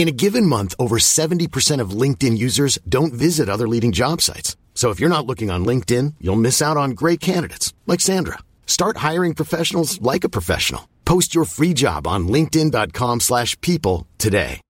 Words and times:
In 0.00 0.08
a 0.08 0.12
given 0.12 0.46
month, 0.46 0.74
over 0.78 0.96
70% 0.96 1.78
of 1.78 1.90
LinkedIn 1.90 2.38
users 2.38 2.78
don't 2.88 3.12
visit 3.12 3.50
other 3.50 3.68
leading 3.68 3.92
job 3.92 4.22
sites. 4.22 4.56
So 4.72 4.88
if 4.88 4.98
you're 4.98 5.10
not 5.10 5.26
looking 5.26 5.50
on 5.50 5.66
LinkedIn, 5.66 6.14
you'll 6.22 6.36
miss 6.36 6.62
out 6.62 6.78
on 6.78 6.92
great 6.92 7.20
candidates 7.20 7.74
like 7.86 8.00
Sandra. 8.00 8.38
Start 8.64 8.96
hiring 8.96 9.34
professionals 9.34 10.00
like 10.00 10.24
a 10.24 10.30
professional. 10.30 10.88
Post 11.04 11.34
your 11.34 11.44
free 11.44 11.74
job 11.74 12.06
on 12.06 12.28
linkedin.com/people 12.28 14.06
today. 14.16 14.62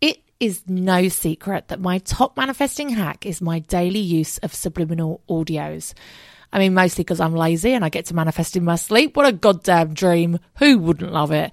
It 0.00 0.18
is 0.38 0.62
no 0.68 1.08
secret 1.08 1.66
that 1.66 1.80
my 1.80 1.98
top 1.98 2.36
manifesting 2.36 2.90
hack 2.90 3.26
is 3.26 3.40
my 3.40 3.58
daily 3.58 3.98
use 4.20 4.38
of 4.44 4.54
subliminal 4.54 5.22
audios. 5.28 5.92
I 6.52 6.60
mean, 6.60 6.72
mostly 6.72 7.02
because 7.02 7.18
I'm 7.18 7.34
lazy 7.34 7.72
and 7.72 7.84
I 7.84 7.88
get 7.88 8.06
to 8.06 8.14
manifest 8.14 8.56
in 8.56 8.62
my 8.62 8.76
sleep. 8.76 9.16
What 9.16 9.26
a 9.26 9.32
goddamn 9.32 9.92
dream. 9.92 10.38
Who 10.58 10.78
wouldn't 10.78 11.12
love 11.12 11.32
it? 11.32 11.52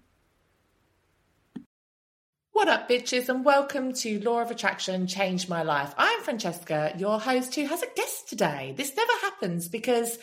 What 2.61 2.69
up, 2.69 2.87
bitches, 2.87 3.27
and 3.27 3.43
welcome 3.43 3.91
to 3.91 4.19
Law 4.19 4.39
of 4.39 4.51
Attraction 4.51 5.07
Changed 5.07 5.49
My 5.49 5.63
Life. 5.63 5.95
I'm 5.97 6.21
Francesca, 6.21 6.93
your 6.95 7.19
host, 7.19 7.55
who 7.55 7.65
has 7.65 7.81
a 7.81 7.87
guest 7.95 8.29
today. 8.29 8.75
This 8.77 8.95
never 8.95 9.11
happens 9.23 9.67
because 9.67 10.19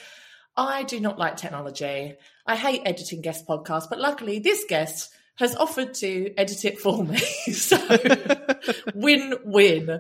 I 0.56 0.84
do 0.84 1.00
not 1.00 1.18
like 1.18 1.36
technology. 1.36 2.14
I 2.46 2.54
hate 2.54 2.82
editing 2.84 3.22
guest 3.22 3.44
podcasts, 3.44 3.90
but 3.90 3.98
luckily, 3.98 4.38
this 4.38 4.64
guest 4.68 5.10
has 5.38 5.56
offered 5.56 5.94
to 5.94 6.32
edit 6.38 6.64
it 6.64 6.78
for 6.78 7.02
me. 7.02 7.18
so, 7.52 7.76
win 8.94 9.34
win. 9.44 9.98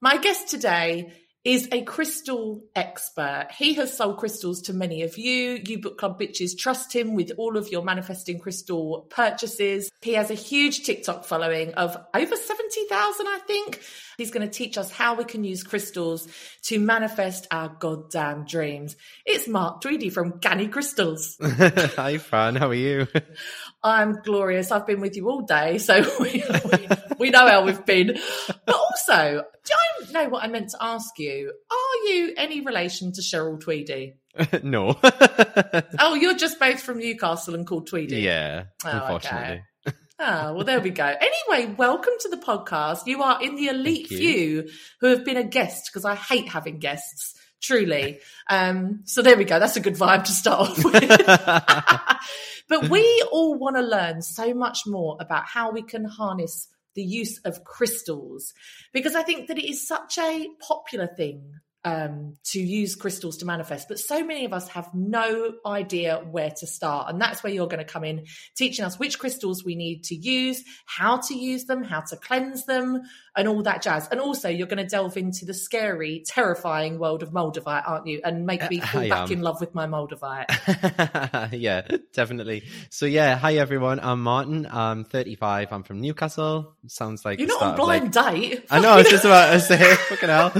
My 0.00 0.16
guest 0.16 0.48
today 0.48 1.12
is 1.48 1.66
a 1.72 1.80
crystal 1.80 2.62
expert. 2.76 3.48
He 3.56 3.72
has 3.72 3.96
sold 3.96 4.18
crystals 4.18 4.60
to 4.62 4.74
many 4.74 5.00
of 5.02 5.16
you. 5.16 5.58
You 5.64 5.78
book 5.78 5.96
club 5.96 6.20
bitches 6.20 6.54
trust 6.54 6.94
him 6.94 7.14
with 7.14 7.32
all 7.38 7.56
of 7.56 7.68
your 7.68 7.82
manifesting 7.82 8.38
crystal 8.38 9.06
purchases. 9.08 9.90
He 10.02 10.12
has 10.12 10.30
a 10.30 10.34
huge 10.34 10.84
TikTok 10.84 11.24
following 11.24 11.72
of 11.72 11.96
over 12.14 12.36
70,000, 12.36 13.26
I 13.26 13.38
think. 13.46 13.80
He's 14.18 14.30
going 14.30 14.46
to 14.46 14.52
teach 14.52 14.76
us 14.76 14.90
how 14.90 15.14
we 15.14 15.24
can 15.24 15.42
use 15.42 15.62
crystals 15.62 16.28
to 16.64 16.78
manifest 16.78 17.46
our 17.50 17.70
goddamn 17.70 18.44
dreams. 18.44 18.96
It's 19.24 19.48
Mart 19.48 19.80
Tweedy 19.80 20.10
from 20.10 20.40
Canny 20.40 20.68
Crystals. 20.68 21.38
Hi, 21.42 22.18
Fran. 22.18 22.56
How 22.56 22.68
are 22.68 22.74
you? 22.74 23.06
I'm 23.82 24.20
glorious. 24.22 24.72
I've 24.72 24.86
been 24.86 25.00
with 25.00 25.16
you 25.16 25.28
all 25.30 25.42
day, 25.42 25.78
so 25.78 26.02
we, 26.20 26.42
we, 26.72 26.88
we 27.18 27.30
know 27.30 27.46
how 27.46 27.64
we've 27.64 27.84
been. 27.86 28.18
But 28.66 28.74
also, 28.74 29.44
do 29.64 29.74
I 29.74 30.12
know 30.12 30.28
what 30.28 30.42
I 30.44 30.48
meant 30.48 30.70
to 30.70 30.78
ask 30.80 31.18
you? 31.18 31.52
Are 31.70 32.08
you 32.10 32.34
any 32.36 32.60
relation 32.60 33.12
to 33.12 33.20
Cheryl 33.20 33.60
Tweedy? 33.60 34.14
no. 34.62 34.98
oh, 36.00 36.14
you're 36.14 36.36
just 36.36 36.58
both 36.58 36.80
from 36.80 36.98
Newcastle 36.98 37.54
and 37.54 37.66
called 37.66 37.86
Tweedy. 37.86 38.20
Yeah, 38.20 38.64
Oh, 38.84 38.90
unfortunately. 38.90 39.62
okay. 39.86 39.96
Ah, 40.20 40.52
well, 40.52 40.64
there 40.64 40.80
we 40.80 40.90
go. 40.90 41.04
Anyway, 41.04 41.72
welcome 41.78 42.14
to 42.20 42.28
the 42.28 42.38
podcast. 42.38 43.06
You 43.06 43.22
are 43.22 43.40
in 43.40 43.54
the 43.54 43.68
elite 43.68 44.08
few 44.08 44.68
who 45.00 45.06
have 45.08 45.24
been 45.24 45.36
a 45.36 45.44
guest 45.44 45.88
because 45.88 46.04
I 46.04 46.16
hate 46.16 46.48
having 46.48 46.80
guests, 46.80 47.34
truly. 47.60 48.20
Um, 48.48 49.00
so 49.04 49.22
there 49.22 49.36
we 49.36 49.44
go. 49.44 49.58
That's 49.58 49.76
a 49.76 49.80
good 49.80 49.94
vibe 49.94 50.24
to 50.24 50.32
start 50.32 50.70
off 50.70 50.84
with. 50.84 50.92
but 52.68 52.88
we 52.88 53.24
all 53.32 53.58
want 53.58 53.76
to 53.76 53.82
learn 53.82 54.22
so 54.22 54.54
much 54.54 54.86
more 54.86 55.16
about 55.20 55.46
how 55.46 55.70
we 55.70 55.82
can 55.82 56.04
harness 56.04 56.68
the 56.94 57.02
use 57.02 57.38
of 57.44 57.62
crystals 57.64 58.54
because 58.92 59.14
I 59.14 59.22
think 59.22 59.48
that 59.48 59.58
it 59.58 59.68
is 59.68 59.86
such 59.86 60.18
a 60.18 60.48
popular 60.60 61.06
thing 61.06 61.60
um, 61.84 62.36
to 62.44 62.60
use 62.60 62.96
crystals 62.96 63.38
to 63.38 63.46
manifest, 63.46 63.88
but 63.88 63.98
so 63.98 64.24
many 64.24 64.44
of 64.44 64.52
us 64.52 64.68
have 64.68 64.92
no 64.94 65.52
idea 65.64 66.18
where 66.18 66.50
to 66.50 66.66
start. 66.66 67.08
And 67.08 67.20
that's 67.20 67.42
where 67.42 67.52
you're 67.52 67.68
going 67.68 67.84
to 67.84 67.90
come 67.90 68.04
in, 68.04 68.26
teaching 68.56 68.84
us 68.84 68.98
which 68.98 69.18
crystals 69.18 69.64
we 69.64 69.74
need 69.74 70.04
to 70.04 70.14
use, 70.14 70.62
how 70.86 71.18
to 71.18 71.34
use 71.34 71.64
them, 71.64 71.84
how 71.84 72.00
to 72.00 72.16
cleanse 72.16 72.66
them, 72.66 73.02
and 73.38 73.46
all 73.48 73.62
that 73.62 73.80
jazz. 73.80 74.08
And 74.10 74.20
also, 74.20 74.48
you're 74.48 74.66
going 74.66 74.84
to 74.84 74.86
delve 74.86 75.16
into 75.16 75.46
the 75.46 75.54
scary, 75.54 76.24
terrifying 76.26 76.98
world 76.98 77.22
of 77.22 77.30
Moldavite, 77.30 77.88
aren't 77.88 78.06
you? 78.08 78.20
And 78.24 78.44
make 78.44 78.68
me 78.68 78.80
fall 78.80 79.02
I 79.02 79.08
back 79.08 79.30
am. 79.30 79.38
in 79.38 79.42
love 79.42 79.60
with 79.60 79.74
my 79.74 79.86
Moldavite. 79.86 81.52
yeah, 81.58 81.86
definitely. 82.12 82.64
So 82.90 83.06
yeah, 83.06 83.36
hi 83.36 83.54
everyone. 83.54 84.00
I'm 84.00 84.22
Martin. 84.22 84.66
I'm 84.70 85.04
35. 85.04 85.72
I'm 85.72 85.84
from 85.84 86.00
Newcastle. 86.00 86.74
Sounds 86.88 87.24
like 87.24 87.38
You're 87.38 87.46
not 87.48 87.62
on 87.62 87.72
of, 87.74 87.78
like- 87.78 88.12
blind 88.12 88.34
date. 88.34 88.66
I 88.70 88.80
know. 88.80 88.90
I 88.90 88.96
was 88.96 89.08
just 89.08 89.24
about 89.24 89.52
to 89.52 89.60
say, 89.60 89.94
fucking 89.94 90.28
hell. 90.28 90.52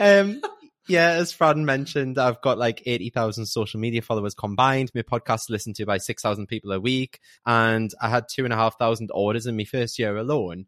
um, 0.20 0.42
yeah, 0.88 1.10
as 1.10 1.32
Fran 1.32 1.64
mentioned, 1.64 2.18
I've 2.18 2.40
got 2.40 2.58
like 2.58 2.82
80,000 2.86 3.46
social 3.46 3.78
media 3.78 4.02
followers 4.02 4.34
combined. 4.34 4.90
My 4.94 5.02
podcast 5.02 5.42
is 5.42 5.50
listened 5.50 5.76
to 5.76 5.86
by 5.86 5.98
6,000 5.98 6.46
people 6.46 6.72
a 6.72 6.80
week. 6.80 7.20
And 7.46 7.92
I 8.00 8.08
had 8.08 8.24
two 8.28 8.44
and 8.44 8.52
a 8.52 8.56
half 8.56 8.78
thousand 8.78 9.10
orders 9.12 9.46
in 9.46 9.56
my 9.56 9.64
first 9.64 9.98
year 9.98 10.16
alone. 10.16 10.66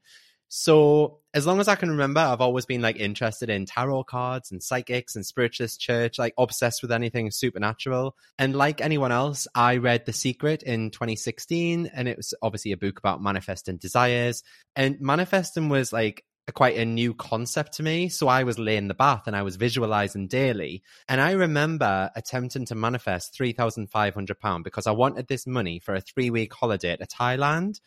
So 0.53 1.21
as 1.33 1.47
long 1.47 1.61
as 1.61 1.69
I 1.69 1.77
can 1.77 1.91
remember, 1.91 2.21
I've 2.21 2.41
always 2.41 2.67
been 2.67 2.83
like 2.83 2.97
interested 2.97 3.49
in 3.51 3.67
tarot 3.67 4.05
cards 4.05 4.51
and 4.51 4.61
psychics 4.61 5.15
and 5.15 5.25
spiritualist 5.25 5.81
church, 5.81 6.19
like 6.19 6.35
obsessed 6.37 6.83
with 6.83 6.91
anything 6.91 7.31
supernatural. 7.31 8.17
And 8.37 8.57
like 8.57 8.81
anyone 8.81 9.13
else, 9.13 9.47
I 9.55 9.77
read 9.77 10.07
The 10.07 10.13
Secret 10.13 10.65
in 10.65 10.91
2016, 10.91 11.87
and 11.95 12.09
it 12.09 12.17
was 12.17 12.35
obviously 12.43 12.73
a 12.73 12.77
book 12.77 12.99
about 12.99 13.23
manifesting 13.23 13.77
desires. 13.77 14.43
And 14.75 15.01
manifesting 15.01 15.69
was 15.69 15.93
like 15.93 16.25
a, 16.51 16.53
quite 16.53 16.77
a 16.77 16.85
new 16.85 17.15
concept 17.15 17.73
to 17.75 17.83
me. 17.83 18.09
So 18.09 18.29
I 18.29 18.43
was 18.43 18.59
laying 18.59 18.89
the 18.89 18.95
bath 18.95 19.23
and 19.27 19.35
I 19.35 19.43
was 19.43 19.57
visualizing 19.57 20.29
daily. 20.29 20.83
And 21.09 21.21
I 21.21 21.33
remember 21.33 22.11
attempting 22.15 22.67
to 22.67 22.75
manifest 22.75 23.37
£3,500 23.41 24.63
because 24.63 24.87
I 24.87 24.93
wanted 24.93 25.29
this 25.29 25.47
money 25.47 25.79
for 25.79 25.95
a 25.95 26.01
three 26.01 26.31
week 26.31 26.53
holiday 26.53 26.97
to 26.97 27.07
Thailand 27.07 27.81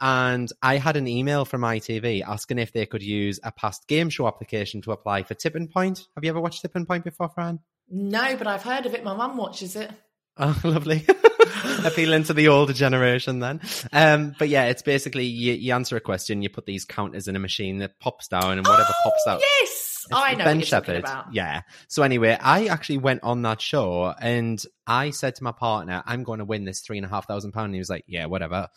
and 0.00 0.50
I 0.62 0.78
had 0.78 0.96
an 0.96 1.06
email 1.06 1.44
from 1.44 1.60
ITV 1.60 2.22
asking 2.26 2.58
if 2.58 2.72
they 2.72 2.86
could 2.86 3.02
use 3.02 3.38
a 3.42 3.52
past 3.52 3.86
game 3.86 4.08
show 4.08 4.26
application 4.26 4.80
to 4.82 4.92
apply 4.92 5.24
for 5.24 5.34
Tipping 5.34 5.68
Point. 5.68 6.08
Have 6.14 6.24
you 6.24 6.30
ever 6.30 6.40
watched 6.40 6.62
Tipping 6.62 6.86
Point 6.86 7.04
before, 7.04 7.28
Fran? 7.28 7.60
No, 7.88 8.36
but 8.36 8.46
I've 8.46 8.62
heard 8.62 8.86
of 8.86 8.94
it. 8.94 9.04
My 9.04 9.14
mum 9.14 9.36
watches 9.36 9.76
it. 9.76 9.90
Oh, 10.42 10.58
lovely. 10.64 11.04
Appealing 11.84 12.24
to 12.24 12.34
the 12.34 12.48
older 12.48 12.72
generation 12.72 13.38
then. 13.38 13.60
Um, 13.92 14.34
but 14.38 14.48
yeah, 14.48 14.66
it's 14.66 14.82
basically 14.82 15.24
you, 15.24 15.54
you, 15.54 15.74
answer 15.74 15.96
a 15.96 16.00
question, 16.00 16.42
you 16.42 16.48
put 16.48 16.66
these 16.66 16.84
counters 16.84 17.28
in 17.28 17.36
a 17.36 17.38
machine 17.38 17.78
that 17.78 17.98
pops 18.00 18.28
down 18.28 18.58
and 18.58 18.66
whatever 18.66 18.90
oh, 18.90 19.00
pops 19.02 19.26
out. 19.26 19.40
Yes. 19.40 20.06
Oh, 20.12 20.22
I 20.22 20.34
know 20.34 20.44
Ben 20.44 20.60
Shephard. 20.62 21.04
Yeah. 21.32 21.62
So 21.88 22.02
anyway, 22.02 22.36
I 22.40 22.66
actually 22.66 22.98
went 22.98 23.22
on 23.22 23.42
that 23.42 23.60
show 23.60 24.14
and 24.20 24.62
I 24.86 25.10
said 25.10 25.36
to 25.36 25.44
my 25.44 25.52
partner, 25.52 26.02
I'm 26.06 26.24
going 26.24 26.38
to 26.38 26.44
win 26.44 26.64
this 26.64 26.80
three 26.80 26.98
and 26.98 27.06
a 27.06 27.08
half 27.08 27.26
thousand 27.28 27.52
pound. 27.52 27.66
And 27.66 27.74
he 27.74 27.80
was 27.80 27.90
like, 27.90 28.04
yeah, 28.06 28.26
whatever. 28.26 28.68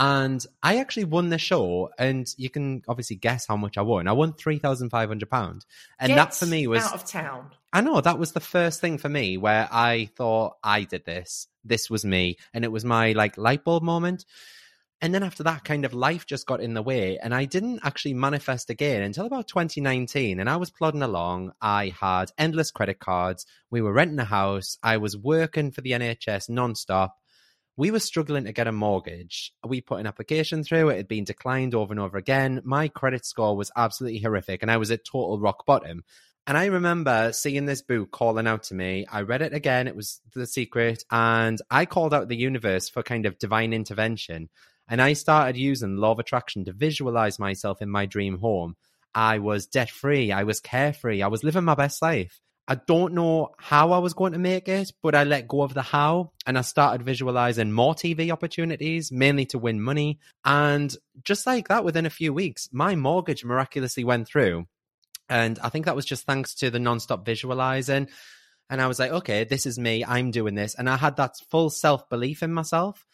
And 0.00 0.46
I 0.62 0.78
actually 0.78 1.04
won 1.04 1.28
the 1.28 1.38
show, 1.38 1.90
and 1.98 2.32
you 2.36 2.50
can 2.50 2.82
obviously 2.86 3.16
guess 3.16 3.46
how 3.46 3.56
much 3.56 3.76
I 3.76 3.82
won. 3.82 4.06
I 4.06 4.12
won 4.12 4.32
three 4.32 4.58
thousand 4.58 4.90
five 4.90 5.08
hundred 5.08 5.28
pound, 5.28 5.66
and 5.98 6.10
Get 6.10 6.16
that 6.16 6.34
for 6.34 6.46
me 6.46 6.68
was 6.68 6.84
out 6.84 6.94
of 6.94 7.04
town. 7.04 7.50
I 7.72 7.80
know 7.80 8.00
that 8.00 8.18
was 8.18 8.32
the 8.32 8.40
first 8.40 8.80
thing 8.80 8.98
for 8.98 9.08
me 9.08 9.36
where 9.36 9.68
I 9.70 10.08
thought 10.16 10.56
I 10.62 10.84
did 10.84 11.04
this. 11.04 11.48
This 11.64 11.90
was 11.90 12.04
me, 12.04 12.36
and 12.54 12.64
it 12.64 12.70
was 12.70 12.84
my 12.84 13.10
like 13.12 13.36
light 13.36 13.64
bulb 13.64 13.82
moment. 13.82 14.24
And 15.00 15.14
then 15.14 15.22
after 15.22 15.44
that, 15.44 15.62
kind 15.62 15.84
of 15.84 15.94
life 15.94 16.26
just 16.26 16.46
got 16.46 16.60
in 16.60 16.74
the 16.74 16.82
way, 16.82 17.18
and 17.18 17.34
I 17.34 17.44
didn't 17.44 17.80
actually 17.82 18.14
manifest 18.14 18.70
again 18.70 19.02
until 19.02 19.26
about 19.26 19.48
2019. 19.48 20.38
And 20.38 20.48
I 20.48 20.56
was 20.56 20.70
plodding 20.70 21.02
along. 21.02 21.52
I 21.60 21.92
had 22.00 22.30
endless 22.38 22.70
credit 22.70 23.00
cards. 23.00 23.46
We 23.68 23.80
were 23.80 23.92
renting 23.92 24.20
a 24.20 24.24
house. 24.24 24.78
I 24.80 24.98
was 24.98 25.16
working 25.16 25.72
for 25.72 25.80
the 25.80 25.92
NHS 25.92 26.50
nonstop 26.50 27.10
we 27.78 27.92
were 27.92 28.00
struggling 28.00 28.44
to 28.44 28.52
get 28.52 28.66
a 28.66 28.72
mortgage. 28.72 29.52
We 29.64 29.80
put 29.80 30.00
an 30.00 30.08
application 30.08 30.64
through, 30.64 30.88
it 30.88 30.96
had 30.96 31.06
been 31.06 31.22
declined 31.22 31.76
over 31.76 31.92
and 31.92 32.00
over 32.00 32.18
again. 32.18 32.60
My 32.64 32.88
credit 32.88 33.24
score 33.24 33.56
was 33.56 33.70
absolutely 33.76 34.18
horrific, 34.18 34.62
and 34.62 34.70
I 34.70 34.78
was 34.78 34.90
at 34.90 35.04
total 35.04 35.38
rock 35.38 35.64
bottom. 35.64 36.02
And 36.48 36.58
I 36.58 36.66
remember 36.66 37.32
seeing 37.32 37.66
this 37.66 37.82
book 37.82 38.10
calling 38.10 38.48
out 38.48 38.64
to 38.64 38.74
me. 38.74 39.06
I 39.08 39.20
read 39.20 39.42
it 39.42 39.54
again, 39.54 39.86
it 39.86 39.94
was 39.94 40.20
The 40.34 40.44
Secret, 40.44 41.04
and 41.12 41.62
I 41.70 41.86
called 41.86 42.12
out 42.12 42.26
the 42.26 42.36
universe 42.36 42.88
for 42.88 43.04
kind 43.04 43.26
of 43.26 43.38
divine 43.38 43.72
intervention. 43.72 44.48
And 44.88 45.00
I 45.00 45.12
started 45.12 45.56
using 45.56 45.98
law 45.98 46.10
of 46.10 46.18
attraction 46.18 46.64
to 46.64 46.72
visualize 46.72 47.38
myself 47.38 47.80
in 47.80 47.88
my 47.88 48.06
dream 48.06 48.38
home. 48.38 48.74
I 49.14 49.38
was 49.38 49.68
debt 49.68 49.90
free, 49.90 50.32
I 50.32 50.42
was 50.42 50.58
carefree, 50.58 51.22
I 51.22 51.28
was 51.28 51.44
living 51.44 51.64
my 51.64 51.76
best 51.76 52.02
life. 52.02 52.40
I 52.70 52.74
don't 52.74 53.14
know 53.14 53.54
how 53.56 53.92
I 53.92 53.98
was 53.98 54.12
going 54.12 54.34
to 54.34 54.38
make 54.38 54.68
it, 54.68 54.92
but 55.02 55.14
I 55.14 55.24
let 55.24 55.48
go 55.48 55.62
of 55.62 55.72
the 55.72 55.80
how 55.80 56.32
and 56.46 56.58
I 56.58 56.60
started 56.60 57.02
visualizing 57.02 57.72
more 57.72 57.94
TV 57.94 58.30
opportunities, 58.30 59.10
mainly 59.10 59.46
to 59.46 59.58
win 59.58 59.80
money. 59.80 60.18
And 60.44 60.94
just 61.24 61.46
like 61.46 61.68
that, 61.68 61.82
within 61.82 62.04
a 62.04 62.10
few 62.10 62.34
weeks, 62.34 62.68
my 62.70 62.94
mortgage 62.94 63.42
miraculously 63.42 64.04
went 64.04 64.28
through. 64.28 64.66
And 65.30 65.58
I 65.60 65.70
think 65.70 65.86
that 65.86 65.96
was 65.96 66.04
just 66.04 66.26
thanks 66.26 66.54
to 66.56 66.70
the 66.70 66.78
nonstop 66.78 67.24
visualizing. 67.24 68.08
And 68.68 68.82
I 68.82 68.86
was 68.86 68.98
like, 68.98 69.12
okay, 69.12 69.44
this 69.44 69.64
is 69.64 69.78
me. 69.78 70.04
I'm 70.04 70.30
doing 70.30 70.54
this. 70.54 70.74
And 70.74 70.90
I 70.90 70.98
had 70.98 71.16
that 71.16 71.36
full 71.50 71.70
self 71.70 72.06
belief 72.10 72.42
in 72.42 72.52
myself. 72.52 73.06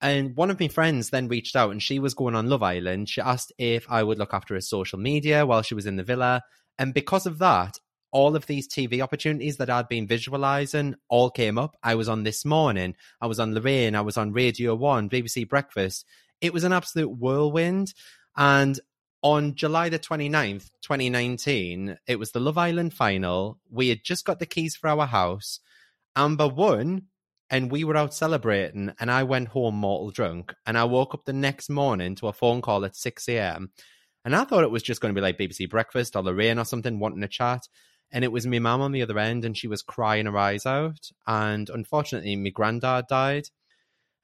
And 0.00 0.34
one 0.34 0.50
of 0.50 0.58
my 0.58 0.68
friends 0.68 1.10
then 1.10 1.28
reached 1.28 1.56
out 1.56 1.72
and 1.72 1.82
she 1.82 1.98
was 1.98 2.14
going 2.14 2.34
on 2.34 2.48
Love 2.48 2.62
Island. 2.62 3.10
She 3.10 3.20
asked 3.20 3.52
if 3.58 3.86
I 3.90 4.02
would 4.02 4.18
look 4.18 4.32
after 4.32 4.54
her 4.54 4.62
social 4.62 4.98
media 4.98 5.44
while 5.44 5.60
she 5.60 5.74
was 5.74 5.84
in 5.84 5.96
the 5.96 6.02
villa. 6.02 6.42
And 6.78 6.94
because 6.94 7.26
of 7.26 7.38
that, 7.38 7.78
all 8.14 8.36
of 8.36 8.46
these 8.46 8.68
TV 8.68 9.00
opportunities 9.02 9.56
that 9.56 9.68
I'd 9.68 9.88
been 9.88 10.06
visualizing 10.06 10.94
all 11.08 11.30
came 11.30 11.58
up. 11.58 11.76
I 11.82 11.96
was 11.96 12.08
on 12.08 12.22
This 12.22 12.44
Morning, 12.44 12.94
I 13.20 13.26
was 13.26 13.40
on 13.40 13.52
Lorraine, 13.54 13.96
I 13.96 14.02
was 14.02 14.16
on 14.16 14.32
Radio 14.32 14.76
1, 14.76 15.10
BBC 15.10 15.48
Breakfast. 15.48 16.06
It 16.40 16.52
was 16.52 16.62
an 16.62 16.72
absolute 16.72 17.08
whirlwind. 17.08 17.92
And 18.36 18.78
on 19.20 19.56
July 19.56 19.88
the 19.88 19.98
29th, 19.98 20.70
2019, 20.82 21.98
it 22.06 22.20
was 22.20 22.30
the 22.30 22.38
Love 22.38 22.56
Island 22.56 22.94
final. 22.94 23.58
We 23.68 23.88
had 23.88 24.04
just 24.04 24.24
got 24.24 24.38
the 24.38 24.46
keys 24.46 24.76
for 24.76 24.88
our 24.88 25.06
house. 25.06 25.58
Amber 26.14 26.46
won, 26.46 27.06
and 27.50 27.68
we 27.68 27.82
were 27.82 27.96
out 27.96 28.14
celebrating, 28.14 28.92
and 29.00 29.10
I 29.10 29.24
went 29.24 29.48
home 29.48 29.74
mortal 29.74 30.12
drunk. 30.12 30.54
And 30.64 30.78
I 30.78 30.84
woke 30.84 31.14
up 31.14 31.24
the 31.24 31.32
next 31.32 31.68
morning 31.68 32.14
to 32.16 32.28
a 32.28 32.32
phone 32.32 32.62
call 32.62 32.84
at 32.84 32.94
6 32.94 33.28
a.m. 33.28 33.72
And 34.24 34.36
I 34.36 34.44
thought 34.44 34.62
it 34.62 34.70
was 34.70 34.84
just 34.84 35.00
going 35.00 35.12
to 35.12 35.18
be 35.18 35.22
like 35.22 35.36
BBC 35.36 35.68
Breakfast 35.68 36.14
or 36.14 36.22
Lorraine 36.22 36.60
or 36.60 36.64
something 36.64 37.00
wanting 37.00 37.20
to 37.20 37.28
chat 37.28 37.66
and 38.14 38.22
it 38.22 38.30
was 38.30 38.46
my 38.46 38.60
mum 38.60 38.80
on 38.80 38.92
the 38.92 39.02
other 39.02 39.18
end 39.18 39.44
and 39.44 39.58
she 39.58 39.66
was 39.66 39.82
crying 39.82 40.26
her 40.26 40.38
eyes 40.38 40.64
out. 40.64 41.10
And 41.26 41.68
unfortunately 41.68 42.36
my 42.36 42.50
granddad 42.50 43.08
died. 43.08 43.48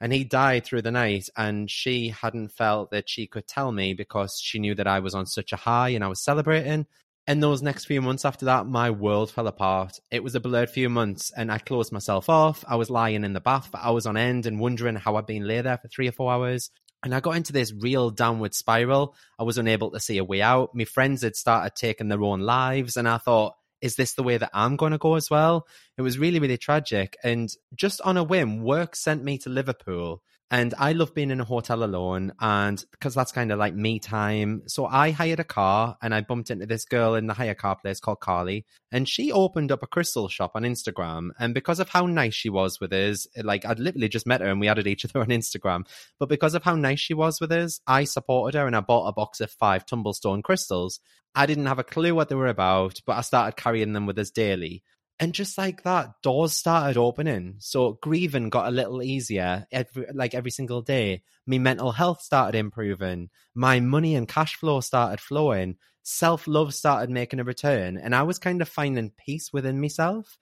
And 0.00 0.12
he 0.12 0.22
died 0.22 0.64
through 0.64 0.82
the 0.82 0.92
night 0.92 1.28
and 1.36 1.68
she 1.68 2.08
hadn't 2.08 2.52
felt 2.52 2.92
that 2.92 3.08
she 3.10 3.26
could 3.26 3.48
tell 3.48 3.72
me 3.72 3.92
because 3.92 4.40
she 4.40 4.60
knew 4.60 4.76
that 4.76 4.86
I 4.86 5.00
was 5.00 5.14
on 5.14 5.26
such 5.26 5.52
a 5.52 5.56
high 5.56 5.88
and 5.88 6.04
I 6.04 6.08
was 6.08 6.22
celebrating. 6.22 6.86
And 7.26 7.42
those 7.42 7.62
next 7.62 7.86
few 7.86 8.00
months 8.00 8.24
after 8.24 8.44
that 8.46 8.66
my 8.66 8.90
world 8.92 9.32
fell 9.32 9.48
apart. 9.48 9.98
It 10.10 10.22
was 10.22 10.36
a 10.36 10.40
blurred 10.40 10.70
few 10.70 10.88
months 10.88 11.32
and 11.36 11.50
I 11.50 11.58
closed 11.58 11.92
myself 11.92 12.28
off. 12.30 12.64
I 12.68 12.76
was 12.76 12.90
lying 12.90 13.24
in 13.24 13.32
the 13.32 13.40
bath 13.40 13.72
for 13.72 13.78
hours 13.78 14.06
on 14.06 14.16
end 14.16 14.46
and 14.46 14.60
wondering 14.60 14.94
how 14.94 15.16
I'd 15.16 15.26
been 15.26 15.48
lay 15.48 15.60
there 15.62 15.78
for 15.78 15.88
3 15.88 16.06
or 16.06 16.12
4 16.12 16.32
hours. 16.32 16.70
And 17.02 17.14
I 17.14 17.20
got 17.20 17.36
into 17.36 17.52
this 17.52 17.72
real 17.72 18.10
downward 18.10 18.54
spiral. 18.54 19.16
I 19.38 19.42
was 19.42 19.58
unable 19.58 19.90
to 19.90 20.00
see 20.00 20.18
a 20.18 20.24
way 20.24 20.42
out. 20.42 20.74
My 20.74 20.84
friends 20.84 21.22
had 21.22 21.34
started 21.34 21.74
taking 21.74 22.08
their 22.08 22.22
own 22.22 22.40
lives, 22.40 22.98
and 22.98 23.08
I 23.08 23.16
thought, 23.16 23.54
is 23.80 23.96
this 23.96 24.14
the 24.14 24.22
way 24.22 24.36
that 24.36 24.50
I'm 24.52 24.76
going 24.76 24.92
to 24.92 24.98
go 24.98 25.14
as 25.14 25.30
well? 25.30 25.66
It 25.96 26.02
was 26.02 26.18
really, 26.18 26.38
really 26.38 26.58
tragic. 26.58 27.16
And 27.22 27.52
just 27.74 28.00
on 28.02 28.16
a 28.16 28.24
whim, 28.24 28.62
work 28.62 28.96
sent 28.96 29.24
me 29.24 29.38
to 29.38 29.50
Liverpool 29.50 30.22
and 30.50 30.74
I 30.78 30.92
love 30.92 31.14
being 31.14 31.30
in 31.30 31.40
a 31.40 31.44
hotel 31.44 31.84
alone, 31.84 32.32
and 32.40 32.84
because 32.90 33.14
that's 33.14 33.30
kind 33.30 33.52
of 33.52 33.58
like 33.58 33.74
me 33.74 34.00
time. 34.00 34.62
So 34.66 34.84
I 34.84 35.12
hired 35.12 35.38
a 35.38 35.44
car, 35.44 35.96
and 36.02 36.12
I 36.12 36.22
bumped 36.22 36.50
into 36.50 36.66
this 36.66 36.84
girl 36.84 37.14
in 37.14 37.26
the 37.28 37.34
hire 37.34 37.54
car 37.54 37.76
place 37.76 38.00
called 38.00 38.20
Carly, 38.20 38.66
and 38.90 39.08
she 39.08 39.30
opened 39.30 39.70
up 39.70 39.82
a 39.82 39.86
crystal 39.86 40.28
shop 40.28 40.52
on 40.54 40.62
Instagram. 40.62 41.30
And 41.38 41.54
because 41.54 41.78
of 41.78 41.88
how 41.88 42.06
nice 42.06 42.34
she 42.34 42.50
was 42.50 42.80
with 42.80 42.92
us, 42.92 43.28
like 43.36 43.64
I'd 43.64 43.78
literally 43.78 44.08
just 44.08 44.26
met 44.26 44.40
her 44.40 44.48
and 44.48 44.60
we 44.60 44.68
added 44.68 44.88
each 44.88 45.04
other 45.04 45.20
on 45.20 45.28
Instagram. 45.28 45.86
But 46.18 46.28
because 46.28 46.54
of 46.54 46.64
how 46.64 46.74
nice 46.74 47.00
she 47.00 47.14
was 47.14 47.40
with 47.40 47.52
us, 47.52 47.80
I 47.86 48.04
supported 48.04 48.58
her, 48.58 48.66
and 48.66 48.74
I 48.74 48.80
bought 48.80 49.06
a 49.06 49.12
box 49.12 49.40
of 49.40 49.52
five 49.52 49.86
tumblestone 49.86 50.42
crystals. 50.42 50.98
I 51.34 51.46
didn't 51.46 51.66
have 51.66 51.78
a 51.78 51.84
clue 51.84 52.14
what 52.14 52.28
they 52.28 52.34
were 52.34 52.48
about, 52.48 53.00
but 53.06 53.16
I 53.16 53.20
started 53.20 53.56
carrying 53.56 53.92
them 53.92 54.06
with 54.06 54.18
us 54.18 54.30
daily. 54.30 54.82
And 55.20 55.34
just 55.34 55.58
like 55.58 55.82
that, 55.82 56.14
doors 56.22 56.54
started 56.54 56.96
opening. 56.96 57.56
So 57.58 57.98
grieving 58.00 58.48
got 58.48 58.68
a 58.68 58.70
little 58.70 59.02
easier, 59.02 59.66
every, 59.70 60.06
like 60.14 60.34
every 60.34 60.50
single 60.50 60.80
day. 60.80 61.22
My 61.46 61.58
mental 61.58 61.92
health 61.92 62.22
started 62.22 62.58
improving. 62.58 63.28
My 63.54 63.80
money 63.80 64.14
and 64.14 64.26
cash 64.26 64.56
flow 64.56 64.80
started 64.80 65.20
flowing. 65.20 65.76
Self 66.02 66.48
love 66.48 66.72
started 66.72 67.10
making 67.10 67.38
a 67.38 67.44
return. 67.44 67.98
And 67.98 68.14
I 68.14 68.22
was 68.22 68.38
kind 68.38 68.62
of 68.62 68.68
finding 68.70 69.10
peace 69.10 69.52
within 69.52 69.78
myself. 69.78 70.38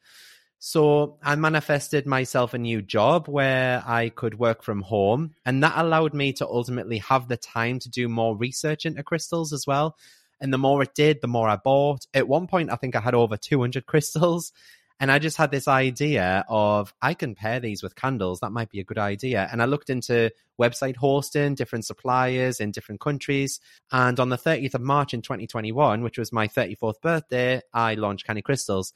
So 0.60 1.18
I 1.24 1.34
manifested 1.34 2.06
myself 2.06 2.54
a 2.54 2.58
new 2.58 2.80
job 2.80 3.28
where 3.28 3.82
I 3.84 4.10
could 4.10 4.38
work 4.38 4.62
from 4.62 4.82
home. 4.82 5.34
And 5.44 5.62
that 5.64 5.76
allowed 5.76 6.14
me 6.14 6.32
to 6.34 6.46
ultimately 6.46 6.98
have 6.98 7.26
the 7.26 7.36
time 7.36 7.80
to 7.80 7.90
do 7.90 8.08
more 8.08 8.36
research 8.36 8.86
into 8.86 9.02
crystals 9.02 9.52
as 9.52 9.66
well. 9.66 9.96
And 10.40 10.52
the 10.52 10.58
more 10.58 10.82
it 10.82 10.94
did, 10.94 11.20
the 11.20 11.28
more 11.28 11.48
I 11.48 11.56
bought. 11.56 12.06
At 12.14 12.28
one 12.28 12.46
point, 12.46 12.70
I 12.70 12.76
think 12.76 12.94
I 12.94 13.00
had 13.00 13.14
over 13.14 13.36
200 13.36 13.86
crystals. 13.86 14.52
And 15.00 15.12
I 15.12 15.20
just 15.20 15.36
had 15.36 15.52
this 15.52 15.68
idea 15.68 16.44
of 16.48 16.92
I 17.00 17.14
can 17.14 17.36
pair 17.36 17.60
these 17.60 17.82
with 17.82 17.94
candles. 17.94 18.40
That 18.40 18.50
might 18.50 18.68
be 18.68 18.80
a 18.80 18.84
good 18.84 18.98
idea. 18.98 19.48
And 19.50 19.62
I 19.62 19.66
looked 19.66 19.90
into 19.90 20.32
website 20.60 20.96
hosting, 20.96 21.54
different 21.54 21.84
suppliers 21.86 22.58
in 22.58 22.72
different 22.72 23.00
countries. 23.00 23.60
And 23.92 24.18
on 24.18 24.28
the 24.28 24.38
30th 24.38 24.74
of 24.74 24.80
March 24.80 25.14
in 25.14 25.22
2021, 25.22 26.02
which 26.02 26.18
was 26.18 26.32
my 26.32 26.48
34th 26.48 27.00
birthday, 27.00 27.60
I 27.72 27.94
launched 27.94 28.26
Canny 28.26 28.42
Crystals. 28.42 28.92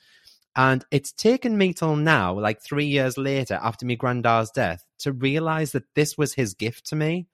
And 0.57 0.85
it's 0.91 1.13
taken 1.13 1.57
me 1.57 1.73
till 1.73 1.97
now, 1.97 2.39
like 2.39 2.61
three 2.61 2.87
years 2.87 3.17
later, 3.17 3.59
after 3.63 3.87
my 3.87 3.95
granddad's 3.95 4.51
death, 4.51 4.85
to 4.99 5.13
realize 5.13 5.73
that 5.73 5.95
this 5.95 6.19
was 6.19 6.35
his 6.35 6.55
gift 6.55 6.87
to 6.87 6.97
me. 6.97 7.29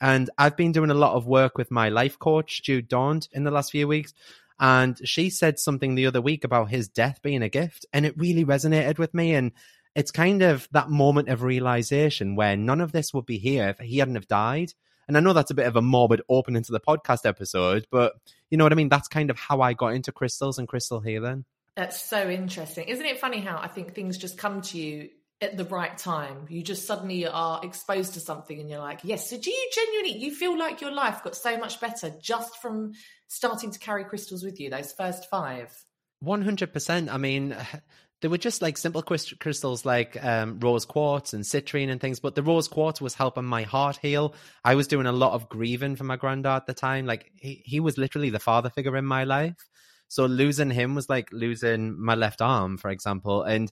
And 0.00 0.30
I've 0.38 0.56
been 0.56 0.72
doing 0.72 0.90
a 0.90 0.94
lot 0.94 1.14
of 1.14 1.26
work 1.26 1.58
with 1.58 1.70
my 1.70 1.88
life 1.88 2.18
coach, 2.18 2.62
Jude 2.62 2.88
Daunt, 2.88 3.28
in 3.32 3.44
the 3.44 3.50
last 3.50 3.72
few 3.72 3.88
weeks. 3.88 4.14
And 4.60 5.00
she 5.04 5.30
said 5.30 5.58
something 5.58 5.94
the 5.94 6.06
other 6.06 6.20
week 6.20 6.44
about 6.44 6.70
his 6.70 6.88
death 6.88 7.20
being 7.22 7.42
a 7.42 7.48
gift. 7.48 7.86
And 7.92 8.04
it 8.04 8.18
really 8.18 8.44
resonated 8.44 8.98
with 8.98 9.14
me. 9.14 9.34
And 9.34 9.52
it's 9.94 10.10
kind 10.10 10.42
of 10.42 10.68
that 10.72 10.90
moment 10.90 11.28
of 11.28 11.42
realization 11.42 12.36
where 12.36 12.56
none 12.56 12.80
of 12.80 12.92
this 12.92 13.12
would 13.14 13.26
be 13.26 13.38
here 13.38 13.68
if 13.68 13.78
he 13.78 13.98
hadn't 13.98 14.14
have 14.14 14.28
died. 14.28 14.72
And 15.08 15.16
I 15.16 15.20
know 15.20 15.32
that's 15.32 15.50
a 15.50 15.54
bit 15.54 15.66
of 15.66 15.76
a 15.76 15.82
morbid 15.82 16.22
opening 16.28 16.62
to 16.62 16.72
the 16.72 16.80
podcast 16.80 17.24
episode, 17.24 17.86
but 17.90 18.12
you 18.50 18.58
know 18.58 18.64
what 18.64 18.72
I 18.72 18.76
mean? 18.76 18.90
That's 18.90 19.08
kind 19.08 19.30
of 19.30 19.38
how 19.38 19.62
I 19.62 19.72
got 19.72 19.94
into 19.94 20.12
crystals 20.12 20.58
and 20.58 20.68
crystal 20.68 21.00
healing. 21.00 21.46
That's 21.76 22.02
so 22.02 22.28
interesting. 22.28 22.88
Isn't 22.88 23.06
it 23.06 23.18
funny 23.18 23.40
how 23.40 23.58
I 23.58 23.68
think 23.68 23.94
things 23.94 24.18
just 24.18 24.36
come 24.36 24.60
to 24.62 24.78
you 24.78 25.08
at 25.40 25.56
the 25.56 25.64
right 25.64 25.96
time? 25.96 26.46
You 26.48 26.62
just 26.62 26.86
suddenly 26.86 27.26
are 27.26 27.60
exposed 27.64 28.14
to 28.14 28.20
something 28.20 28.58
and 28.58 28.68
you're 28.68 28.78
like, 28.78 29.00
yes. 29.02 29.30
So 29.30 29.38
do 29.38 29.50
you 29.50 29.70
genuinely, 29.74 30.18
you 30.18 30.34
feel 30.34 30.58
like 30.58 30.80
your 30.80 30.92
life 30.92 31.22
got 31.22 31.36
so 31.36 31.56
much 31.56 31.80
better 31.80 32.12
just 32.20 32.60
from 32.60 32.92
starting 33.28 33.70
to 33.70 33.78
carry 33.78 34.04
crystals 34.04 34.42
with 34.42 34.60
you, 34.60 34.70
those 34.70 34.92
first 34.92 35.28
five? 35.30 35.72
100%. 36.24 37.12
I 37.12 37.16
mean, 37.16 37.56
they 38.20 38.28
were 38.28 38.38
just 38.38 38.62
like 38.62 38.76
simple 38.76 39.02
crystals 39.02 39.84
like 39.84 40.22
um, 40.24 40.58
rose 40.58 40.84
quartz 40.84 41.32
and 41.32 41.44
citrine 41.44 41.88
and 41.88 42.00
things, 42.00 42.18
but 42.18 42.34
the 42.34 42.42
rose 42.42 42.66
quartz 42.66 43.00
was 43.00 43.14
helping 43.14 43.44
my 43.44 43.62
heart 43.62 43.98
heal. 44.02 44.34
I 44.64 44.74
was 44.74 44.88
doing 44.88 45.06
a 45.06 45.12
lot 45.12 45.34
of 45.34 45.48
grieving 45.48 45.94
for 45.94 46.04
my 46.04 46.16
granddad 46.16 46.56
at 46.56 46.66
the 46.66 46.74
time. 46.74 47.06
Like 47.06 47.30
he, 47.36 47.62
he 47.64 47.80
was 47.80 47.96
literally 47.96 48.30
the 48.30 48.40
father 48.40 48.70
figure 48.70 48.96
in 48.96 49.04
my 49.04 49.24
life. 49.24 49.68
So 50.08 50.26
losing 50.26 50.70
him 50.70 50.94
was 50.94 51.08
like 51.08 51.28
losing 51.32 52.02
my 52.02 52.14
left 52.14 52.40
arm, 52.40 52.78
for 52.78 52.90
example. 52.90 53.42
And 53.42 53.70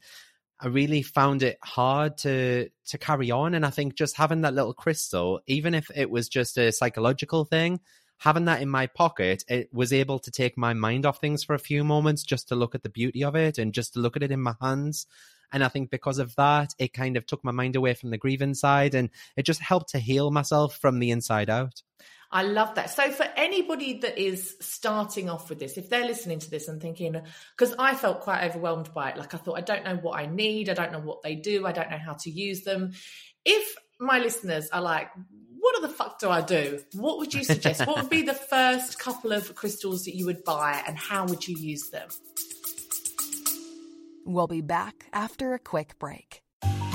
I 0.58 0.68
really 0.68 1.02
found 1.02 1.42
it 1.42 1.58
hard 1.62 2.16
to 2.18 2.68
to 2.86 2.98
carry 2.98 3.30
on. 3.30 3.54
And 3.54 3.66
I 3.66 3.70
think 3.70 3.94
just 3.94 4.16
having 4.16 4.42
that 4.42 4.54
little 4.54 4.74
crystal, 4.74 5.40
even 5.46 5.74
if 5.74 5.90
it 5.94 6.10
was 6.10 6.28
just 6.28 6.56
a 6.56 6.72
psychological 6.72 7.44
thing, 7.44 7.80
having 8.18 8.46
that 8.46 8.62
in 8.62 8.68
my 8.68 8.86
pocket, 8.86 9.44
it 9.48 9.68
was 9.72 9.92
able 9.92 10.18
to 10.20 10.30
take 10.30 10.56
my 10.56 10.72
mind 10.72 11.04
off 11.04 11.20
things 11.20 11.44
for 11.44 11.54
a 11.54 11.58
few 11.58 11.84
moments 11.84 12.22
just 12.22 12.48
to 12.48 12.56
look 12.56 12.74
at 12.74 12.82
the 12.82 12.88
beauty 12.88 13.22
of 13.22 13.34
it 13.34 13.58
and 13.58 13.74
just 13.74 13.94
to 13.94 14.00
look 14.00 14.16
at 14.16 14.22
it 14.22 14.30
in 14.30 14.40
my 14.40 14.54
hands. 14.60 15.06
And 15.52 15.62
I 15.62 15.68
think 15.68 15.90
because 15.90 16.18
of 16.18 16.34
that, 16.36 16.74
it 16.78 16.92
kind 16.92 17.16
of 17.16 17.26
took 17.26 17.44
my 17.44 17.52
mind 17.52 17.76
away 17.76 17.94
from 17.94 18.10
the 18.10 18.18
grieving 18.18 18.54
side 18.54 18.94
and 18.94 19.10
it 19.36 19.44
just 19.44 19.60
helped 19.60 19.90
to 19.90 19.98
heal 19.98 20.30
myself 20.30 20.76
from 20.76 20.98
the 20.98 21.10
inside 21.10 21.50
out. 21.50 21.82
I 22.30 22.42
love 22.42 22.74
that. 22.74 22.90
So, 22.90 23.10
for 23.10 23.26
anybody 23.36 23.98
that 24.00 24.18
is 24.18 24.56
starting 24.60 25.30
off 25.30 25.48
with 25.48 25.58
this, 25.58 25.76
if 25.76 25.88
they're 25.88 26.06
listening 26.06 26.40
to 26.40 26.50
this 26.50 26.68
and 26.68 26.80
thinking, 26.80 27.16
because 27.56 27.74
I 27.78 27.94
felt 27.94 28.20
quite 28.20 28.44
overwhelmed 28.44 28.92
by 28.92 29.10
it, 29.10 29.16
like 29.16 29.34
I 29.34 29.38
thought, 29.38 29.58
I 29.58 29.60
don't 29.60 29.84
know 29.84 29.96
what 29.96 30.18
I 30.18 30.26
need, 30.26 30.68
I 30.68 30.74
don't 30.74 30.92
know 30.92 31.00
what 31.00 31.22
they 31.22 31.34
do, 31.34 31.66
I 31.66 31.72
don't 31.72 31.90
know 31.90 31.98
how 31.98 32.14
to 32.14 32.30
use 32.30 32.62
them. 32.62 32.92
If 33.44 33.76
my 34.00 34.18
listeners 34.18 34.68
are 34.70 34.82
like, 34.82 35.08
what 35.58 35.80
the 35.82 35.88
fuck 35.88 36.18
do 36.18 36.28
I 36.28 36.42
do? 36.42 36.80
What 36.94 37.18
would 37.18 37.34
you 37.34 37.44
suggest? 37.44 37.86
what 37.86 37.96
would 37.96 38.10
be 38.10 38.22
the 38.22 38.34
first 38.50 38.98
couple 38.98 39.32
of 39.32 39.54
crystals 39.54 40.04
that 40.04 40.14
you 40.14 40.26
would 40.26 40.44
buy 40.44 40.82
and 40.86 40.96
how 40.96 41.26
would 41.26 41.46
you 41.46 41.56
use 41.56 41.90
them? 41.90 42.08
We'll 44.24 44.48
be 44.48 44.60
back 44.60 45.06
after 45.12 45.54
a 45.54 45.58
quick 45.58 45.98
break. 45.98 46.42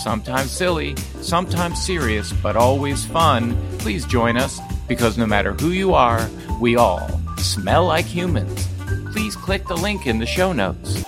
Sometimes 0.00 0.50
silly, 0.50 0.96
sometimes 1.20 1.84
serious, 1.84 2.32
but 2.32 2.56
always 2.56 3.04
fun. 3.04 3.54
Please 3.78 4.06
join 4.06 4.38
us 4.38 4.58
because 4.88 5.18
no 5.18 5.26
matter 5.26 5.52
who 5.52 5.72
you 5.72 5.92
are, 5.92 6.26
we 6.58 6.76
all 6.76 7.06
smell 7.36 7.84
like 7.84 8.06
humans. 8.06 8.66
Please 9.12 9.36
click 9.36 9.66
the 9.66 9.76
link 9.76 10.06
in 10.06 10.18
the 10.18 10.24
show 10.24 10.54
notes. 10.54 11.04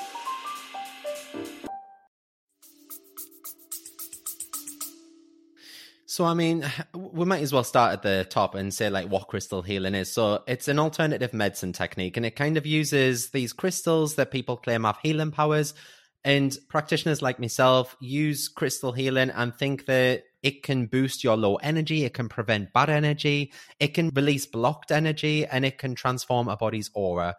So, 6.04 6.26
I 6.26 6.34
mean, 6.34 6.70
we 6.92 7.24
might 7.24 7.40
as 7.40 7.54
well 7.54 7.64
start 7.64 7.94
at 7.94 8.02
the 8.02 8.26
top 8.28 8.54
and 8.54 8.74
say, 8.74 8.90
like, 8.90 9.08
what 9.08 9.28
crystal 9.28 9.62
healing 9.62 9.94
is. 9.94 10.12
So, 10.12 10.42
it's 10.46 10.68
an 10.68 10.78
alternative 10.78 11.32
medicine 11.32 11.72
technique, 11.72 12.18
and 12.18 12.26
it 12.26 12.36
kind 12.36 12.58
of 12.58 12.66
uses 12.66 13.30
these 13.30 13.54
crystals 13.54 14.16
that 14.16 14.30
people 14.30 14.58
claim 14.58 14.84
have 14.84 14.98
healing 15.02 15.30
powers. 15.30 15.72
And 16.24 16.56
practitioners 16.68 17.20
like 17.20 17.40
myself 17.40 17.96
use 18.00 18.48
crystal 18.48 18.92
healing 18.92 19.30
and 19.30 19.54
think 19.54 19.86
that 19.86 20.22
it 20.42 20.62
can 20.62 20.86
boost 20.86 21.24
your 21.24 21.36
low 21.36 21.56
energy, 21.56 22.04
it 22.04 22.14
can 22.14 22.28
prevent 22.28 22.72
bad 22.72 22.90
energy, 22.90 23.52
it 23.80 23.88
can 23.88 24.10
release 24.10 24.46
blocked 24.46 24.92
energy, 24.92 25.46
and 25.46 25.64
it 25.64 25.78
can 25.78 25.94
transform 25.94 26.48
a 26.48 26.56
body's 26.56 26.90
aura 26.94 27.36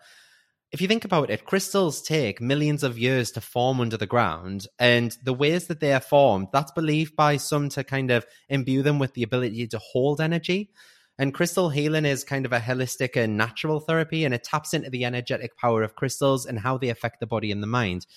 if 0.74 0.82
you 0.82 0.88
think 0.88 1.06
about 1.06 1.30
it, 1.30 1.46
crystals 1.46 2.02
take 2.02 2.42
millions 2.42 2.84
of 2.84 2.98
years 2.98 3.30
to 3.32 3.42
form 3.42 3.80
under 3.80 3.96
the 3.96 4.08
ground, 4.08 4.66
and 4.80 5.16
the 5.24 5.32
ways 5.32 5.68
that 5.68 5.80
they 5.80 5.94
are 5.94 6.00
formed, 6.00 6.48
that's 6.52 6.72
believed 6.72 7.16
by 7.16 7.38
some 7.38 7.70
to 7.70 7.84
kind 7.84 8.10
of 8.10 8.26
imbue 8.50 8.82
them 8.82 8.98
with 8.98 9.14
the 9.14 9.22
ability 9.22 9.68
to 9.68 9.78
hold 9.78 10.20
energy. 10.20 10.72
And 11.20 11.32
crystal 11.32 11.70
healing 11.70 12.06
is 12.06 12.24
kind 12.24 12.44
of 12.44 12.54
a 12.54 12.60
holistic 12.60 13.16
and 13.16 13.38
natural 13.38 13.82
therapy, 13.82 14.26
and 14.26 14.34
it 14.34 14.44
taps 14.44 14.74
into 14.74 14.90
the 14.90 15.06
energetic 15.06 15.56
power 15.58 15.84
of 15.84 15.94
crystals 15.94 16.48
and 16.48 16.60
how 16.60 16.80
they 16.80 16.90
affect 16.90 17.20
the 17.20 17.28
body 17.28 17.52
and 17.52 17.62
the 17.62 17.68
mind. 17.68 18.08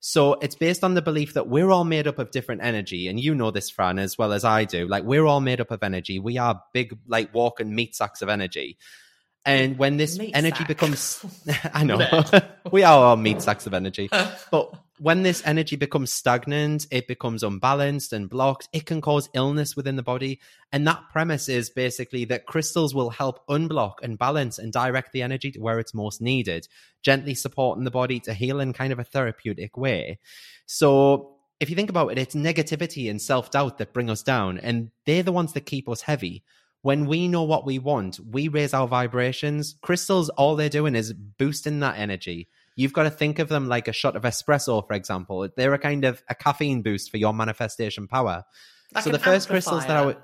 So 0.00 0.34
it's 0.34 0.54
based 0.54 0.84
on 0.84 0.94
the 0.94 1.02
belief 1.02 1.34
that 1.34 1.48
we're 1.48 1.70
all 1.70 1.84
made 1.84 2.06
up 2.06 2.18
of 2.18 2.30
different 2.30 2.62
energy. 2.62 3.08
And 3.08 3.18
you 3.18 3.34
know 3.34 3.50
this, 3.50 3.68
Fran, 3.68 3.98
as 3.98 4.16
well 4.16 4.32
as 4.32 4.44
I 4.44 4.64
do. 4.64 4.86
Like, 4.86 5.04
we're 5.04 5.26
all 5.26 5.40
made 5.40 5.60
up 5.60 5.70
of 5.70 5.82
energy. 5.82 6.18
We 6.18 6.38
are 6.38 6.62
big, 6.72 6.96
like, 7.06 7.34
walking 7.34 7.74
meat 7.74 7.96
sacks 7.96 8.22
of 8.22 8.28
energy. 8.28 8.78
And 9.44 9.78
when 9.78 9.96
this 9.96 10.18
meat 10.18 10.32
energy 10.34 10.58
sack. 10.58 10.68
becomes, 10.68 11.24
I 11.74 11.84
know 11.84 12.24
we 12.70 12.82
are 12.84 13.04
all 13.04 13.16
meat 13.16 13.42
sacks 13.42 13.66
of 13.66 13.74
energy, 13.74 14.08
but 14.50 14.74
when 14.98 15.22
this 15.22 15.42
energy 15.46 15.76
becomes 15.76 16.12
stagnant, 16.12 16.86
it 16.90 17.06
becomes 17.06 17.42
unbalanced 17.42 18.12
and 18.12 18.28
blocked. 18.28 18.68
It 18.72 18.86
can 18.86 19.00
cause 19.00 19.28
illness 19.34 19.76
within 19.76 19.96
the 19.96 20.02
body. 20.02 20.40
And 20.72 20.86
that 20.86 21.02
premise 21.10 21.48
is 21.48 21.70
basically 21.70 22.24
that 22.26 22.46
crystals 22.46 22.94
will 22.94 23.10
help 23.10 23.46
unblock 23.48 23.94
and 24.02 24.18
balance 24.18 24.58
and 24.58 24.72
direct 24.72 25.12
the 25.12 25.22
energy 25.22 25.50
to 25.52 25.60
where 25.60 25.78
it's 25.78 25.94
most 25.94 26.20
needed, 26.20 26.68
gently 27.02 27.34
supporting 27.34 27.84
the 27.84 27.90
body 27.90 28.20
to 28.20 28.34
heal 28.34 28.60
in 28.60 28.72
kind 28.72 28.92
of 28.92 28.98
a 28.98 29.04
therapeutic 29.04 29.76
way. 29.76 30.18
So 30.66 31.36
if 31.60 31.70
you 31.70 31.76
think 31.76 31.90
about 31.90 32.12
it, 32.12 32.18
it's 32.18 32.34
negativity 32.34 33.10
and 33.10 33.20
self 33.20 33.50
doubt 33.50 33.78
that 33.78 33.92
bring 33.92 34.10
us 34.10 34.22
down, 34.22 34.58
and 34.58 34.90
they're 35.06 35.22
the 35.22 35.32
ones 35.32 35.52
that 35.54 35.66
keep 35.66 35.88
us 35.88 36.02
heavy 36.02 36.44
when 36.82 37.06
we 37.06 37.28
know 37.28 37.42
what 37.42 37.66
we 37.66 37.78
want, 37.78 38.20
we 38.20 38.48
raise 38.48 38.72
our 38.72 38.86
vibrations. 38.86 39.76
Crystals, 39.82 40.28
all 40.30 40.56
they're 40.56 40.68
doing 40.68 40.94
is 40.94 41.12
boosting 41.12 41.80
that 41.80 41.98
energy. 41.98 42.48
You've 42.78 42.92
got 42.92 43.02
to 43.02 43.10
think 43.10 43.40
of 43.40 43.48
them 43.48 43.66
like 43.66 43.88
a 43.88 43.92
shot 43.92 44.14
of 44.14 44.22
espresso, 44.22 44.86
for 44.86 44.94
example. 44.94 45.48
They're 45.56 45.74
a 45.74 45.80
kind 45.80 46.04
of 46.04 46.22
a 46.28 46.34
caffeine 46.36 46.82
boost 46.82 47.10
for 47.10 47.16
your 47.16 47.34
manifestation 47.34 48.06
power. 48.06 48.44
Like 48.94 49.02
so 49.02 49.10
the 49.10 49.18
first 49.18 49.48
crystals 49.48 49.84
that 49.86 49.96
I 49.96 50.06
would 50.06 50.16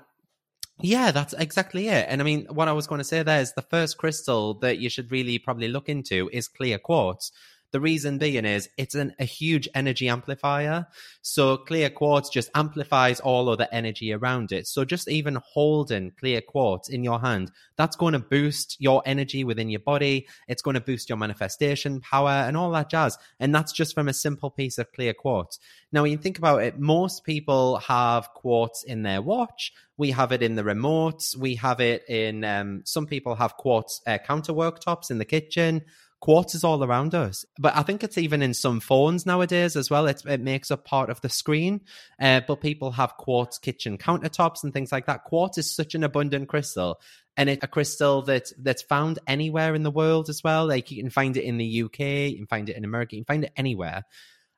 yeah, 0.79 1.11
that's 1.11 1.33
exactly 1.33 1.89
it. 1.89 2.05
And 2.09 2.21
I 2.21 2.23
mean, 2.23 2.47
what 2.49 2.69
I 2.69 2.73
was 2.73 2.87
going 2.87 2.99
to 2.99 3.05
say 3.05 3.23
there 3.23 3.41
is 3.41 3.53
the 3.53 3.61
first 3.61 3.97
crystal 3.97 4.53
that 4.59 4.77
you 4.77 4.89
should 4.89 5.11
really 5.11 5.37
probably 5.37 5.67
look 5.67 5.89
into 5.89 6.29
is 6.31 6.47
clear 6.47 6.77
quartz. 6.77 7.33
The 7.71 7.81
reason 7.81 8.17
being 8.17 8.45
is 8.45 8.69
it's 8.77 8.95
an, 8.95 9.15
a 9.19 9.25
huge 9.25 9.67
energy 9.75 10.07
amplifier. 10.07 10.87
So 11.21 11.57
clear 11.57 11.89
quartz 11.89 12.29
just 12.29 12.49
amplifies 12.55 13.19
all 13.19 13.49
other 13.49 13.67
energy 13.71 14.13
around 14.13 14.51
it. 14.51 14.67
So 14.67 14.85
just 14.85 15.09
even 15.09 15.39
holding 15.43 16.11
clear 16.11 16.41
quartz 16.41 16.87
in 16.87 17.03
your 17.03 17.19
hand, 17.19 17.51
that's 17.75 17.95
going 17.95 18.13
to 18.13 18.19
boost 18.19 18.77
your 18.79 19.03
energy 19.05 19.43
within 19.43 19.69
your 19.69 19.81
body. 19.81 20.27
It's 20.47 20.61
going 20.61 20.75
to 20.75 20.81
boost 20.81 21.09
your 21.09 21.17
manifestation 21.17 21.99
power 21.99 22.29
and 22.29 22.55
all 22.55 22.71
that 22.71 22.89
jazz. 22.89 23.17
And 23.39 23.53
that's 23.53 23.73
just 23.73 23.93
from 23.93 24.07
a 24.07 24.13
simple 24.13 24.49
piece 24.49 24.77
of 24.77 24.91
clear 24.93 25.13
quartz. 25.13 25.59
Now, 25.91 26.03
when 26.03 26.11
you 26.11 26.17
think 26.17 26.37
about 26.37 26.63
it, 26.63 26.79
most 26.79 27.23
people 27.23 27.77
have 27.79 28.29
quartz 28.33 28.83
in 28.83 29.03
their 29.03 29.21
watch. 29.21 29.73
We 29.97 30.11
have 30.11 30.31
it 30.31 30.43
in 30.43 30.55
the 30.55 30.63
remotes. 30.63 31.35
We 31.37 31.55
have 31.55 31.79
it 31.79 32.03
in, 32.09 32.43
um, 32.43 32.81
some 32.85 33.05
people 33.05 33.35
have 33.35 33.57
quartz 33.57 34.01
uh, 34.05 34.17
counter 34.17 34.53
worktops 34.53 35.09
in 35.09 35.17
the 35.17 35.25
kitchen 35.25 35.83
quartz 36.25 36.55
is 36.55 36.63
all 36.63 36.83
around 36.83 37.13
us. 37.13 37.45
But 37.59 37.77
I 37.77 37.83
think 37.83 38.03
it's 38.03 38.17
even 38.17 38.41
in 38.41 38.55
some 38.55 38.79
phones 38.79 39.27
nowadays 39.27 39.75
as 39.75 39.91
well. 39.91 40.07
It, 40.07 40.23
it 40.25 40.41
makes 40.41 40.71
up 40.71 40.83
part 40.83 41.11
of 41.11 41.21
the 41.21 41.29
screen. 41.29 41.81
Uh, 42.19 42.41
but 42.47 42.61
people 42.61 42.89
have 42.93 43.15
quartz 43.15 43.59
kitchen 43.59 43.99
countertops 43.99 44.63
and 44.63 44.73
things 44.73 44.91
like 44.91 45.05
that. 45.05 45.23
Quartz 45.23 45.59
is 45.59 45.69
such 45.69 45.93
an 45.93 46.03
abundant 46.03 46.49
crystal. 46.49 46.99
And 47.37 47.47
it's 47.47 47.63
a 47.63 47.67
crystal 47.67 48.23
that 48.23 48.51
that's 48.57 48.81
found 48.81 49.19
anywhere 49.27 49.75
in 49.75 49.83
the 49.83 49.91
world 49.91 50.27
as 50.29 50.43
well. 50.43 50.65
Like 50.65 50.89
you 50.89 50.99
can 50.99 51.11
find 51.11 51.37
it 51.37 51.43
in 51.43 51.57
the 51.57 51.83
UK, 51.83 51.99
you 51.99 52.37
can 52.37 52.47
find 52.47 52.69
it 52.69 52.75
in 52.75 52.85
America, 52.85 53.15
you 53.15 53.23
can 53.23 53.31
find 53.31 53.43
it 53.43 53.53
anywhere. 53.55 54.03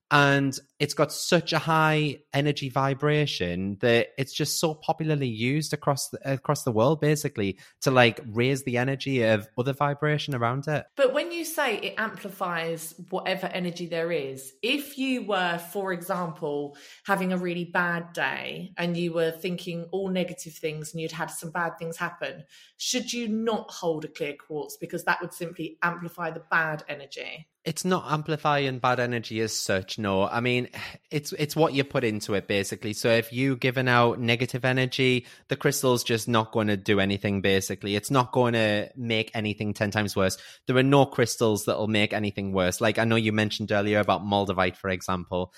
And 0.09 0.57
it's 0.79 0.93
got 0.93 1.11
such 1.11 1.53
a 1.53 1.59
high 1.59 2.19
energy 2.33 2.69
vibration 2.69 3.77
that 3.81 4.07
it's 4.17 4.33
just 4.33 4.59
so 4.59 4.73
popularly 4.73 5.27
used 5.27 5.73
across 5.73 6.09
the, 6.09 6.19
across 6.33 6.63
the 6.63 6.71
world 6.71 7.01
basically 7.01 7.57
to 7.81 7.91
like 7.91 8.21
raise 8.27 8.63
the 8.63 8.77
energy 8.77 9.23
of 9.23 9.47
other 9.57 9.73
vibration 9.73 10.35
around 10.35 10.67
it. 10.67 10.85
But 10.95 11.13
when 11.13 11.31
you 11.31 11.43
say 11.43 11.77
it 11.77 11.95
amplifies 11.97 12.93
whatever 13.09 13.47
energy 13.47 13.87
there 13.87 14.11
is 14.11 14.53
if 14.61 14.97
you 14.97 15.23
were 15.23 15.57
for 15.57 15.91
example 15.91 16.77
having 17.05 17.33
a 17.33 17.37
really 17.37 17.65
bad 17.65 18.13
day 18.13 18.73
and 18.77 18.95
you 18.95 19.13
were 19.13 19.31
thinking 19.31 19.87
all 19.91 20.09
negative 20.09 20.53
things 20.53 20.93
and 20.93 21.01
you'd 21.01 21.11
had 21.11 21.31
some 21.31 21.51
bad 21.51 21.77
things 21.77 21.97
happen 21.97 22.43
should 22.77 23.11
you 23.11 23.27
not 23.27 23.69
hold 23.71 24.05
a 24.05 24.07
clear 24.07 24.35
quartz? 24.35 24.77
Because 24.77 25.03
that 25.05 25.19
would 25.21 25.33
simply 25.33 25.77
amplify 25.81 26.31
the 26.31 26.43
bad 26.51 26.83
energy 26.87 27.47
it's 27.67 27.83
not 27.83 28.05
amplifying 28.09 28.79
bad 28.79 28.97
energy 28.97 29.41
as 29.41 29.53
such 29.53 29.99
no. 29.99 30.25
I 30.25 30.39
mean 30.39 30.69
it's 31.11 31.33
it's 31.33 31.53
what 31.53 31.73
you 31.73 31.83
put 31.83 32.05
into 32.05 32.33
it 32.33 32.47
basically. 32.47 32.93
So 32.93 33.09
if 33.09 33.33
you 33.33 33.57
giving 33.57 33.89
out 33.89 34.21
negative 34.21 34.63
energy 34.63 35.25
the 35.49 35.57
crystal's 35.57 36.05
just 36.05 36.29
not 36.29 36.53
going 36.53 36.67
to 36.67 36.77
do 36.77 37.01
anything 37.01 37.41
basically. 37.41 37.97
It's 37.97 38.09
not 38.09 38.31
going 38.31 38.53
to 38.53 38.89
make 38.95 39.31
anything 39.33 39.73
10 39.73 39.91
times 39.91 40.15
worse. 40.15 40.37
There 40.65 40.77
are 40.77 40.83
no 40.83 41.05
crystals 41.05 41.65
that'll 41.65 41.89
make 41.89 42.13
anything 42.13 42.53
worse. 42.53 42.79
Like 42.79 42.97
i 42.97 43.03
know 43.03 43.17
you 43.17 43.33
mentioned 43.33 43.73
earlier 43.73 43.99
about 43.99 44.23
moldavite 44.23 44.77
for 44.77 44.89
example. 44.89 45.53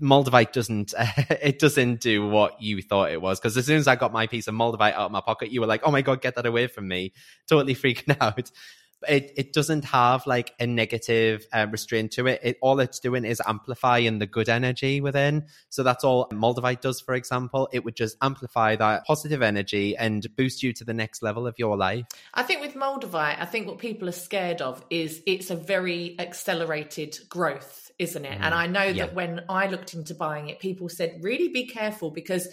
Moldavite 0.00 0.52
doesn't 0.52 0.94
it 0.98 1.58
doesn't 1.58 2.00
do 2.00 2.28
what 2.28 2.62
you 2.62 2.82
thought 2.82 3.10
it 3.10 3.20
was. 3.20 3.40
Because 3.40 3.56
as 3.56 3.66
soon 3.66 3.78
as 3.78 3.88
I 3.88 3.96
got 3.96 4.12
my 4.12 4.28
piece 4.28 4.46
of 4.46 4.54
Moldavite 4.54 4.92
out 4.92 5.06
of 5.06 5.12
my 5.12 5.22
pocket, 5.22 5.50
you 5.50 5.62
were 5.62 5.66
like, 5.66 5.80
"Oh 5.82 5.90
my 5.90 6.02
god, 6.02 6.20
get 6.20 6.34
that 6.34 6.44
away 6.44 6.66
from 6.66 6.86
me!" 6.86 7.14
Totally 7.48 7.74
freaking 7.74 8.14
out 8.20 8.50
it, 9.08 9.32
it 9.36 9.52
doesn't 9.52 9.84
have 9.84 10.26
like 10.26 10.54
a 10.58 10.66
negative 10.66 11.46
uh, 11.52 11.66
restraint 11.70 12.12
to 12.12 12.26
it. 12.26 12.40
it. 12.42 12.58
All 12.60 12.80
it's 12.80 12.98
doing 12.98 13.24
is 13.24 13.42
amplifying 13.46 14.18
the 14.18 14.26
good 14.26 14.48
energy 14.48 15.00
within. 15.00 15.46
So 15.68 15.82
that's 15.82 16.04
all 16.04 16.28
Moldavite 16.30 16.80
does, 16.80 17.00
for 17.00 17.14
example. 17.14 17.68
It 17.72 17.84
would 17.84 17.96
just 17.96 18.16
amplify 18.22 18.76
that 18.76 19.04
positive 19.06 19.42
energy 19.42 19.96
and 19.96 20.26
boost 20.36 20.62
you 20.62 20.72
to 20.74 20.84
the 20.84 20.94
next 20.94 21.22
level 21.22 21.46
of 21.46 21.54
your 21.58 21.76
life. 21.76 22.06
I 22.34 22.42
think 22.42 22.60
with 22.60 22.74
Moldavite, 22.74 23.40
I 23.40 23.44
think 23.44 23.66
what 23.66 23.78
people 23.78 24.08
are 24.08 24.12
scared 24.12 24.62
of 24.62 24.84
is 24.90 25.22
it's 25.26 25.50
a 25.50 25.56
very 25.56 26.16
accelerated 26.18 27.18
growth 27.28 27.86
isn't 27.98 28.26
it? 28.26 28.38
Mm, 28.38 28.42
and 28.42 28.54
I 28.54 28.66
know 28.66 28.82
yeah. 28.82 29.06
that 29.06 29.14
when 29.14 29.44
I 29.48 29.68
looked 29.68 29.94
into 29.94 30.14
buying 30.14 30.48
it, 30.48 30.58
people 30.58 30.88
said, 30.88 31.20
really 31.22 31.48
be 31.48 31.66
careful 31.66 32.10
because 32.10 32.46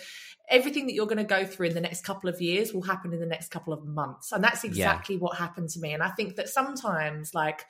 everything 0.49 0.87
that 0.87 0.93
you're 0.93 1.05
going 1.05 1.17
to 1.17 1.23
go 1.23 1.45
through 1.45 1.67
in 1.67 1.73
the 1.73 1.81
next 1.81 2.03
couple 2.03 2.29
of 2.29 2.41
years 2.41 2.73
will 2.73 2.81
happen 2.81 3.13
in 3.13 3.19
the 3.19 3.25
next 3.25 3.49
couple 3.49 3.73
of 3.73 3.85
months. 3.85 4.31
And 4.31 4.43
that's 4.43 4.63
exactly 4.63 5.15
yeah. 5.15 5.21
what 5.21 5.37
happened 5.37 5.69
to 5.69 5.79
me. 5.79 5.93
And 5.93 6.03
i 6.03 6.09
think 6.09 6.35
that 6.35 6.49
sometimes 6.49 7.33
like 7.33 7.65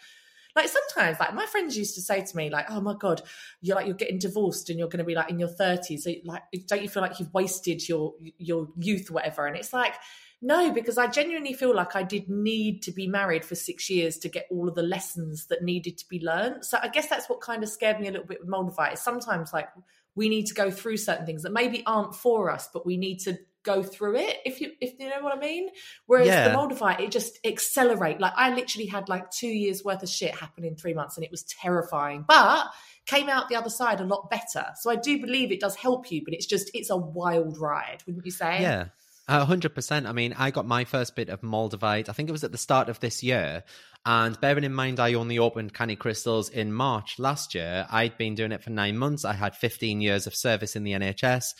like 0.55 0.69
sometimes 0.69 1.19
like 1.19 1.33
my 1.33 1.45
friends 1.45 1.77
used 1.77 1.95
to 1.95 2.01
say 2.01 2.23
to 2.23 2.37
me 2.37 2.49
like 2.49 2.65
oh 2.69 2.79
my 2.79 2.93
god 2.93 3.21
you're 3.61 3.75
like 3.75 3.87
you're 3.87 3.95
getting 3.95 4.19
divorced 4.19 4.69
and 4.69 4.77
you're 4.77 4.87
going 4.87 4.99
to 4.99 5.03
be 5.03 5.15
like 5.15 5.29
in 5.29 5.39
your 5.39 5.49
30s 5.49 6.01
so 6.01 6.13
like 6.25 6.43
don't 6.67 6.81
you 6.81 6.89
feel 6.89 7.01
like 7.01 7.19
you've 7.19 7.33
wasted 7.33 7.87
your 7.87 8.13
your 8.37 8.67
youth 8.77 9.09
or 9.09 9.13
whatever? 9.13 9.45
And 9.45 9.55
it's 9.55 9.73
like 9.73 9.95
no 10.41 10.71
because 10.71 10.97
i 10.97 11.07
genuinely 11.07 11.53
feel 11.53 11.73
like 11.73 11.95
i 11.95 12.03
did 12.03 12.27
need 12.29 12.81
to 12.83 12.91
be 12.91 13.07
married 13.07 13.45
for 13.45 13.55
six 13.55 13.89
years 13.89 14.17
to 14.17 14.27
get 14.27 14.45
all 14.51 14.67
of 14.67 14.75
the 14.75 14.83
lessons 14.83 15.45
that 15.47 15.63
needed 15.63 15.97
to 15.97 16.07
be 16.09 16.19
learned. 16.19 16.65
So 16.65 16.77
i 16.81 16.87
guess 16.87 17.07
that's 17.07 17.29
what 17.29 17.41
kind 17.41 17.63
of 17.63 17.69
scared 17.69 17.99
me 17.99 18.07
a 18.07 18.11
little 18.11 18.27
bit 18.27 18.39
with 18.41 18.49
moldavite 18.49 18.97
sometimes 18.97 19.53
like 19.53 19.69
we 20.15 20.29
need 20.29 20.47
to 20.47 20.53
go 20.53 20.71
through 20.71 20.97
certain 20.97 21.25
things 21.25 21.43
that 21.43 21.51
maybe 21.51 21.83
aren't 21.85 22.15
for 22.15 22.49
us, 22.49 22.69
but 22.71 22.85
we 22.85 22.97
need 22.97 23.19
to 23.19 23.37
go 23.63 23.81
through 23.81 24.17
it 24.17 24.37
if 24.45 24.59
you 24.59 24.71
if 24.81 24.99
you 24.99 25.09
know 25.09 25.21
what 25.21 25.35
I 25.35 25.39
mean. 25.39 25.69
Whereas 26.05 26.27
yeah. 26.27 26.49
the 26.49 26.55
Moldavite, 26.55 26.99
it 26.99 27.11
just 27.11 27.39
accelerate. 27.45 28.19
Like 28.19 28.33
I 28.35 28.53
literally 28.53 28.87
had 28.87 29.09
like 29.09 29.31
two 29.31 29.47
years 29.47 29.83
worth 29.83 30.03
of 30.03 30.09
shit 30.09 30.35
happen 30.35 30.65
in 30.65 30.75
three 30.75 30.93
months 30.93 31.17
and 31.17 31.23
it 31.23 31.31
was 31.31 31.43
terrifying. 31.43 32.25
But 32.27 32.67
came 33.05 33.29
out 33.29 33.49
the 33.49 33.55
other 33.55 33.69
side 33.69 33.99
a 33.99 34.05
lot 34.05 34.29
better. 34.29 34.65
So 34.79 34.89
I 34.89 34.95
do 34.95 35.19
believe 35.19 35.51
it 35.51 35.59
does 35.59 35.75
help 35.75 36.11
you, 36.11 36.23
but 36.23 36.33
it's 36.33 36.45
just 36.45 36.71
it's 36.73 36.89
a 36.89 36.97
wild 36.97 37.57
ride, 37.57 38.03
wouldn't 38.05 38.25
you 38.25 38.31
say? 38.31 38.61
Yeah. 38.61 38.87
A 39.27 39.45
hundred 39.45 39.73
percent. 39.73 40.05
I 40.05 40.11
mean, 40.11 40.33
I 40.37 40.51
got 40.51 40.65
my 40.65 40.83
first 40.83 41.15
bit 41.15 41.29
of 41.29 41.41
Moldavite. 41.41 42.09
I 42.09 42.13
think 42.13 42.27
it 42.27 42.33
was 42.33 42.43
at 42.43 42.51
the 42.51 42.57
start 42.57 42.89
of 42.89 42.99
this 42.99 43.23
year, 43.23 43.63
and 44.05 44.39
bearing 44.41 44.65
in 44.65 44.73
mind, 44.73 44.99
I 44.99 45.13
only 45.13 45.39
opened 45.39 45.73
Canny 45.73 45.95
Crystals 45.95 46.49
in 46.49 46.73
March 46.73 47.19
last 47.19 47.55
year. 47.55 47.87
I'd 47.89 48.17
been 48.17 48.35
doing 48.35 48.51
it 48.51 48.61
for 48.61 48.69
nine 48.69 48.97
months. 48.97 49.23
I 49.23 49.33
had 49.33 49.55
15 49.55 50.01
years 50.01 50.27
of 50.27 50.35
service 50.35 50.75
in 50.75 50.83
the 50.83 50.91
NHS. 50.91 51.53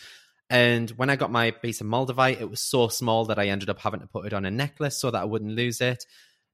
And 0.50 0.90
when 0.90 1.08
I 1.08 1.16
got 1.16 1.32
my 1.32 1.52
piece 1.52 1.80
of 1.80 1.86
Moldavite, 1.86 2.40
it 2.40 2.50
was 2.50 2.60
so 2.60 2.88
small 2.88 3.24
that 3.26 3.38
I 3.38 3.48
ended 3.48 3.70
up 3.70 3.78
having 3.78 4.00
to 4.00 4.06
put 4.06 4.26
it 4.26 4.34
on 4.34 4.44
a 4.44 4.50
necklace 4.50 5.00
so 5.00 5.10
that 5.10 5.22
I 5.22 5.24
wouldn't 5.24 5.52
lose 5.52 5.80
it. 5.80 6.04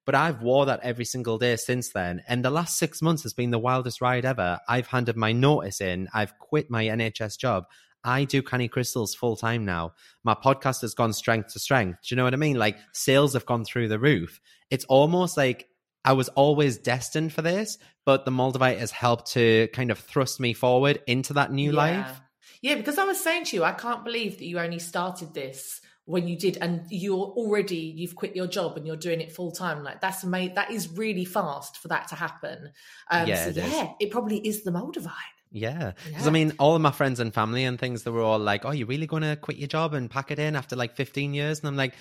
But 0.07 0.15
I've 0.15 0.43
wore 0.43 0.67
that 0.67 0.81
every 0.85 1.05
single 1.05 1.39
day 1.39 1.57
since 1.57 1.91
then. 1.91 2.23
And 2.29 2.45
the 2.45 2.51
last 2.51 2.79
six 2.79 3.03
months 3.03 3.25
has 3.25 3.35
been 3.35 3.51
the 3.51 3.59
wildest 3.59 4.01
ride 4.01 4.25
ever. 4.25 4.61
I've 4.69 4.87
handed 4.87 5.17
my 5.17 5.33
notice 5.33 5.81
in. 5.81 6.09
I've 6.15 6.39
quit 6.39 6.71
my 6.71 6.85
NHS 6.85 7.37
job. 7.37 7.65
I 8.05 8.25
do 8.25 8.43
Canny 8.43 8.69
Crystals 8.69 9.15
full 9.15 9.37
time 9.37 9.65
now. 9.65 9.93
My 10.25 10.35
podcast 10.35 10.81
has 10.83 10.95
gone 10.95 11.13
strength 11.13 11.53
to 11.53 11.59
strength. 11.59 12.01
Do 12.03 12.15
you 12.15 12.17
know 12.17 12.25
what 12.25 12.35
I 12.35 12.39
mean? 12.39 12.59
Like 12.59 12.79
sales 12.93 13.35
have 13.35 13.47
gone 13.47 13.65
through 13.65 13.89
the 13.89 13.99
roof. 13.99 14.41
It's 14.71 14.85
almost 14.87 15.37
like 15.37 15.69
I 16.05 16.15
was 16.15 16.29
always 16.31 16.79
destined 16.79 17.33
for 17.33 17.43
this, 17.43 17.79
but 18.07 18.25
the 18.25 18.31
Moldavite 18.31 18.79
has 18.79 18.91
helped 18.91 19.33
to 19.33 19.69
kind 19.73 19.91
of 19.91 19.99
thrust 19.99 20.41
me 20.41 20.53
forward 20.55 21.03
into 21.07 21.35
that 21.35 21.53
new 21.53 21.73
yeah. 21.73 21.77
life. 21.77 22.21
Yeah, 22.63 22.75
because 22.75 22.99
I 22.99 23.05
was 23.05 23.23
saying 23.23 23.45
to 23.47 23.57
you, 23.57 23.65
I 23.65 23.73
can't 23.73 24.05
believe 24.05 24.39
that 24.39 24.45
you 24.45 24.59
only 24.59 24.79
started 24.79 25.35
this 25.35 25.81
when 26.05 26.27
you 26.27 26.37
did, 26.37 26.59
and 26.61 26.85
you're 26.91 27.15
already 27.15 27.77
you've 27.77 28.17
quit 28.17 28.35
your 28.35 28.47
job 28.47 28.77
and 28.77 28.87
you're 28.87 28.97
doing 28.97 29.21
it 29.21 29.33
full 29.33 29.53
time. 29.53 29.85
Like 29.85 30.01
that's 30.01 30.25
amazing. 30.25 30.55
That 30.55 30.71
is 30.71 30.91
really 30.91 31.25
fast 31.25 31.79
for 31.79 31.89
that 31.89 32.09
to 32.09 32.15
happen. 32.15 32.73
Um, 33.11 33.29
yeah, 33.29 33.45
so 33.45 33.51
it 33.51 33.57
yeah, 33.57 33.83
is. 33.85 33.89
it 34.01 34.11
probably 34.11 34.39
is 34.39 34.63
the 34.63 34.73
Moldavite. 34.73 35.40
Yeah. 35.51 35.93
Because 36.05 36.23
yeah. 36.23 36.29
I 36.29 36.31
mean, 36.31 36.53
all 36.59 36.77
of 36.77 36.83
my 36.83 36.93
friends 36.93 37.21
and 37.21 37.35
family 37.35 37.65
and 37.65 37.79
things, 37.79 38.03
they 38.03 38.11
were 38.11 38.23
all 38.23 38.39
like, 38.39 38.65
oh, 38.65 38.71
you're 38.71 38.87
really 38.87 39.07
going 39.07 39.23
to 39.23 39.37
quit 39.37 39.57
your 39.57 39.69
job 39.69 39.95
and 39.95 40.11
pack 40.11 40.31
it 40.31 40.39
in 40.39 40.57
after 40.57 40.77
like 40.77 40.97
15 40.97 41.35
years? 41.35 41.61
And 41.61 41.69
I'm 41.69 41.77
like, 41.77 41.95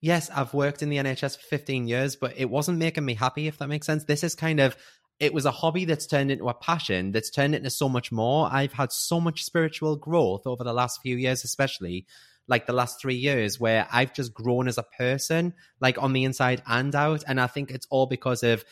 yes, 0.00 0.30
I've 0.30 0.54
worked 0.54 0.82
in 0.82 0.88
the 0.88 0.96
NHS 0.96 1.38
for 1.38 1.46
15 1.46 1.86
years, 1.86 2.16
but 2.16 2.34
it 2.36 2.48
wasn't 2.50 2.78
making 2.78 3.04
me 3.04 3.14
happy, 3.14 3.46
if 3.46 3.58
that 3.58 3.68
makes 3.68 3.86
sense. 3.86 4.04
This 4.04 4.24
is 4.24 4.34
kind 4.34 4.60
of, 4.60 4.76
it 5.20 5.32
was 5.32 5.44
a 5.44 5.50
hobby 5.50 5.84
that's 5.84 6.06
turned 6.06 6.30
into 6.30 6.48
a 6.48 6.54
passion 6.54 7.12
that's 7.12 7.30
turned 7.30 7.54
into 7.54 7.70
so 7.70 7.88
much 7.88 8.10
more. 8.10 8.48
I've 8.50 8.72
had 8.72 8.92
so 8.92 9.20
much 9.20 9.44
spiritual 9.44 9.96
growth 9.96 10.46
over 10.46 10.64
the 10.64 10.72
last 10.72 11.00
few 11.02 11.16
years, 11.16 11.44
especially 11.44 12.06
like 12.46 12.66
the 12.66 12.72
last 12.72 13.00
three 13.00 13.14
years, 13.14 13.58
where 13.58 13.86
I've 13.90 14.12
just 14.12 14.34
grown 14.34 14.68
as 14.68 14.76
a 14.76 14.82
person, 14.82 15.54
like 15.80 16.02
on 16.02 16.12
the 16.12 16.24
inside 16.24 16.62
and 16.66 16.94
out. 16.94 17.24
And 17.26 17.40
I 17.40 17.46
think 17.46 17.70
it's 17.70 17.86
all 17.90 18.06
because 18.06 18.42
of 18.42 18.64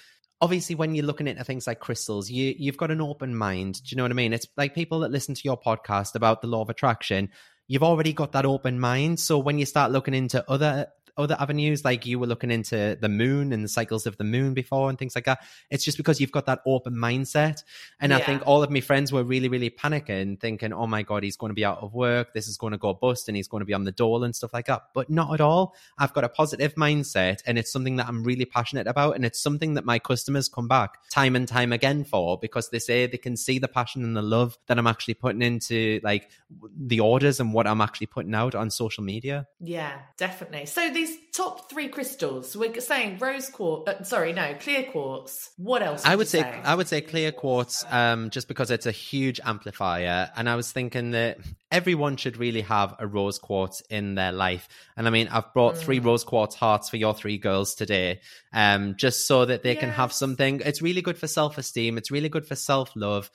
obviously 0.42 0.74
when 0.74 0.94
you're 0.94 1.06
looking 1.06 1.28
into 1.28 1.44
things 1.44 1.66
like 1.66 1.80
crystals 1.80 2.28
you 2.28 2.54
you've 2.58 2.76
got 2.76 2.90
an 2.90 3.00
open 3.00 3.34
mind. 3.34 3.82
Do 3.82 3.88
you 3.88 3.96
know 3.96 4.02
what 4.02 4.12
i 4.12 4.14
mean? 4.14 4.34
It's 4.34 4.46
like 4.58 4.74
people 4.74 5.00
that 5.00 5.10
listen 5.10 5.34
to 5.34 5.42
your 5.44 5.58
podcast 5.58 6.14
about 6.14 6.42
the 6.42 6.48
law 6.48 6.60
of 6.60 6.68
attraction 6.68 7.30
you've 7.68 7.82
already 7.82 8.12
got 8.12 8.32
that 8.32 8.44
open 8.44 8.78
mind. 8.78 9.18
So 9.18 9.38
when 9.38 9.58
you 9.58 9.64
start 9.64 9.92
looking 9.92 10.14
into 10.14 10.44
other 10.50 10.88
other 11.16 11.36
avenues, 11.38 11.84
like 11.84 12.06
you 12.06 12.18
were 12.18 12.26
looking 12.26 12.50
into 12.50 12.96
the 13.00 13.08
moon 13.08 13.52
and 13.52 13.64
the 13.64 13.68
cycles 13.68 14.06
of 14.06 14.16
the 14.16 14.24
moon 14.24 14.54
before 14.54 14.88
and 14.88 14.98
things 14.98 15.14
like 15.14 15.24
that. 15.24 15.40
It's 15.70 15.84
just 15.84 15.96
because 15.96 16.20
you've 16.20 16.32
got 16.32 16.46
that 16.46 16.60
open 16.66 16.94
mindset. 16.94 17.62
And 18.00 18.10
yeah. 18.10 18.18
I 18.18 18.22
think 18.22 18.42
all 18.46 18.62
of 18.62 18.70
my 18.70 18.80
friends 18.80 19.12
were 19.12 19.22
really, 19.22 19.48
really 19.48 19.70
panicking, 19.70 20.40
thinking, 20.40 20.72
oh 20.72 20.86
my 20.86 21.02
God, 21.02 21.22
he's 21.22 21.36
going 21.36 21.50
to 21.50 21.54
be 21.54 21.64
out 21.64 21.78
of 21.82 21.92
work. 21.92 22.32
This 22.32 22.48
is 22.48 22.56
going 22.56 22.72
to 22.72 22.78
go 22.78 22.94
bust 22.94 23.28
and 23.28 23.36
he's 23.36 23.48
going 23.48 23.60
to 23.60 23.66
be 23.66 23.74
on 23.74 23.84
the 23.84 23.92
dole 23.92 24.24
and 24.24 24.34
stuff 24.34 24.54
like 24.54 24.66
that. 24.66 24.82
But 24.94 25.10
not 25.10 25.34
at 25.34 25.40
all. 25.40 25.74
I've 25.98 26.14
got 26.14 26.24
a 26.24 26.28
positive 26.28 26.74
mindset 26.76 27.42
and 27.46 27.58
it's 27.58 27.70
something 27.70 27.96
that 27.96 28.08
I'm 28.08 28.24
really 28.24 28.46
passionate 28.46 28.86
about. 28.86 29.14
And 29.14 29.24
it's 29.24 29.40
something 29.40 29.74
that 29.74 29.84
my 29.84 29.98
customers 29.98 30.48
come 30.48 30.68
back 30.68 30.98
time 31.10 31.36
and 31.36 31.46
time 31.46 31.72
again 31.72 32.04
for 32.04 32.38
because 32.38 32.70
they 32.70 32.78
say 32.78 33.06
they 33.06 33.18
can 33.18 33.36
see 33.36 33.58
the 33.58 33.68
passion 33.68 34.02
and 34.02 34.16
the 34.16 34.22
love 34.22 34.56
that 34.66 34.78
I'm 34.78 34.86
actually 34.86 35.14
putting 35.14 35.42
into 35.42 36.00
like 36.02 36.30
the 36.76 37.00
orders 37.00 37.38
and 37.38 37.52
what 37.52 37.66
I'm 37.66 37.80
actually 37.80 38.06
putting 38.06 38.34
out 38.34 38.54
on 38.54 38.70
social 38.70 39.04
media. 39.04 39.46
Yeah, 39.60 39.98
definitely. 40.16 40.66
So 40.66 40.90
the 40.90 41.01
these 41.02 41.18
top 41.32 41.68
three 41.70 41.88
crystals, 41.88 42.56
we're 42.56 42.78
saying 42.80 43.18
rose 43.18 43.48
quartz. 43.48 43.90
Uh, 43.90 44.02
sorry, 44.04 44.32
no, 44.32 44.54
clear 44.60 44.84
quartz. 44.84 45.50
What 45.56 45.82
else? 45.82 46.04
I 46.04 46.14
would 46.14 46.28
say, 46.28 46.42
say, 46.42 46.60
I 46.64 46.74
would 46.74 46.88
say 46.88 47.00
clear 47.00 47.32
quartz, 47.32 47.84
um, 47.90 48.30
just 48.30 48.48
because 48.48 48.70
it's 48.70 48.86
a 48.86 48.92
huge 48.92 49.40
amplifier. 49.44 50.30
And 50.36 50.48
I 50.48 50.56
was 50.56 50.70
thinking 50.70 51.12
that 51.12 51.38
everyone 51.70 52.16
should 52.16 52.36
really 52.36 52.60
have 52.62 52.94
a 52.98 53.06
rose 53.06 53.38
quartz 53.38 53.80
in 53.90 54.14
their 54.14 54.32
life. 54.32 54.68
And 54.96 55.06
I 55.06 55.10
mean, 55.10 55.28
I've 55.28 55.52
brought 55.52 55.74
mm. 55.74 55.78
three 55.78 55.98
rose 55.98 56.24
quartz 56.24 56.54
hearts 56.54 56.88
for 56.88 56.96
your 56.96 57.14
three 57.14 57.38
girls 57.38 57.74
today, 57.74 58.20
um, 58.52 58.94
just 58.96 59.26
so 59.26 59.44
that 59.44 59.62
they 59.62 59.72
yes. 59.72 59.80
can 59.80 59.90
have 59.90 60.12
something. 60.12 60.60
It's 60.64 60.82
really 60.82 61.02
good 61.02 61.18
for 61.18 61.26
self 61.26 61.58
esteem. 61.58 61.98
It's 61.98 62.10
really 62.10 62.28
good 62.28 62.46
for 62.46 62.54
self 62.54 62.92
love 62.94 63.30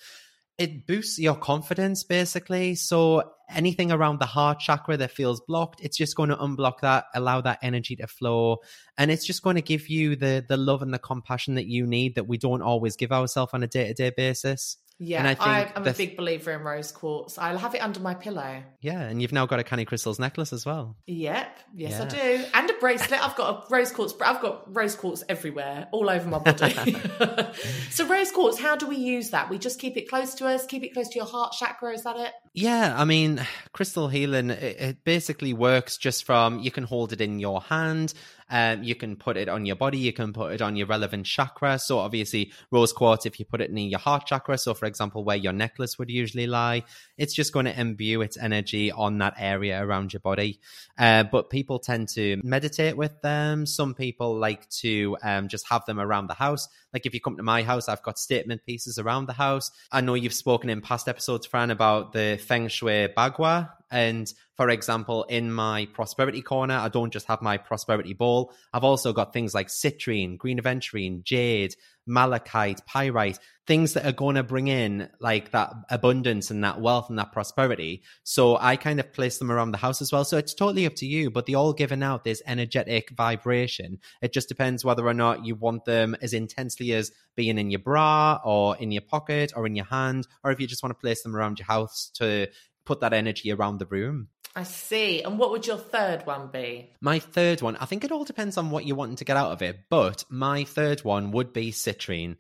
it 0.57 0.87
boosts 0.87 1.19
your 1.19 1.35
confidence 1.35 2.03
basically. 2.03 2.75
So 2.75 3.31
anything 3.49 3.91
around 3.91 4.19
the 4.19 4.25
heart 4.25 4.59
chakra 4.59 4.97
that 4.97 5.11
feels 5.11 5.39
blocked, 5.41 5.81
it's 5.81 5.97
just 5.97 6.15
going 6.15 6.29
to 6.29 6.35
unblock 6.35 6.79
that, 6.81 7.05
allow 7.13 7.41
that 7.41 7.59
energy 7.61 7.95
to 7.97 8.07
flow, 8.07 8.57
and 8.97 9.11
it's 9.11 9.25
just 9.25 9.43
going 9.43 9.55
to 9.55 9.61
give 9.61 9.87
you 9.87 10.15
the 10.15 10.43
the 10.47 10.57
love 10.57 10.81
and 10.81 10.93
the 10.93 10.99
compassion 10.99 11.55
that 11.55 11.67
you 11.67 11.85
need 11.85 12.15
that 12.15 12.27
we 12.27 12.37
don't 12.37 12.61
always 12.61 12.95
give 12.95 13.11
ourselves 13.11 13.53
on 13.53 13.63
a 13.63 13.67
day 13.67 13.87
to 13.87 13.93
day 13.93 14.11
basis. 14.15 14.77
Yeah, 14.99 15.19
And 15.19 15.27
I 15.27 15.31
I 15.39 15.63
think 15.63 15.77
am 15.77 15.87
a 15.87 15.93
big 15.93 16.17
believer 16.17 16.51
in 16.51 16.61
rose 16.61 16.91
quartz. 16.91 17.37
I'll 17.37 17.57
have 17.57 17.75
it 17.75 17.79
under 17.79 17.99
my 17.99 18.15
pillow. 18.15 18.63
Yeah, 18.81 19.01
and 19.01 19.21
you've 19.21 19.31
now 19.31 19.45
got 19.45 19.59
a 19.59 19.63
Canny 19.63 19.85
Crystals 19.85 20.17
necklace 20.17 20.53
as 20.53 20.65
well. 20.65 20.95
Yep, 21.05 21.59
yes 21.75 22.01
I 22.01 22.05
do, 22.07 22.45
and 22.53 22.69
a 22.69 22.73
bracelet. 22.73 23.23
I've 23.23 23.35
got 23.35 23.67
a 23.69 23.73
rose 23.73 23.91
quartz. 23.91 24.13
I've 24.19 24.41
got 24.41 24.75
rose 24.75 24.95
quartz 24.95 25.23
everywhere, 25.29 25.87
all 25.91 26.09
over 26.09 26.27
my 26.27 26.39
body. 26.39 26.73
so 27.91 28.07
rose 28.07 28.31
quartz, 28.31 28.59
how 28.59 28.75
do 28.75 28.87
we 28.87 28.97
use 28.97 29.29
that? 29.31 29.49
We 29.49 29.57
just 29.59 29.79
keep 29.79 29.97
it 29.97 30.09
close 30.09 30.33
to 30.35 30.47
us, 30.47 30.65
keep 30.65 30.83
it 30.83 30.93
close 30.93 31.09
to 31.09 31.15
your 31.15 31.27
heart 31.27 31.53
chakra. 31.53 31.93
Is 31.93 32.03
that 32.03 32.17
it? 32.17 32.33
Yeah, 32.59 32.95
I 32.97 33.05
mean, 33.05 33.45
crystal 33.71 34.07
healing, 34.07 34.49
it, 34.49 34.81
it 34.81 35.03
basically 35.03 35.53
works 35.53 35.95
just 35.95 36.23
from 36.23 36.57
you 36.57 36.71
can 36.71 36.85
hold 36.85 37.13
it 37.13 37.21
in 37.21 37.37
your 37.37 37.61
hand, 37.61 38.15
um, 38.49 38.81
you 38.81 38.95
can 38.95 39.15
put 39.15 39.37
it 39.37 39.47
on 39.47 39.67
your 39.67 39.75
body, 39.75 39.99
you 39.99 40.11
can 40.11 40.33
put 40.33 40.51
it 40.53 40.59
on 40.59 40.75
your 40.75 40.87
relevant 40.87 41.27
chakra. 41.27 41.77
So, 41.77 41.99
obviously, 41.99 42.51
rose 42.71 42.93
quartz, 42.93 43.27
if 43.27 43.37
you 43.37 43.45
put 43.45 43.61
it 43.61 43.71
near 43.71 43.87
your 43.87 43.99
heart 43.99 44.25
chakra, 44.25 44.57
so 44.57 44.73
for 44.73 44.87
example, 44.87 45.23
where 45.23 45.37
your 45.37 45.53
necklace 45.53 45.99
would 45.99 46.09
usually 46.09 46.47
lie, 46.47 46.83
it's 47.17 47.33
just 47.33 47.53
going 47.53 47.65
to 47.65 47.79
imbue 47.79 48.21
its 48.21 48.37
energy 48.37 48.91
on 48.91 49.17
that 49.19 49.35
area 49.37 49.83
around 49.83 50.13
your 50.13 50.19
body. 50.19 50.59
Uh, 50.97 51.23
but 51.23 51.49
people 51.49 51.79
tend 51.79 52.09
to 52.09 52.39
meditate 52.43 52.97
with 52.97 53.21
them. 53.21 53.65
Some 53.65 53.93
people 53.93 54.37
like 54.37 54.69
to 54.81 55.17
um, 55.23 55.47
just 55.47 55.67
have 55.67 55.85
them 55.85 55.99
around 55.99 56.27
the 56.27 56.33
house. 56.33 56.67
Like 56.93 57.05
if 57.05 57.13
you 57.13 57.21
come 57.21 57.37
to 57.37 57.43
my 57.43 57.63
house, 57.63 57.89
I've 57.89 58.03
got 58.03 58.17
statement 58.19 58.65
pieces 58.65 58.97
around 58.97 59.27
the 59.27 59.33
house. 59.33 59.71
I 59.91 60.01
know 60.01 60.13
you've 60.13 60.33
spoken 60.33 60.69
in 60.69 60.81
past 60.81 61.07
episodes, 61.07 61.45
Fran, 61.45 61.71
about 61.71 62.13
the 62.13 62.39
Feng 62.41 62.67
Shui 62.67 63.07
Bagua. 63.15 63.69
And 63.89 64.31
for 64.55 64.69
example, 64.69 65.23
in 65.25 65.51
my 65.51 65.87
prosperity 65.93 66.41
corner, 66.41 66.75
I 66.75 66.89
don't 66.89 67.13
just 67.13 67.27
have 67.27 67.41
my 67.41 67.57
prosperity 67.57 68.13
ball. 68.13 68.53
I've 68.73 68.83
also 68.83 69.13
got 69.13 69.33
things 69.33 69.53
like 69.53 69.67
citrine, 69.67 70.37
green 70.37 70.59
aventurine, 70.59 71.23
jade, 71.23 71.75
malachite, 72.07 72.85
pyrite, 72.85 73.37
things 73.67 73.93
that 73.93 74.05
are 74.05 74.13
going 74.13 74.35
to 74.35 74.43
bring 74.43 74.67
in 74.67 75.09
like 75.19 75.51
that 75.51 75.73
abundance 75.89 76.49
and 76.49 76.63
that 76.63 76.79
wealth 76.79 77.09
and 77.09 77.19
that 77.19 77.33
prosperity. 77.33 78.01
So 78.23 78.57
I 78.57 78.77
kind 78.77 78.99
of 78.99 79.13
place 79.13 79.37
them 79.37 79.51
around 79.51 79.71
the 79.71 79.77
house 79.77 80.01
as 80.01 80.11
well. 80.11 80.23
So 80.25 80.37
it's 80.37 80.53
totally 80.53 80.85
up 80.85 80.95
to 80.95 81.05
you, 81.05 81.29
but 81.29 81.45
they 81.45 81.53
all 81.53 81.73
given 81.73 82.01
out 82.01 82.23
this 82.23 82.41
energetic 82.47 83.11
vibration. 83.11 83.99
It 84.21 84.33
just 84.33 84.47
depends 84.47 84.85
whether 84.85 85.05
or 85.05 85.13
not 85.13 85.45
you 85.45 85.55
want 85.55 85.85
them 85.85 86.15
as 86.21 86.33
intensely 86.33 86.93
as 86.93 87.11
being 87.35 87.57
in 87.57 87.69
your 87.69 87.81
bra 87.81 88.39
or 88.43 88.77
in 88.77 88.91
your 88.91 89.01
pocket 89.01 89.51
or 89.55 89.67
in 89.67 89.75
your 89.75 89.85
hand, 89.85 90.27
or 90.43 90.51
if 90.51 90.59
you 90.59 90.67
just 90.67 90.81
want 90.81 90.91
to 90.97 91.01
place 91.01 91.21
them 91.21 91.35
around 91.35 91.59
your 91.59 91.67
house 91.67 92.09
to 92.15 92.47
put 92.87 93.01
that 93.01 93.13
energy 93.13 93.51
around 93.51 93.77
the 93.77 93.85
room. 93.85 94.29
I 94.55 94.63
see. 94.63 95.21
And 95.21 95.37
what 95.37 95.51
would 95.51 95.67
your 95.67 95.77
third 95.77 96.25
one 96.25 96.47
be? 96.47 96.93
My 97.01 97.19
third 97.19 97.61
one, 97.61 97.75
I 97.75 97.85
think 97.85 98.03
it 98.03 98.11
all 98.11 98.23
depends 98.23 98.57
on 98.57 98.71
what 98.71 98.85
you're 98.85 98.95
wanting 98.95 99.17
to 99.17 99.25
get 99.25 99.37
out 99.37 99.51
of 99.51 99.61
it, 99.61 99.81
but 99.89 100.23
my 100.29 100.63
third 100.63 101.03
one 101.03 101.31
would 101.31 101.53
be 101.53 101.71
citrine. 101.71 102.37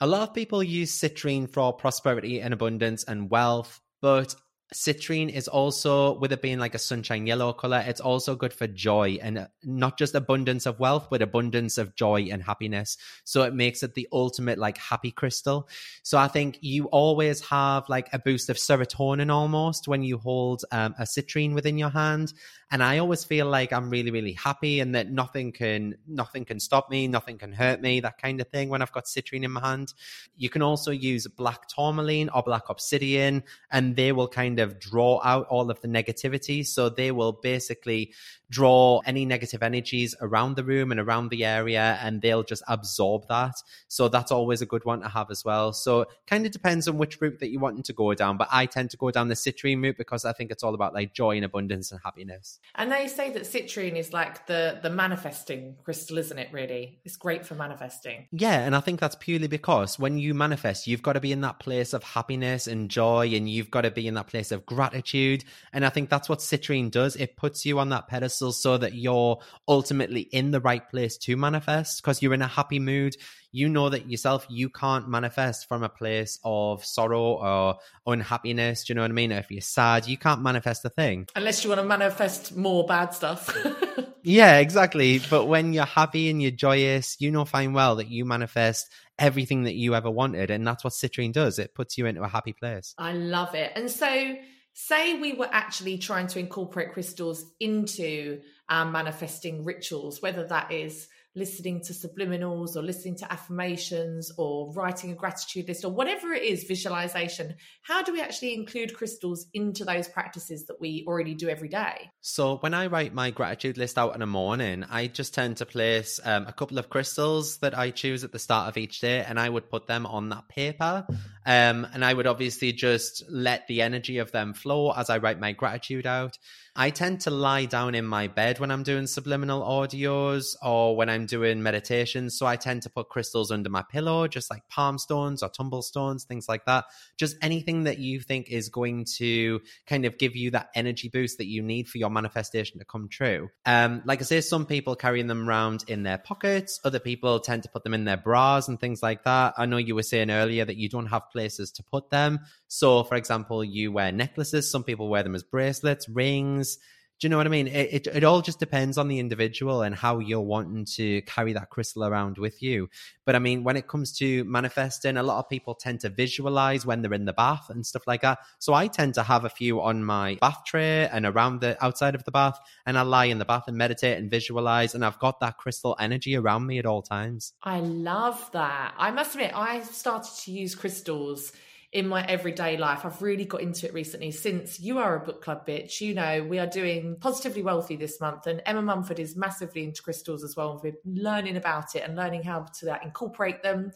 A 0.00 0.06
lot 0.06 0.28
of 0.28 0.34
people 0.34 0.62
use 0.62 0.98
citrine 0.98 1.48
for 1.48 1.72
prosperity 1.72 2.40
and 2.40 2.52
abundance 2.52 3.04
and 3.04 3.30
wealth, 3.30 3.80
but 4.02 4.34
citrine 4.74 5.32
is 5.32 5.46
also, 5.46 6.18
with 6.18 6.32
it 6.32 6.42
being 6.42 6.58
like 6.58 6.74
a 6.74 6.78
sunshine 6.78 7.26
yellow 7.26 7.52
color, 7.52 7.84
it's 7.86 8.00
also 8.00 8.34
good 8.34 8.52
for 8.52 8.66
joy 8.66 9.18
and 9.22 9.38
uh, 9.38 9.46
not 9.62 9.96
just 9.96 10.14
abundance 10.14 10.66
of 10.66 10.80
wealth, 10.80 11.06
but 11.08 11.22
abundance 11.22 11.78
of 11.78 11.94
joy 11.94 12.28
and 12.32 12.42
happiness. 12.42 12.96
So 13.24 13.42
it 13.42 13.54
makes 13.54 13.84
it 13.84 13.94
the 13.94 14.08
ultimate 14.12 14.58
like 14.58 14.76
happy 14.78 15.12
crystal. 15.12 15.68
So 16.02 16.18
I 16.18 16.26
think 16.26 16.58
you 16.62 16.86
always 16.86 17.40
have 17.42 17.88
like 17.88 18.08
a 18.12 18.18
boost 18.18 18.50
of 18.50 18.56
serotonin 18.56 19.32
almost 19.32 19.86
when 19.86 20.02
you 20.02 20.18
hold 20.18 20.64
um, 20.72 20.94
a 20.98 21.04
citrine 21.04 21.54
within 21.54 21.78
your 21.78 21.90
hand. 21.90 22.32
And 22.72 22.82
I 22.82 22.98
always 22.98 23.22
feel 23.22 23.46
like 23.46 23.72
I'm 23.72 23.88
really, 23.88 24.10
really 24.10 24.32
happy 24.32 24.80
and 24.80 24.96
that 24.96 25.08
nothing 25.08 25.52
can, 25.52 25.96
nothing 26.08 26.44
can 26.44 26.58
stop 26.58 26.90
me, 26.90 27.06
nothing 27.06 27.38
can 27.38 27.52
hurt 27.52 27.80
me, 27.80 28.00
that 28.00 28.18
kind 28.18 28.40
of 28.40 28.48
thing 28.48 28.68
when 28.68 28.82
I've 28.82 28.90
got 28.90 29.04
citrine 29.04 29.44
in 29.44 29.52
my 29.52 29.60
hand. 29.60 29.94
You 30.36 30.50
can 30.50 30.62
also 30.62 30.90
use 30.90 31.28
black 31.28 31.68
tourmaline 31.68 32.28
or 32.30 32.42
black 32.42 32.68
obsidian 32.68 33.44
and 33.70 33.94
they 33.94 34.10
will 34.10 34.26
kind 34.26 34.55
of 34.60 34.78
draw 34.78 35.20
out 35.24 35.46
all 35.48 35.70
of 35.70 35.80
the 35.80 35.88
negativity. 35.88 36.66
So 36.66 36.88
they 36.88 37.12
will 37.12 37.32
basically 37.32 38.12
draw 38.50 39.00
any 39.06 39.24
negative 39.24 39.62
energies 39.62 40.14
around 40.20 40.56
the 40.56 40.64
room 40.64 40.90
and 40.90 41.00
around 41.00 41.30
the 41.30 41.44
area 41.44 41.98
and 42.02 42.22
they'll 42.22 42.42
just 42.42 42.62
absorb 42.68 43.26
that. 43.28 43.54
So 43.88 44.08
that's 44.08 44.30
always 44.30 44.62
a 44.62 44.66
good 44.66 44.84
one 44.84 45.00
to 45.00 45.08
have 45.08 45.30
as 45.30 45.44
well. 45.44 45.72
So 45.72 46.06
kind 46.26 46.46
of 46.46 46.52
depends 46.52 46.86
on 46.86 46.98
which 46.98 47.20
route 47.20 47.40
that 47.40 47.50
you 47.50 47.58
want 47.58 47.84
to 47.84 47.92
go 47.92 48.14
down, 48.14 48.36
but 48.36 48.48
I 48.52 48.66
tend 48.66 48.90
to 48.90 48.96
go 48.96 49.10
down 49.10 49.28
the 49.28 49.34
citrine 49.34 49.82
route 49.82 49.96
because 49.98 50.24
I 50.24 50.32
think 50.32 50.50
it's 50.50 50.62
all 50.62 50.74
about 50.74 50.94
like 50.94 51.12
joy 51.12 51.36
and 51.36 51.44
abundance 51.44 51.90
and 51.90 52.00
happiness. 52.04 52.58
And 52.74 52.90
they 52.90 53.08
say 53.08 53.30
that 53.32 53.42
citrine 53.42 53.96
is 53.96 54.12
like 54.12 54.46
the 54.46 54.78
the 54.82 54.90
manifesting 54.90 55.76
crystal, 55.84 56.18
isn't 56.18 56.38
it? 56.38 56.48
Really, 56.52 57.00
it's 57.04 57.16
great 57.16 57.44
for 57.44 57.54
manifesting. 57.54 58.26
Yeah, 58.32 58.60
and 58.60 58.76
I 58.76 58.80
think 58.80 59.00
that's 59.00 59.16
purely 59.16 59.48
because 59.48 59.98
when 59.98 60.18
you 60.18 60.34
manifest, 60.34 60.86
you've 60.86 61.02
got 61.02 61.14
to 61.14 61.20
be 61.20 61.32
in 61.32 61.40
that 61.42 61.58
place 61.58 61.92
of 61.92 62.02
happiness 62.02 62.66
and 62.66 62.88
joy, 62.88 63.28
and 63.34 63.48
you've 63.48 63.70
got 63.70 63.82
to 63.82 63.90
be 63.90 64.06
in 64.06 64.14
that 64.14 64.28
place 64.28 64.52
of 64.52 64.64
gratitude. 64.66 65.44
And 65.72 65.84
I 65.84 65.90
think 65.90 66.10
that's 66.10 66.28
what 66.28 66.38
citrine 66.38 66.90
does. 66.90 67.16
It 67.16 67.36
puts 67.36 67.66
you 67.66 67.78
on 67.78 67.88
that 67.90 68.08
pedestal 68.08 68.35
so 68.38 68.78
that 68.78 68.94
you're 68.94 69.38
ultimately 69.68 70.22
in 70.22 70.50
the 70.50 70.60
right 70.60 70.88
place 70.88 71.16
to 71.18 71.36
manifest 71.36 72.02
because 72.02 72.22
you're 72.22 72.34
in 72.34 72.42
a 72.42 72.46
happy 72.46 72.78
mood. 72.78 73.16
You 73.52 73.68
know 73.68 73.88
that 73.88 74.10
yourself, 74.10 74.46
you 74.50 74.68
can't 74.68 75.08
manifest 75.08 75.68
from 75.68 75.82
a 75.82 75.88
place 75.88 76.38
of 76.44 76.84
sorrow 76.84 77.22
or 77.22 77.76
unhappiness. 78.06 78.84
Do 78.84 78.92
you 78.92 78.94
know 78.96 79.02
what 79.02 79.10
I 79.10 79.14
mean? 79.14 79.32
If 79.32 79.50
you're 79.50 79.60
sad, 79.60 80.06
you 80.06 80.18
can't 80.18 80.42
manifest 80.42 80.84
a 80.84 80.90
thing. 80.90 81.26
Unless 81.34 81.64
you 81.64 81.70
want 81.70 81.80
to 81.80 81.86
manifest 81.86 82.56
more 82.56 82.86
bad 82.86 83.14
stuff. 83.14 83.56
Yeah, 84.28 84.58
exactly. 84.58 85.20
But 85.30 85.44
when 85.44 85.72
you're 85.72 85.84
happy 85.84 86.30
and 86.30 86.42
you're 86.42 86.50
joyous, 86.50 87.16
you 87.20 87.30
know 87.30 87.44
fine 87.44 87.74
well 87.74 87.94
that 87.96 88.08
you 88.08 88.24
manifest 88.24 88.90
everything 89.20 89.62
that 89.62 89.76
you 89.76 89.94
ever 89.94 90.10
wanted. 90.10 90.50
And 90.50 90.66
that's 90.66 90.82
what 90.82 90.94
citrine 90.94 91.32
does. 91.32 91.60
It 91.60 91.76
puts 91.76 91.96
you 91.96 92.06
into 92.06 92.24
a 92.24 92.28
happy 92.28 92.52
place. 92.52 92.92
I 92.98 93.12
love 93.12 93.54
it. 93.54 93.70
And 93.76 93.88
so, 93.88 94.34
say 94.78 95.18
we 95.18 95.32
were 95.32 95.48
actually 95.50 95.96
trying 95.96 96.26
to 96.26 96.38
incorporate 96.38 96.92
crystals 96.92 97.42
into 97.58 98.42
our 98.68 98.84
manifesting 98.84 99.64
rituals, 99.64 100.20
whether 100.20 100.46
that 100.46 100.70
is 100.70 101.08
listening 101.34 101.82
to 101.82 101.92
subliminals 101.92 102.76
or 102.76 102.82
listening 102.82 103.14
to 103.14 103.30
affirmations 103.30 104.32
or 104.38 104.72
writing 104.72 105.12
a 105.12 105.14
gratitude 105.14 105.68
list 105.68 105.84
or 105.84 105.90
whatever 105.90 106.32
it 106.32 106.42
is, 106.42 106.64
visualization, 106.64 107.54
how 107.82 108.02
do 108.02 108.12
we 108.12 108.20
actually 108.20 108.54
include 108.54 108.94
crystals 108.94 109.46
into 109.52 109.84
those 109.84 110.08
practices 110.08 110.66
that 110.66 110.80
we 110.80 111.04
already 111.06 111.34
do 111.34 111.48
every 111.48 111.68
day? 111.68 112.10
So 112.20 112.56
when 112.56 112.74
I 112.74 112.86
write 112.86 113.14
my 113.14 113.30
gratitude 113.30 113.76
list 113.78 113.98
out 113.98 114.14
in 114.14 114.20
the 114.20 114.26
morning, 114.26 114.84
I 114.90 115.06
just 115.06 115.34
tend 115.34 115.58
to 115.58 115.66
place 115.66 116.18
um, 116.24 116.46
a 116.46 116.52
couple 116.52 116.78
of 116.78 116.88
crystals 116.88 117.58
that 117.58 117.76
I 117.76 117.90
choose 117.90 118.24
at 118.24 118.32
the 118.32 118.38
start 118.38 118.68
of 118.68 118.78
each 118.78 119.00
day, 119.00 119.22
and 119.26 119.38
I 119.38 119.48
would 119.48 119.70
put 119.70 119.86
them 119.86 120.06
on 120.06 120.30
that 120.30 120.48
paper. 120.48 121.06
Um, 121.46 121.86
and 121.94 122.04
I 122.04 122.12
would 122.12 122.26
obviously 122.26 122.72
just 122.72 123.22
let 123.30 123.66
the 123.68 123.80
energy 123.80 124.18
of 124.18 124.32
them 124.32 124.52
flow 124.52 124.90
as 124.90 125.08
I 125.08 125.18
write 125.18 125.38
my 125.38 125.52
gratitude 125.52 126.06
out. 126.06 126.36
I 126.78 126.90
tend 126.90 127.22
to 127.22 127.30
lie 127.30 127.64
down 127.64 127.94
in 127.94 128.04
my 128.04 128.26
bed 128.26 128.58
when 128.58 128.70
I'm 128.70 128.82
doing 128.82 129.06
subliminal 129.06 129.62
audios 129.62 130.56
or 130.62 130.94
when 130.94 131.08
I'm 131.08 131.24
doing 131.24 131.62
meditations. 131.62 132.36
So 132.36 132.44
I 132.44 132.56
tend 132.56 132.82
to 132.82 132.90
put 132.90 133.08
crystals 133.08 133.50
under 133.50 133.70
my 133.70 133.82
pillow, 133.90 134.28
just 134.28 134.50
like 134.50 134.68
palm 134.68 134.98
stones 134.98 135.42
or 135.42 135.48
tumble 135.48 135.80
stones, 135.80 136.24
things 136.24 136.46
like 136.50 136.66
that. 136.66 136.84
Just 137.16 137.36
anything 137.40 137.84
that 137.84 137.98
you 137.98 138.20
think 138.20 138.50
is 138.50 138.68
going 138.68 139.06
to 139.16 139.60
kind 139.86 140.04
of 140.04 140.18
give 140.18 140.36
you 140.36 140.50
that 140.50 140.68
energy 140.74 141.08
boost 141.08 141.38
that 141.38 141.46
you 141.46 141.62
need 141.62 141.88
for 141.88 141.96
your 141.96 142.10
manifestation 142.10 142.78
to 142.78 142.84
come 142.84 143.08
true. 143.08 143.48
Um, 143.64 144.02
like 144.04 144.20
I 144.20 144.24
say, 144.24 144.42
some 144.42 144.66
people 144.66 144.96
carrying 144.96 145.28
them 145.28 145.48
around 145.48 145.84
in 145.88 146.02
their 146.02 146.18
pockets. 146.18 146.78
Other 146.84 147.00
people 147.00 147.40
tend 147.40 147.62
to 147.62 147.70
put 147.70 147.84
them 147.84 147.94
in 147.94 148.04
their 148.04 148.18
bras 148.18 148.68
and 148.68 148.78
things 148.78 149.02
like 149.02 149.24
that. 149.24 149.54
I 149.56 149.64
know 149.64 149.78
you 149.78 149.94
were 149.94 150.02
saying 150.02 150.30
earlier 150.30 150.66
that 150.66 150.76
you 150.76 150.90
don't 150.90 151.06
have 151.06 151.30
places 151.36 151.70
to 151.72 151.82
put 151.82 152.08
them. 152.08 152.40
So, 152.66 153.04
for 153.04 153.16
example, 153.16 153.62
you 153.62 153.92
wear 153.92 154.10
necklaces. 154.10 154.70
Some 154.70 154.84
people 154.84 155.08
wear 155.10 155.22
them 155.22 155.34
as 155.34 155.42
bracelets, 155.42 156.08
rings. 156.08 156.78
Do 157.18 157.26
you 157.26 157.30
know 157.30 157.38
what 157.38 157.46
I 157.46 157.50
mean? 157.50 157.66
It, 157.66 158.06
it, 158.06 158.06
it 158.08 158.24
all 158.24 158.42
just 158.42 158.60
depends 158.60 158.98
on 158.98 159.08
the 159.08 159.18
individual 159.18 159.80
and 159.80 159.94
how 159.94 160.18
you're 160.18 160.40
wanting 160.40 160.84
to 160.96 161.22
carry 161.22 161.54
that 161.54 161.70
crystal 161.70 162.04
around 162.04 162.36
with 162.36 162.62
you. 162.62 162.90
But 163.24 163.34
I 163.34 163.38
mean, 163.38 163.64
when 163.64 163.78
it 163.78 163.88
comes 163.88 164.12
to 164.18 164.44
manifesting, 164.44 165.16
a 165.16 165.22
lot 165.22 165.38
of 165.38 165.48
people 165.48 165.74
tend 165.74 166.00
to 166.00 166.10
visualize 166.10 166.84
when 166.84 167.00
they're 167.00 167.14
in 167.14 167.24
the 167.24 167.32
bath 167.32 167.70
and 167.70 167.86
stuff 167.86 168.06
like 168.06 168.20
that. 168.20 168.40
So 168.58 168.74
I 168.74 168.88
tend 168.88 169.14
to 169.14 169.22
have 169.22 169.46
a 169.46 169.48
few 169.48 169.80
on 169.80 170.04
my 170.04 170.36
bath 170.42 170.64
tray 170.66 171.08
and 171.08 171.24
around 171.24 171.62
the 171.62 171.82
outside 171.82 172.14
of 172.14 172.24
the 172.24 172.32
bath, 172.32 172.58
and 172.84 172.98
I 172.98 173.02
lie 173.02 173.24
in 173.26 173.38
the 173.38 173.46
bath 173.46 173.64
and 173.66 173.78
meditate 173.78 174.18
and 174.18 174.30
visualize, 174.30 174.94
and 174.94 175.02
I've 175.02 175.18
got 175.18 175.40
that 175.40 175.56
crystal 175.56 175.96
energy 175.98 176.36
around 176.36 176.66
me 176.66 176.78
at 176.78 176.84
all 176.84 177.00
times. 177.00 177.54
I 177.62 177.80
love 177.80 178.50
that. 178.52 178.94
I 178.98 179.10
must 179.10 179.34
admit, 179.34 179.52
I 179.54 179.80
started 179.82 180.32
to 180.42 180.52
use 180.52 180.74
crystals 180.74 181.52
in 181.96 182.06
my 182.06 182.22
everyday 182.26 182.76
life. 182.76 183.06
I've 183.06 183.22
really 183.22 183.46
got 183.46 183.62
into 183.62 183.86
it 183.86 183.94
recently 183.94 184.30
since 184.30 184.78
you 184.78 184.98
are 184.98 185.16
a 185.16 185.20
book 185.24 185.42
club 185.42 185.66
bitch. 185.66 186.02
You 186.02 186.12
know, 186.12 186.44
we 186.44 186.58
are 186.58 186.66
doing 186.66 187.16
Positively 187.18 187.62
Wealthy 187.62 187.96
this 187.96 188.20
month, 188.20 188.46
and 188.46 188.60
Emma 188.66 188.82
Mumford 188.82 189.18
is 189.18 189.34
massively 189.34 189.82
into 189.82 190.02
crystals 190.02 190.44
as 190.44 190.54
well. 190.54 190.78
We're 190.84 190.92
learning 191.06 191.56
about 191.56 191.94
it 191.94 192.02
and 192.04 192.14
learning 192.14 192.42
how 192.42 192.66
to 192.80 193.00
incorporate 193.02 193.62
them. 193.62 193.90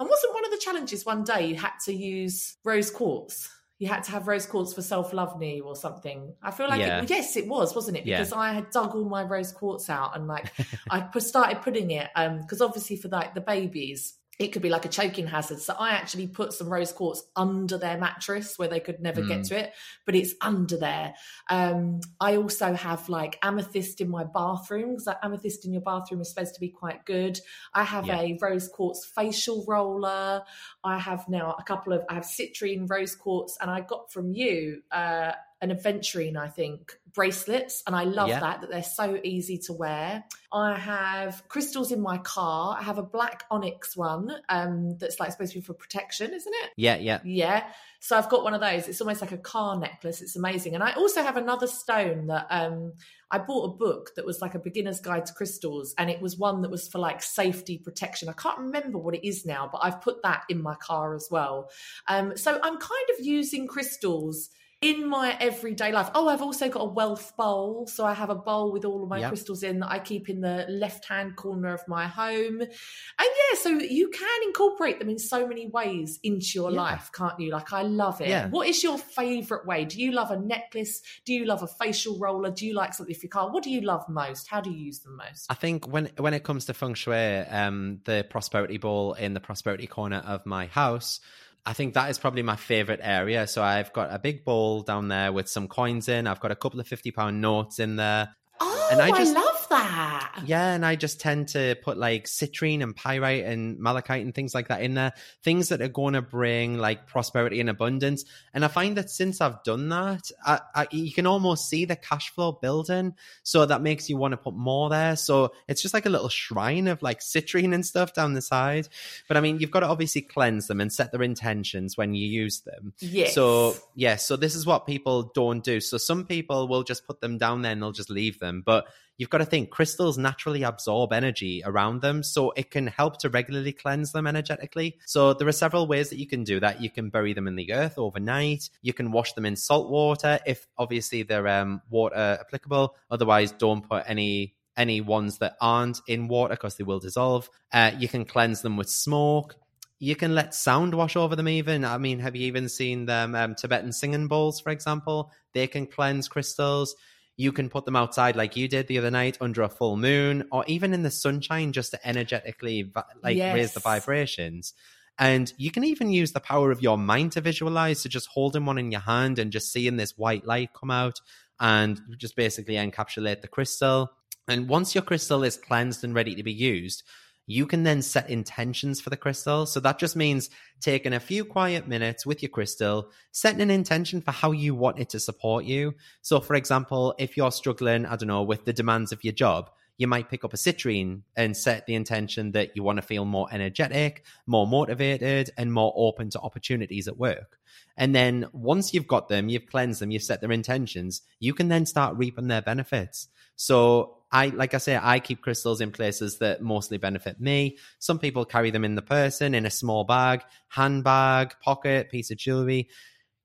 And 0.00 0.08
wasn't 0.08 0.34
one 0.34 0.44
of 0.44 0.50
the 0.50 0.58
challenges 0.58 1.06
one 1.06 1.22
day 1.22 1.46
you 1.46 1.54
had 1.54 1.74
to 1.84 1.94
use 1.94 2.56
rose 2.64 2.90
quartz? 2.90 3.48
You 3.78 3.86
had 3.86 4.02
to 4.04 4.10
have 4.10 4.26
rose 4.26 4.46
quartz 4.46 4.72
for 4.72 4.82
self 4.82 5.12
love 5.12 5.38
knee 5.38 5.60
or 5.60 5.76
something. 5.76 6.34
I 6.42 6.50
feel 6.50 6.68
like 6.68 6.80
Yeah. 6.80 7.02
it, 7.02 7.10
yes, 7.10 7.36
it 7.36 7.46
was, 7.46 7.76
wasn't 7.76 7.98
it? 7.98 8.06
Yeah. 8.06 8.18
Because 8.18 8.32
I 8.32 8.54
had 8.54 8.70
dug 8.70 8.96
all 8.96 9.04
my 9.04 9.22
rose 9.22 9.52
quartz 9.52 9.88
out 9.88 10.16
and 10.16 10.26
like 10.26 10.52
I 10.90 11.06
started 11.20 11.62
putting 11.62 11.92
it 11.92 12.08
um, 12.16 12.40
because 12.40 12.60
obviously 12.60 12.96
for 12.96 13.08
like 13.08 13.34
the 13.34 13.40
babies 13.40 14.14
it 14.38 14.48
could 14.48 14.62
be 14.62 14.68
like 14.68 14.84
a 14.84 14.88
choking 14.88 15.26
hazard. 15.26 15.60
So 15.60 15.74
I 15.78 15.90
actually 15.90 16.26
put 16.26 16.52
some 16.52 16.68
rose 16.68 16.92
quartz 16.92 17.22
under 17.34 17.78
their 17.78 17.96
mattress 17.96 18.58
where 18.58 18.68
they 18.68 18.80
could 18.80 19.00
never 19.00 19.22
mm. 19.22 19.28
get 19.28 19.44
to 19.44 19.58
it, 19.58 19.72
but 20.04 20.14
it's 20.14 20.34
under 20.40 20.76
there. 20.76 21.14
Um, 21.48 22.00
I 22.20 22.36
also 22.36 22.74
have 22.74 23.08
like 23.08 23.38
amethyst 23.42 24.00
in 24.00 24.10
my 24.10 24.24
bathroom 24.24 24.90
because 24.90 25.06
like 25.06 25.18
amethyst 25.22 25.64
in 25.64 25.72
your 25.72 25.82
bathroom 25.82 26.20
is 26.20 26.28
supposed 26.28 26.54
to 26.54 26.60
be 26.60 26.68
quite 26.68 27.06
good. 27.06 27.38
I 27.72 27.84
have 27.84 28.06
yeah. 28.06 28.20
a 28.20 28.38
rose 28.40 28.68
quartz 28.68 29.06
facial 29.06 29.64
roller. 29.66 30.42
I 30.84 30.98
have 30.98 31.28
now 31.28 31.56
a 31.58 31.62
couple 31.62 31.94
of, 31.94 32.04
I 32.10 32.14
have 32.14 32.24
citrine 32.24 32.88
rose 32.88 33.14
quartz, 33.14 33.56
and 33.60 33.70
I 33.70 33.80
got 33.80 34.12
from 34.12 34.32
you 34.32 34.82
uh, 34.92 35.32
an 35.70 35.76
aventurine, 35.76 36.36
I 36.36 36.48
think, 36.48 36.98
bracelets, 37.16 37.82
and 37.86 37.96
I 37.96 38.04
love 38.04 38.28
yeah. 38.28 38.40
that 38.40 38.60
that 38.60 38.70
they're 38.70 38.82
so 38.82 39.18
easy 39.24 39.58
to 39.66 39.72
wear. 39.72 40.24
I 40.52 40.78
have 40.78 41.42
crystals 41.48 41.90
in 41.90 42.00
my 42.00 42.18
car. 42.18 42.76
I 42.78 42.82
have 42.82 42.98
a 42.98 43.02
black 43.02 43.44
onyx 43.50 43.96
one 43.96 44.30
um, 44.48 44.96
that's 44.98 45.18
like 45.18 45.32
supposed 45.32 45.52
to 45.52 45.58
be 45.58 45.64
for 45.64 45.74
protection, 45.74 46.32
isn't 46.32 46.54
it? 46.62 46.70
Yeah, 46.76 46.96
yeah, 46.96 47.20
yeah. 47.24 47.64
So 48.00 48.16
I've 48.16 48.28
got 48.28 48.44
one 48.44 48.54
of 48.54 48.60
those. 48.60 48.86
It's 48.86 49.00
almost 49.00 49.20
like 49.20 49.32
a 49.32 49.38
car 49.38 49.78
necklace. 49.78 50.20
It's 50.22 50.36
amazing. 50.36 50.74
And 50.74 50.84
I 50.84 50.92
also 50.92 51.22
have 51.22 51.36
another 51.36 51.66
stone 51.66 52.26
that 52.26 52.46
um, 52.50 52.92
I 53.30 53.38
bought 53.38 53.64
a 53.64 53.76
book 53.76 54.10
that 54.14 54.26
was 54.26 54.40
like 54.40 54.54
a 54.54 54.58
beginner's 54.58 55.00
guide 55.00 55.26
to 55.26 55.32
crystals, 55.32 55.94
and 55.98 56.10
it 56.10 56.20
was 56.20 56.36
one 56.36 56.62
that 56.62 56.70
was 56.70 56.86
for 56.86 56.98
like 56.98 57.22
safety 57.22 57.78
protection. 57.78 58.28
I 58.28 58.34
can't 58.34 58.58
remember 58.58 58.98
what 58.98 59.14
it 59.14 59.26
is 59.26 59.46
now, 59.46 59.68
but 59.72 59.80
I've 59.82 60.02
put 60.02 60.22
that 60.22 60.44
in 60.48 60.62
my 60.62 60.74
car 60.76 61.14
as 61.14 61.28
well. 61.30 61.70
Um, 62.06 62.36
so 62.36 62.60
I'm 62.62 62.78
kind 62.78 63.08
of 63.18 63.24
using 63.24 63.66
crystals 63.66 64.50
in 64.82 65.08
my 65.08 65.36
everyday 65.40 65.90
life. 65.90 66.10
Oh, 66.14 66.28
I've 66.28 66.42
also 66.42 66.68
got 66.68 66.80
a 66.80 66.88
wealth 66.88 67.34
bowl. 67.36 67.86
So 67.86 68.04
I 68.04 68.12
have 68.12 68.28
a 68.28 68.34
bowl 68.34 68.72
with 68.72 68.84
all 68.84 69.02
of 69.02 69.08
my 69.08 69.20
yep. 69.20 69.30
crystals 69.30 69.62
in 69.62 69.80
that 69.80 69.90
I 69.90 69.98
keep 69.98 70.28
in 70.28 70.42
the 70.42 70.66
left 70.68 71.06
hand 71.06 71.36
corner 71.36 71.72
of 71.72 71.80
my 71.88 72.06
home. 72.06 72.60
And 72.60 72.70
yeah, 73.18 73.58
so 73.58 73.70
you 73.70 74.10
can 74.10 74.42
incorporate 74.44 74.98
them 74.98 75.08
in 75.08 75.18
so 75.18 75.46
many 75.46 75.68
ways 75.68 76.18
into 76.22 76.46
your 76.54 76.70
yeah. 76.70 76.76
life, 76.76 77.10
can't 77.14 77.40
you? 77.40 77.50
Like, 77.50 77.72
I 77.72 77.82
love 77.82 78.20
it. 78.20 78.28
Yeah. 78.28 78.48
What 78.48 78.68
is 78.68 78.82
your 78.82 78.98
favorite 78.98 79.66
way? 79.66 79.86
Do 79.86 80.00
you 80.00 80.12
love 80.12 80.30
a 80.30 80.38
necklace? 80.38 81.00
Do 81.24 81.32
you 81.32 81.46
love 81.46 81.62
a 81.62 81.66
facial 81.66 82.18
roller? 82.18 82.50
Do 82.50 82.66
you 82.66 82.74
like 82.74 82.92
something 82.92 83.14
for 83.14 83.22
your 83.22 83.30
car? 83.30 83.50
What 83.50 83.62
do 83.62 83.70
you 83.70 83.80
love 83.80 84.06
most? 84.10 84.48
How 84.48 84.60
do 84.60 84.70
you 84.70 84.78
use 84.78 84.98
them 84.98 85.16
most? 85.16 85.46
I 85.50 85.54
think 85.54 85.88
when 85.88 86.10
when 86.18 86.34
it 86.34 86.44
comes 86.44 86.66
to 86.66 86.74
feng 86.74 86.94
shui, 86.94 87.16
um, 87.16 88.00
the 88.04 88.26
prosperity 88.28 88.76
bowl 88.76 89.14
in 89.14 89.32
the 89.32 89.40
prosperity 89.40 89.86
corner 89.86 90.22
of 90.26 90.44
my 90.44 90.66
house 90.66 91.20
I 91.66 91.72
think 91.72 91.94
that 91.94 92.08
is 92.10 92.18
probably 92.18 92.42
my 92.42 92.54
favorite 92.54 93.00
area. 93.02 93.46
So 93.48 93.62
I've 93.62 93.92
got 93.92 94.14
a 94.14 94.20
big 94.20 94.44
bowl 94.44 94.82
down 94.82 95.08
there 95.08 95.32
with 95.32 95.48
some 95.48 95.66
coins 95.66 96.08
in. 96.08 96.28
I've 96.28 96.38
got 96.38 96.52
a 96.52 96.56
couple 96.56 96.78
of 96.78 96.86
50 96.86 97.10
pound 97.10 97.40
notes 97.40 97.80
in 97.80 97.96
there. 97.96 98.28
Oh, 98.60 98.88
and 98.92 99.02
I, 99.02 99.10
just, 99.10 99.36
I 99.36 99.40
love 99.40 99.55
that. 99.66 100.42
Yeah, 100.46 100.72
and 100.72 100.84
I 100.84 100.96
just 100.96 101.20
tend 101.20 101.48
to 101.48 101.76
put 101.82 101.98
like 101.98 102.24
citrine 102.24 102.82
and 102.82 102.96
pyrite 102.96 103.44
and 103.44 103.78
malachite 103.78 104.24
and 104.24 104.34
things 104.34 104.54
like 104.54 104.68
that 104.68 104.82
in 104.82 104.94
there. 104.94 105.12
Things 105.42 105.68
that 105.68 105.82
are 105.82 105.88
going 105.88 106.14
to 106.14 106.22
bring 106.22 106.78
like 106.78 107.06
prosperity 107.06 107.60
and 107.60 107.68
abundance. 107.68 108.24
And 108.54 108.64
I 108.64 108.68
find 108.68 108.96
that 108.96 109.10
since 109.10 109.40
I've 109.40 109.62
done 109.62 109.90
that, 109.90 110.30
I, 110.44 110.60
I, 110.74 110.86
you 110.90 111.12
can 111.12 111.26
almost 111.26 111.68
see 111.68 111.84
the 111.84 111.96
cash 111.96 112.30
flow 112.30 112.52
building. 112.52 113.14
So 113.42 113.66
that 113.66 113.82
makes 113.82 114.08
you 114.08 114.16
want 114.16 114.32
to 114.32 114.38
put 114.38 114.54
more 114.54 114.88
there. 114.88 115.16
So 115.16 115.52
it's 115.68 115.82
just 115.82 115.94
like 115.94 116.06
a 116.06 116.10
little 116.10 116.30
shrine 116.30 116.88
of 116.88 117.02
like 117.02 117.20
citrine 117.20 117.74
and 117.74 117.84
stuff 117.84 118.14
down 118.14 118.32
the 118.32 118.42
side. 118.42 118.88
But 119.28 119.36
I 119.36 119.40
mean, 119.40 119.60
you've 119.60 119.70
got 119.70 119.80
to 119.80 119.88
obviously 119.88 120.22
cleanse 120.22 120.66
them 120.66 120.80
and 120.80 120.92
set 120.92 121.12
their 121.12 121.22
intentions 121.22 121.96
when 121.96 122.14
you 122.14 122.26
use 122.26 122.60
them. 122.60 122.94
Yes. 123.00 123.34
So, 123.34 123.76
yeah, 123.94 124.16
so 124.16 124.36
this 124.36 124.54
is 124.54 124.64
what 124.64 124.86
people 124.86 125.30
don't 125.34 125.62
do. 125.62 125.80
So 125.80 125.98
some 125.98 126.24
people 126.24 126.68
will 126.68 126.82
just 126.82 127.06
put 127.06 127.20
them 127.20 127.36
down 127.36 127.62
there 127.62 127.72
and 127.72 127.82
they'll 127.82 127.92
just 127.92 128.08
leave 128.08 128.38
them 128.38 128.46
them. 128.46 128.62
But 128.64 128.86
you've 129.18 129.30
got 129.30 129.38
to 129.38 129.44
think 129.44 129.70
crystals 129.70 130.18
naturally 130.18 130.62
absorb 130.62 131.12
energy 131.12 131.62
around 131.64 132.02
them, 132.02 132.22
so 132.22 132.50
it 132.52 132.70
can 132.70 132.86
help 132.86 133.18
to 133.20 133.30
regularly 133.30 133.72
cleanse 133.72 134.12
them 134.12 134.26
energetically. 134.26 134.98
So 135.06 135.34
there 135.34 135.48
are 135.48 135.52
several 135.52 135.86
ways 135.86 136.10
that 136.10 136.18
you 136.18 136.26
can 136.26 136.44
do 136.44 136.60
that. 136.60 136.80
You 136.80 136.90
can 136.90 137.10
bury 137.10 137.32
them 137.32 137.48
in 137.48 137.56
the 137.56 137.72
earth 137.72 137.98
overnight. 137.98 138.68
You 138.82 138.92
can 138.92 139.12
wash 139.12 139.32
them 139.32 139.46
in 139.46 139.56
salt 139.56 139.90
water 139.90 140.38
if 140.46 140.66
obviously 140.78 141.22
they're 141.22 141.48
um, 141.48 141.82
water 141.90 142.38
applicable. 142.40 142.94
Otherwise, 143.10 143.52
don't 143.52 143.88
put 143.88 144.04
any 144.06 144.54
any 144.76 145.00
ones 145.00 145.38
that 145.38 145.56
aren't 145.60 146.00
in 146.06 146.28
water 146.28 146.54
because 146.54 146.76
they 146.76 146.84
will 146.84 147.00
dissolve. 147.00 147.48
Uh, 147.72 147.92
you 147.98 148.08
can 148.08 148.24
cleanse 148.24 148.60
them 148.60 148.76
with 148.76 148.90
smoke. 148.90 149.56
You 149.98 150.14
can 150.14 150.34
let 150.34 150.54
sound 150.54 150.94
wash 150.94 151.16
over 151.16 151.34
them. 151.34 151.48
Even 151.48 151.84
I 151.84 151.96
mean, 151.96 152.18
have 152.18 152.36
you 152.36 152.46
even 152.46 152.68
seen 152.68 153.06
them 153.06 153.34
um, 153.34 153.54
Tibetan 153.54 153.92
singing 153.92 154.28
bowls, 154.28 154.60
for 154.60 154.70
example? 154.70 155.32
They 155.54 155.66
can 155.66 155.86
cleanse 155.86 156.28
crystals. 156.28 156.94
You 157.36 157.52
can 157.52 157.68
put 157.68 157.84
them 157.84 157.96
outside 157.96 158.36
like 158.36 158.56
you 158.56 158.68
did 158.68 158.86
the 158.86 158.98
other 158.98 159.10
night 159.10 159.36
under 159.40 159.62
a 159.62 159.68
full 159.68 159.96
moon 159.96 160.48
or 160.50 160.64
even 160.66 160.94
in 160.94 161.02
the 161.02 161.10
sunshine 161.10 161.72
just 161.72 161.90
to 161.90 162.08
energetically 162.08 162.90
like 163.22 163.36
yes. 163.36 163.54
raise 163.54 163.72
the 163.74 163.80
vibrations. 163.80 164.72
And 165.18 165.52
you 165.56 165.70
can 165.70 165.84
even 165.84 166.10
use 166.10 166.32
the 166.32 166.40
power 166.40 166.70
of 166.70 166.82
your 166.82 166.98
mind 166.98 167.32
to 167.32 167.40
visualize, 167.40 168.02
to 168.02 168.08
just 168.08 168.28
holding 168.28 168.66
one 168.66 168.78
in 168.78 168.90
your 168.90 169.00
hand 169.00 169.38
and 169.38 169.50
just 169.50 169.72
seeing 169.72 169.96
this 169.96 170.16
white 170.18 170.46
light 170.46 170.70
come 170.78 170.90
out 170.90 171.20
and 171.58 172.00
just 172.18 172.36
basically 172.36 172.74
encapsulate 172.74 173.40
the 173.40 173.48
crystal. 173.48 174.10
And 174.48 174.68
once 174.68 174.94
your 174.94 175.02
crystal 175.02 175.42
is 175.42 175.56
cleansed 175.56 176.04
and 176.04 176.14
ready 176.14 176.34
to 176.34 176.42
be 176.42 176.52
used, 176.52 177.02
you 177.46 177.66
can 177.66 177.84
then 177.84 178.02
set 178.02 178.28
intentions 178.28 179.00
for 179.00 179.10
the 179.10 179.16
crystal. 179.16 179.66
So 179.66 179.80
that 179.80 179.98
just 179.98 180.16
means 180.16 180.50
taking 180.80 181.12
a 181.12 181.20
few 181.20 181.44
quiet 181.44 181.86
minutes 181.86 182.26
with 182.26 182.42
your 182.42 182.50
crystal, 182.50 183.10
setting 183.30 183.60
an 183.60 183.70
intention 183.70 184.20
for 184.20 184.32
how 184.32 184.50
you 184.52 184.74
want 184.74 184.98
it 184.98 185.08
to 185.10 185.20
support 185.20 185.64
you. 185.64 185.94
So, 186.22 186.40
for 186.40 186.54
example, 186.54 187.14
if 187.18 187.36
you're 187.36 187.52
struggling, 187.52 188.04
I 188.04 188.16
don't 188.16 188.28
know, 188.28 188.42
with 188.42 188.64
the 188.64 188.72
demands 188.72 189.12
of 189.12 189.22
your 189.22 189.32
job, 189.32 189.70
you 189.98 190.06
might 190.06 190.28
pick 190.28 190.44
up 190.44 190.52
a 190.52 190.56
citrine 190.56 191.22
and 191.36 191.56
set 191.56 191.86
the 191.86 191.94
intention 191.94 192.52
that 192.52 192.76
you 192.76 192.82
want 192.82 192.96
to 192.96 193.02
feel 193.02 193.24
more 193.24 193.48
energetic, 193.50 194.24
more 194.46 194.66
motivated, 194.66 195.50
and 195.56 195.72
more 195.72 195.92
open 195.96 196.30
to 196.30 196.40
opportunities 196.40 197.08
at 197.08 197.18
work. 197.18 197.58
And 197.96 198.14
then 198.14 198.46
once 198.52 198.92
you've 198.92 199.06
got 199.06 199.28
them, 199.28 199.48
you've 199.48 199.66
cleansed 199.66 200.00
them, 200.00 200.10
you've 200.10 200.22
set 200.22 200.40
their 200.40 200.52
intentions, 200.52 201.22
you 201.40 201.54
can 201.54 201.68
then 201.68 201.86
start 201.86 202.16
reaping 202.16 202.48
their 202.48 202.62
benefits. 202.62 203.28
So 203.56 204.18
I, 204.30 204.48
like 204.48 204.74
I 204.74 204.78
say, 204.78 204.98
I 205.00 205.18
keep 205.18 205.40
crystals 205.40 205.80
in 205.80 205.92
places 205.92 206.38
that 206.38 206.60
mostly 206.60 206.98
benefit 206.98 207.40
me. 207.40 207.78
Some 207.98 208.18
people 208.18 208.44
carry 208.44 208.70
them 208.70 208.84
in 208.84 208.96
the 208.96 209.02
person, 209.02 209.54
in 209.54 209.64
a 209.64 209.70
small 209.70 210.04
bag, 210.04 210.42
handbag, 210.68 211.54
pocket, 211.62 212.10
piece 212.10 212.30
of 212.30 212.36
jewelry. 212.36 212.88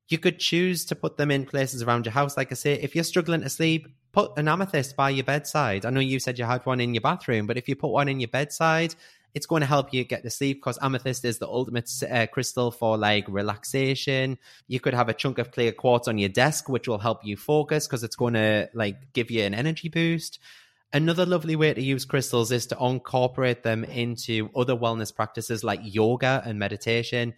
You 0.10 0.18
could 0.18 0.40
choose 0.40 0.84
to 0.86 0.96
put 0.96 1.16
them 1.16 1.32
in 1.32 1.46
places 1.46 1.82
around 1.82 2.06
your 2.06 2.14
house. 2.14 2.36
Like 2.36 2.52
I 2.52 2.56
say, 2.56 2.74
if 2.74 2.96
you're 2.96 3.06
struggling 3.06 3.42
to 3.42 3.50
sleep, 3.50 3.88
put 4.12 4.38
an 4.38 4.47
amethyst 4.47 4.95
by 4.95 5.10
your 5.10 5.24
bedside. 5.24 5.86
I 5.86 5.89
know 5.89 6.00
you 6.00 6.19
said 6.19 6.38
you 6.38 6.45
had 6.45 6.65
one 6.65 6.82
in 6.82 6.93
your 6.93 7.02
bathroom, 7.02 7.47
but 7.47 7.58
if 7.58 7.67
you 7.67 7.76
put 7.76 7.91
one 7.91 8.10
in 8.10 8.19
your 8.19 8.28
bedside, 8.28 8.95
it's 9.34 9.45
going 9.45 9.62
to 9.62 9.65
help 9.65 9.93
you 9.93 10.04
get 10.04 10.24
to 10.24 10.30
sleep 10.30 10.58
because 10.58 10.78
amethyst 10.82 11.24
is 11.24 11.39
the 11.39 11.47
ultimate 11.47 11.89
uh, 12.10 12.28
crystal 12.28 12.71
for 12.71 12.97
like 12.97 13.26
relaxation. 13.30 14.38
You 14.67 14.80
could 14.80 14.93
have 14.93 15.10
a 15.10 15.13
chunk 15.13 15.38
of 15.38 15.52
clear 15.52 15.71
quartz 15.71 16.08
on 16.08 16.17
your 16.17 16.30
desk, 16.30 16.67
which 16.67 16.88
will 16.88 16.97
help 16.97 17.24
you 17.24 17.38
focus 17.38 17.88
because 17.88 18.04
it's 18.04 18.15
going 18.15 18.34
to 18.34 18.69
like 18.74 19.13
give 19.13 19.32
you 19.32 19.43
an 19.43 19.54
energy 19.54 19.89
boost. 19.89 20.39
Another 20.93 21.26
lovely 21.26 21.56
way 21.56 21.74
to 21.74 21.82
use 21.82 22.04
crystals 22.04 22.52
is 22.52 22.65
to 22.67 22.78
incorporate 22.84 23.63
them 23.63 23.86
into 23.86 24.50
other 24.54 24.76
wellness 24.76 25.15
practices 25.15 25.63
like 25.63 25.80
yoga 25.84 26.43
and 26.45 26.60
meditation. 26.60 27.34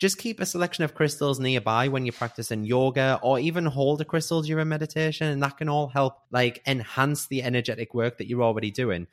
Just 0.00 0.18
keep 0.18 0.40
a 0.40 0.46
selection 0.46 0.84
of 0.84 0.94
crystals 0.94 1.38
nearby 1.38 1.88
when 1.88 2.04
you're 2.04 2.12
practicing 2.12 2.64
yoga 2.64 3.18
or 3.22 3.38
even 3.38 3.64
hold 3.64 4.00
a 4.00 4.04
crystal 4.04 4.42
during 4.42 4.68
meditation 4.68 5.28
and 5.28 5.42
that 5.42 5.56
can 5.56 5.68
all 5.68 5.86
help 5.86 6.18
like 6.30 6.62
enhance 6.66 7.26
the 7.26 7.42
energetic 7.42 7.94
work 7.94 8.18
that 8.18 8.26
you're 8.26 8.42
already 8.42 8.70
doing. 8.70 9.06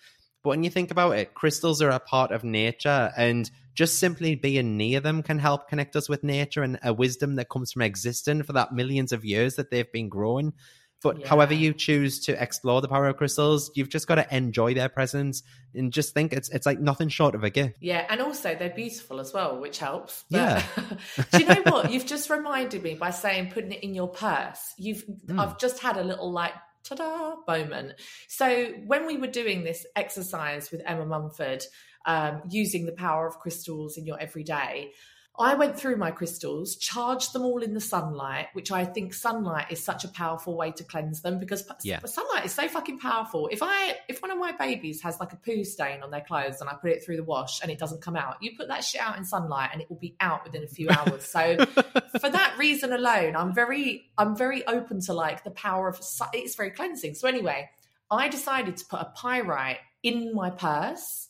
But 0.44 0.50
when 0.50 0.64
you 0.64 0.72
think 0.72 0.90
about 0.90 1.18
it, 1.18 1.36
crystals 1.36 1.82
are 1.82 1.92
a 1.92 2.00
part 2.00 2.32
of 2.32 2.44
nature, 2.44 3.12
and 3.16 3.50
just 3.76 4.00
simply 4.00 4.34
being 4.36 4.76
near 4.76 5.00
them 5.00 5.22
can 5.22 5.38
help 5.38 5.70
connect 5.70 5.96
us 5.96 6.10
with 6.10 6.24
nature 6.24 6.64
and 6.64 6.80
a 6.84 6.92
wisdom 6.94 7.36
that 7.36 7.50
comes 7.50 7.72
from 7.72 7.84
existing 7.84 8.44
for 8.44 8.54
that 8.54 8.74
millions 8.74 9.12
of 9.12 9.24
years 9.24 9.56
that 9.56 9.70
they've 9.70 9.92
been 9.92 10.10
growing. 10.10 10.54
But 11.02 11.20
yeah. 11.20 11.28
however 11.28 11.54
you 11.54 11.74
choose 11.74 12.20
to 12.26 12.42
explore 12.42 12.82
the 12.82 12.88
power 12.88 13.08
of 13.08 13.18
crystals, 13.18 13.72
you've 13.74 13.90
just 13.90 14.08
got 14.08 14.16
to 14.16 14.36
enjoy 14.36 14.74
their 14.74 14.90
presence 14.90 15.44
and 15.74 15.92
just 15.92 16.14
think 16.14 16.32
it's 16.34 16.50
it's 16.50 16.66
like 16.66 16.80
nothing 16.80 17.10
short 17.10 17.34
of 17.34 17.44
a 17.44 17.50
gift. 17.50 17.78
Yeah, 17.82 18.06
and 18.10 18.22
also 18.22 18.56
they're 18.56 18.70
beautiful 18.70 19.20
as 19.20 19.34
well, 19.34 19.60
which 19.60 19.80
helps. 19.80 20.26
But, 20.30 20.38
yeah. 20.38 20.84
do 21.32 21.40
you 21.40 21.46
know 21.46 21.62
what? 21.66 21.92
You've 21.92 22.06
just 22.06 22.30
reminded 22.30 22.84
me 22.84 22.96
by 22.96 23.10
saying 23.10 23.52
putting 23.52 23.72
it 23.72 23.84
in 23.84 23.96
your 23.96 24.10
purse. 24.10 24.74
You've 24.78 25.04
mm. 25.06 25.40
I've 25.40 25.58
just 25.58 25.80
had 25.80 25.98
a 25.98 26.04
little 26.04 26.32
like 26.32 26.54
ta-da 26.84 27.36
moment. 27.48 27.94
So 28.28 28.68
when 28.86 29.08
we 29.08 29.18
were 29.18 29.28
doing 29.28 29.64
this 29.64 29.86
exercise 29.96 30.72
with 30.72 30.82
Emma 30.86 31.06
Mumford, 31.06 31.64
um, 32.06 32.42
using 32.50 32.86
the 32.86 32.92
power 32.92 33.28
of 33.28 33.40
crystals 33.40 33.98
in 33.98 34.06
your 34.06 34.20
everyday, 34.20 34.92
I 35.40 35.54
went 35.54 35.80
through 35.80 35.96
my 35.96 36.12
crystals, 36.12 36.76
charged 36.76 37.32
them 37.32 37.44
all 37.44 37.64
in 37.64 37.74
the 37.74 37.80
sunlight, 37.80 38.48
which 38.52 38.70
I 38.70 38.84
think 38.84 39.14
sunlight 39.14 39.72
is 39.72 39.82
such 39.82 40.04
a 40.04 40.10
powerful 40.10 40.58
way 40.58 40.72
to 40.72 40.84
cleanse 40.84 41.22
them 41.22 41.40
because 41.40 41.64
yeah. 41.84 42.00
sunlight 42.06 42.46
is 42.46 42.54
so 42.54 42.68
fucking 42.68 43.00
powerful. 43.00 43.48
If 43.50 43.64
I 43.64 43.98
if 44.10 44.22
one 44.22 44.30
of 44.30 44.38
my 44.38 44.52
babies 44.52 45.02
has 45.04 45.20
like 45.22 45.32
a 45.32 45.38
poo 45.38 45.64
stain 45.64 46.04
on 46.04 46.12
their 46.12 46.22
clothes 46.22 46.60
and 46.60 46.70
I 46.70 46.74
put 46.74 46.92
it 46.92 47.04
through 47.04 47.16
the 47.16 47.24
wash 47.24 47.62
and 47.62 47.72
it 47.72 47.80
doesn't 47.80 48.02
come 48.02 48.18
out, 48.18 48.38
you 48.42 48.58
put 48.58 48.68
that 48.68 48.84
shit 48.84 49.00
out 49.00 49.18
in 49.18 49.24
sunlight 49.24 49.70
and 49.72 49.82
it 49.82 49.90
will 49.90 49.98
be 49.98 50.18
out 50.20 50.44
within 50.44 50.64
a 50.64 50.68
few 50.68 50.90
hours. 50.90 51.26
So 51.26 51.66
for 52.20 52.30
that 52.30 52.56
reason 52.58 52.92
alone, 52.92 53.38
I'm 53.38 53.54
very 53.54 54.12
I'm 54.18 54.36
very 54.36 54.68
open 54.68 55.00
to 55.02 55.14
like 55.14 55.46
the 55.46 55.52
power 55.52 55.88
of 55.88 56.02
it's 56.34 56.56
very 56.56 56.72
cleansing. 56.72 57.16
So 57.16 57.30
anyway, 57.30 57.70
I 58.12 58.28
decided 58.28 58.76
to 58.78 58.86
put 58.86 59.00
a 59.00 59.14
pyrite 59.16 59.80
in 60.04 60.36
my 60.36 60.50
purse 60.50 61.30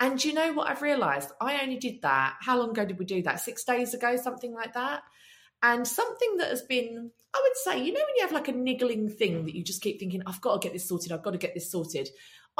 And 0.00 0.22
you 0.24 0.32
know 0.32 0.54
what 0.54 0.68
I've 0.68 0.80
realized? 0.80 1.30
I 1.40 1.60
only 1.62 1.76
did 1.76 2.00
that. 2.02 2.36
How 2.40 2.58
long 2.58 2.70
ago 2.70 2.86
did 2.86 2.98
we 2.98 3.04
do 3.04 3.22
that? 3.22 3.40
Six 3.40 3.64
days 3.64 3.92
ago, 3.92 4.16
something 4.16 4.54
like 4.54 4.72
that. 4.72 5.02
And 5.62 5.86
something 5.86 6.38
that 6.38 6.48
has 6.48 6.62
been, 6.62 7.10
I 7.34 7.40
would 7.42 7.56
say, 7.56 7.84
you 7.84 7.92
know, 7.92 8.00
when 8.00 8.16
you 8.16 8.22
have 8.22 8.32
like 8.32 8.48
a 8.48 8.52
niggling 8.52 9.10
thing 9.10 9.44
that 9.44 9.54
you 9.54 9.62
just 9.62 9.82
keep 9.82 10.00
thinking, 10.00 10.22
I've 10.26 10.40
got 10.40 10.60
to 10.60 10.66
get 10.66 10.72
this 10.72 10.88
sorted, 10.88 11.12
I've 11.12 11.22
got 11.22 11.32
to 11.32 11.38
get 11.38 11.52
this 11.52 11.70
sorted. 11.70 12.08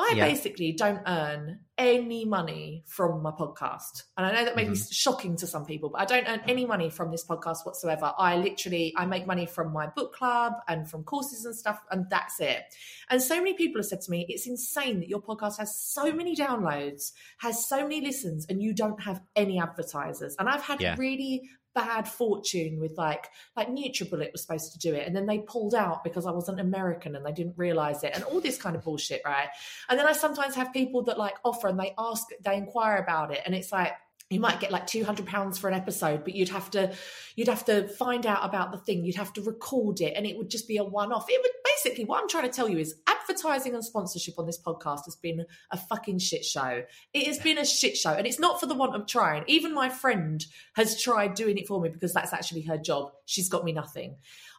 I 0.00 0.14
Yeah. 0.16 0.26
basically 0.26 0.72
don't 0.72 1.02
earn 1.06 1.60
any 1.78 2.24
money 2.24 2.84
from 2.86 3.22
my 3.22 3.30
podcast. 3.30 4.02
And 4.16 4.26
I 4.26 4.32
know 4.32 4.44
that 4.44 4.56
may 4.56 4.64
be 4.64 4.70
Mm-hmm. 4.70 4.90
shocking 4.90 5.36
to 5.36 5.46
some 5.46 5.64
people, 5.64 5.88
but 5.90 6.00
I 6.00 6.04
don't 6.04 6.28
earn 6.28 6.40
any 6.48 6.66
money 6.66 6.90
from 6.90 7.10
this 7.10 7.24
podcast 7.24 7.64
whatsoever. 7.64 8.12
I 8.18 8.36
literally 8.36 8.92
I 8.96 9.06
make 9.06 9.26
money 9.26 9.46
from 9.46 9.72
my 9.72 9.86
book 9.88 10.14
club 10.14 10.54
and 10.68 10.88
from 10.90 11.04
courses 11.04 11.44
and 11.44 11.54
stuff, 11.54 11.80
and 11.90 12.06
that's 12.10 12.40
it. 12.40 12.62
And 13.10 13.20
so 13.22 13.36
many 13.36 13.54
people 13.54 13.80
have 13.80 13.86
said 13.86 14.00
to 14.02 14.10
me, 14.10 14.26
it's 14.28 14.46
insane 14.46 15.00
that 15.00 15.08
your 15.08 15.22
podcast 15.22 15.58
has 15.58 15.74
so 15.80 16.12
many 16.12 16.34
downloads, 16.36 17.12
has 17.38 17.66
so 17.66 17.82
many 17.82 18.00
listens, 18.00 18.46
and 18.48 18.62
you 18.62 18.74
don't 18.74 19.00
have 19.02 19.20
any 19.36 19.58
advertisers. 19.60 20.36
And 20.38 20.48
I've 20.48 20.62
had 20.62 20.80
Yeah. 20.80 20.96
really 20.98 21.48
bad 21.80 22.08
fortune 22.08 22.78
with 22.78 22.96
like 22.98 23.28
like 23.56 23.68
NutriBullet 23.68 24.32
was 24.32 24.42
supposed 24.42 24.72
to 24.72 24.78
do 24.78 24.94
it 24.94 25.06
and 25.06 25.16
then 25.16 25.26
they 25.26 25.38
pulled 25.38 25.74
out 25.74 26.04
because 26.04 26.26
I 26.26 26.30
wasn't 26.30 26.60
American 26.60 27.16
and 27.16 27.24
they 27.24 27.32
didn't 27.32 27.56
realize 27.56 28.02
it 28.04 28.12
and 28.14 28.24
all 28.24 28.40
this 28.40 28.60
kind 28.60 28.76
of 28.76 28.84
bullshit, 28.84 29.22
right? 29.24 29.48
And 29.88 29.98
then 29.98 30.06
I 30.06 30.12
sometimes 30.12 30.54
have 30.54 30.72
people 30.72 31.02
that 31.04 31.18
like 31.18 31.34
offer 31.44 31.68
and 31.68 31.78
they 31.78 31.94
ask, 31.98 32.26
they 32.44 32.56
inquire 32.56 32.98
about 32.98 33.32
it, 33.32 33.40
and 33.44 33.54
it's 33.54 33.72
like 33.72 33.92
you 34.30 34.38
might 34.38 34.60
get 34.60 34.70
like 34.70 34.86
two 34.86 35.04
hundred 35.04 35.26
pounds 35.26 35.58
for 35.58 35.68
an 35.68 35.74
episode, 35.74 36.22
but 36.24 36.34
you'd 36.34 36.50
have 36.50 36.70
to 36.70 36.92
you'd 37.34 37.48
have 37.48 37.64
to 37.64 37.88
find 37.88 38.26
out 38.26 38.44
about 38.44 38.70
the 38.70 38.78
thing, 38.78 39.04
you'd 39.04 39.16
have 39.16 39.32
to 39.32 39.42
record 39.42 40.00
it, 40.00 40.14
and 40.16 40.24
it 40.24 40.36
would 40.36 40.48
just 40.48 40.68
be 40.68 40.76
a 40.76 40.84
one 40.84 41.12
off. 41.12 41.26
It 41.28 41.40
would 41.42 41.50
basically 41.64 42.04
what 42.04 42.22
I'm 42.22 42.28
trying 42.28 42.44
to 42.44 42.54
tell 42.54 42.68
you 42.68 42.78
is 42.78 42.94
advertising 43.30 43.74
and 43.74 43.84
sponsorship 43.84 44.38
on 44.38 44.46
this 44.46 44.60
podcast 44.60 45.04
has 45.04 45.16
been 45.16 45.44
a 45.70 45.76
fucking 45.76 46.18
shit 46.18 46.44
show. 46.44 46.82
It 47.12 47.26
has 47.26 47.38
been 47.38 47.58
a 47.58 47.64
shit 47.64 47.96
show, 47.96 48.12
and 48.12 48.26
it's 48.26 48.38
not 48.38 48.60
for 48.60 48.66
the 48.66 48.74
want 48.74 48.94
of 48.94 49.06
trying. 49.06 49.44
Even 49.46 49.74
my 49.74 49.88
friend 49.88 50.44
has 50.74 51.00
tried 51.00 51.34
doing 51.34 51.58
it 51.58 51.68
for 51.68 51.80
me 51.80 51.88
because 51.88 52.12
that's 52.12 52.32
actually 52.32 52.62
her 52.62 52.78
job. 52.78 53.12
She's 53.26 53.48
got 53.48 53.64
me 53.64 53.72
nothing. 53.72 54.16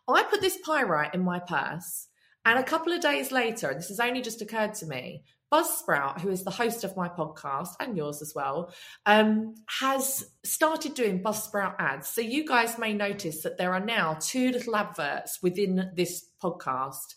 I 0.08 0.24
put 0.24 0.42
this 0.42 0.58
pyrite 0.64 1.14
in 1.14 1.24
my 1.24 1.40
purse. 1.40 2.08
And 2.44 2.58
a 2.58 2.64
couple 2.64 2.92
of 2.92 3.02
days 3.02 3.32
later, 3.32 3.70
and 3.70 3.78
this 3.78 3.90
has 3.90 4.00
only 4.00 4.22
just 4.22 4.42
occurred 4.42 4.74
to 4.76 4.88
me, 4.88 5.24
Buzzsprout, 5.54 6.22
who 6.22 6.30
is 6.30 6.44
the 6.44 6.50
host 6.50 6.84
of 6.84 6.96
my 6.96 7.10
podcast 7.10 7.76
and 7.80 7.96
yours 7.96 8.22
as 8.22 8.34
well, 8.34 8.74
um, 9.06 9.54
has 9.68 10.26
started 10.44 10.96
doing 10.96 11.22
Buzzsprout 11.22 11.76
ads. 11.78 12.08
So 12.08 12.22
you 12.22 12.48
guys 12.48 12.80
may 12.80 12.94
notice 12.94 13.44
that 13.44 13.58
there 13.58 13.74
are 13.74 13.86
now 13.86 14.18
two 14.20 14.52
little 14.52 14.76
adverts 14.76 15.40
within 15.44 15.92
this 15.94 16.26
podcast. 16.42 17.16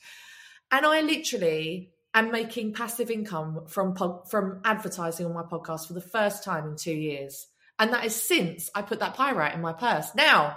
And 0.75 0.85
I 0.85 1.03
literally 1.03 1.93
am 2.15 2.33
making 2.33 2.73
passive 2.75 3.09
income 3.09 3.67
from 3.69 3.95
pod- 3.95 4.29
from 4.29 4.61
advertising 4.65 5.25
on 5.27 5.33
my 5.33 5.43
podcast 5.45 5.87
for 5.87 5.93
the 5.93 6.01
first 6.01 6.43
time 6.43 6.67
in 6.67 6.75
two 6.77 6.93
years. 6.95 7.47
And 7.79 7.93
that 7.93 8.05
is 8.05 8.15
since 8.17 8.71
I 8.75 8.83
put 8.83 8.99
that 8.99 9.15
pyrite 9.15 9.55
in 9.55 9.61
my 9.61 9.73
purse. 9.73 10.09
Now, 10.17 10.57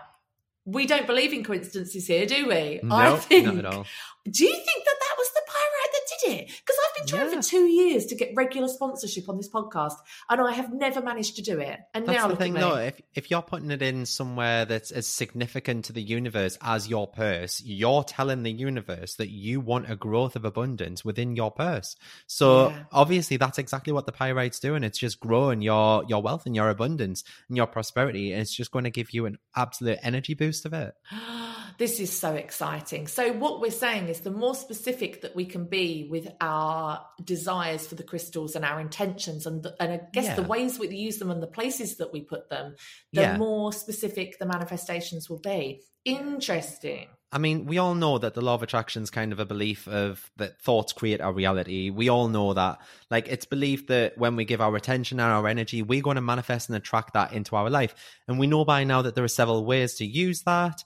we 0.65 0.87
don't 0.87 1.05
believe 1.05 1.33
in 1.33 1.43
coincidences 1.43 2.07
here, 2.07 2.25
do 2.25 2.47
we? 2.47 2.79
I 2.81 3.09
No, 3.11 3.17
think 3.17 3.45
not 3.45 3.57
at 3.57 3.65
all. 3.65 3.85
do 4.29 4.43
you 4.43 4.53
think 4.53 4.85
that 4.85 4.97
that 5.03 5.15
was 5.19 5.29
the 5.35 5.41
pyrite 5.45 5.91
that 5.93 6.06
did 6.23 6.39
it? 6.41 6.47
Because 6.47 6.75
I've 6.85 6.95
been 6.95 7.07
trying 7.07 7.31
Yeah. 7.31 7.41
for 7.41 7.47
two 7.47 7.65
years 7.65 8.05
to 8.07 8.15
get 8.15 8.31
regular 8.35 8.67
sponsorship 8.67 9.29
on 9.29 9.37
this 9.37 9.49
podcast, 9.49 9.95
and 10.29 10.41
I 10.41 10.51
have 10.53 10.73
never 10.73 11.01
managed 11.01 11.35
to 11.37 11.41
do 11.41 11.59
it. 11.59 11.79
And 11.93 12.05
That's 12.05 12.21
now 12.21 12.27
the 12.27 12.35
thing, 12.35 12.53
though. 12.53 12.75
If 12.75 13.01
if 13.13 13.31
you're 13.31 13.41
putting 13.41 13.71
it 13.71 13.81
in 13.81 14.05
somewhere 14.05 14.65
that's 14.65 14.91
as 14.91 15.07
significant 15.07 15.85
to 15.85 15.93
the 15.93 16.01
universe 16.01 16.57
as 16.61 16.87
your 16.87 17.07
purse, 17.07 17.61
you're 17.63 18.03
telling 18.03 18.43
the 18.43 18.51
universe 18.51 19.15
that 19.15 19.29
you 19.29 19.59
want 19.59 19.89
a 19.89 19.95
growth 19.95 20.35
of 20.35 20.45
abundance 20.45 21.03
within 21.03 21.35
your 21.35 21.51
purse. 21.51 21.95
So 22.27 22.69
Yeah. 22.69 22.83
obviously, 22.91 23.37
that's 23.37 23.57
exactly 23.57 23.93
what 23.93 24.05
the 24.05 24.11
pyrite's 24.11 24.59
doing. 24.59 24.83
It's 24.83 24.99
just 24.99 25.19
growing 25.19 25.61
your 25.61 26.03
your 26.07 26.21
wealth 26.21 26.45
and 26.45 26.55
your 26.55 26.69
abundance 26.69 27.23
and 27.47 27.57
your 27.57 27.67
prosperity, 27.67 28.31
and 28.31 28.41
it's 28.41 28.53
just 28.53 28.71
going 28.71 28.85
to 28.85 28.91
give 28.91 29.13
you 29.13 29.25
an 29.25 29.37
absolute 29.55 29.99
energy 30.01 30.33
boost 30.33 30.65
of 30.65 30.73
it. 30.73 30.93
this 31.77 31.99
is 31.99 32.11
so 32.11 32.33
exciting. 32.33 33.07
So, 33.07 33.31
what 33.33 33.61
we're 33.61 33.71
saying 33.71 34.07
is 34.07 34.21
the 34.21 34.31
more 34.31 34.55
specific 34.55 35.21
that 35.21 35.35
we 35.35 35.45
can 35.45 35.65
be 35.65 36.07
with 36.09 36.27
our 36.41 37.05
desires 37.23 37.85
for 37.85 37.95
the 37.95 38.03
crystals 38.03 38.55
and 38.55 38.65
our 38.65 38.79
intentions, 38.79 39.45
and, 39.45 39.61
the, 39.63 39.75
and 39.79 39.93
I 39.93 40.01
guess 40.11 40.35
the 40.35 40.43
ways 40.43 40.79
we 40.79 40.87
use 40.89 41.17
them 41.17 41.29
and 41.31 41.41
the 41.41 41.47
places 41.47 41.97
that 41.97 42.11
we 42.11 42.21
put 42.21 42.49
them, 42.49 42.75
the 43.13 43.21
Yeah. 43.21 43.37
more 43.37 43.71
specific 43.71 44.39
the 44.39 44.45
manifestations 44.45 45.29
will 45.29 45.39
be. 45.39 45.81
Interesting. 46.03 47.07
I 47.29 47.39
mean, 47.39 47.65
we 47.65 47.77
all 47.77 47.93
know 47.93 48.17
that 48.17 48.33
the 48.33 48.41
law 48.41 48.55
of 48.55 48.63
attraction 48.63 49.03
is 49.03 49.09
kind 49.09 49.33
of 49.33 49.39
a 49.39 49.45
belief 49.45 49.85
of 49.87 50.31
that 50.37 50.61
thoughts 50.61 50.93
create 50.93 51.19
our 51.19 51.33
reality. 51.33 51.89
We 51.89 52.07
all 52.07 52.29
know 52.29 52.53
that. 52.53 52.79
Like, 53.11 53.27
it's 53.27 53.45
believed 53.45 53.89
that 53.89 54.17
when 54.17 54.37
we 54.37 54.45
give 54.45 54.61
our 54.61 54.73
attention 54.77 55.19
and 55.19 55.29
our 55.29 55.45
energy, 55.45 55.81
we're 55.81 56.01
going 56.01 56.15
to 56.15 56.21
manifest 56.21 56.69
and 56.69 56.77
attract 56.77 57.13
that 57.13 57.33
into 57.33 57.57
our 57.57 57.69
life. 57.69 57.93
And 58.29 58.39
we 58.39 58.47
know 58.47 58.63
by 58.63 58.85
now 58.85 59.01
that 59.01 59.15
there 59.15 59.25
are 59.25 59.27
several 59.27 59.65
ways 59.65 59.95
to 59.95 60.05
use 60.05 60.43
that. 60.43 60.85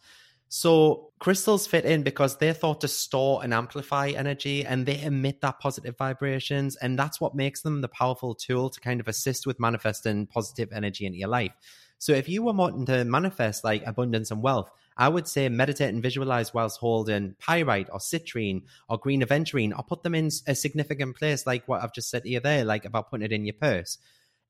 So, 0.53 1.13
crystals 1.19 1.65
fit 1.65 1.85
in 1.85 2.03
because 2.03 2.37
they're 2.37 2.53
thought 2.53 2.81
to 2.81 2.89
store 2.89 3.41
and 3.41 3.53
amplify 3.53 4.09
energy 4.09 4.65
and 4.65 4.85
they 4.85 5.01
emit 5.01 5.39
that 5.39 5.61
positive 5.61 5.95
vibrations. 5.97 6.75
And 6.75 6.99
that's 6.99 7.21
what 7.21 7.33
makes 7.33 7.61
them 7.61 7.79
the 7.79 7.87
powerful 7.87 8.35
tool 8.35 8.69
to 8.69 8.81
kind 8.81 8.99
of 8.99 9.07
assist 9.07 9.47
with 9.47 9.61
manifesting 9.61 10.27
positive 10.27 10.73
energy 10.73 11.05
into 11.05 11.19
your 11.19 11.29
life. 11.29 11.53
So, 11.99 12.11
if 12.11 12.27
you 12.27 12.43
were 12.43 12.51
wanting 12.51 12.85
to 12.87 13.05
manifest 13.05 13.63
like 13.63 13.87
abundance 13.87 14.29
and 14.29 14.43
wealth, 14.43 14.69
I 14.97 15.07
would 15.07 15.25
say 15.25 15.47
meditate 15.47 15.93
and 15.93 16.03
visualize 16.03 16.53
whilst 16.53 16.79
holding 16.81 17.35
pyrite 17.39 17.87
or 17.89 17.99
citrine 17.99 18.63
or 18.89 18.97
green 18.97 19.21
aventurine 19.21 19.71
or 19.77 19.83
put 19.83 20.03
them 20.03 20.15
in 20.15 20.31
a 20.47 20.53
significant 20.53 21.15
place 21.15 21.47
like 21.47 21.65
what 21.69 21.81
I've 21.81 21.93
just 21.93 22.09
said 22.09 22.23
to 22.23 22.29
you 22.29 22.41
there, 22.41 22.65
like 22.65 22.83
about 22.83 23.09
putting 23.09 23.25
it 23.25 23.31
in 23.31 23.45
your 23.45 23.53
purse. 23.53 23.99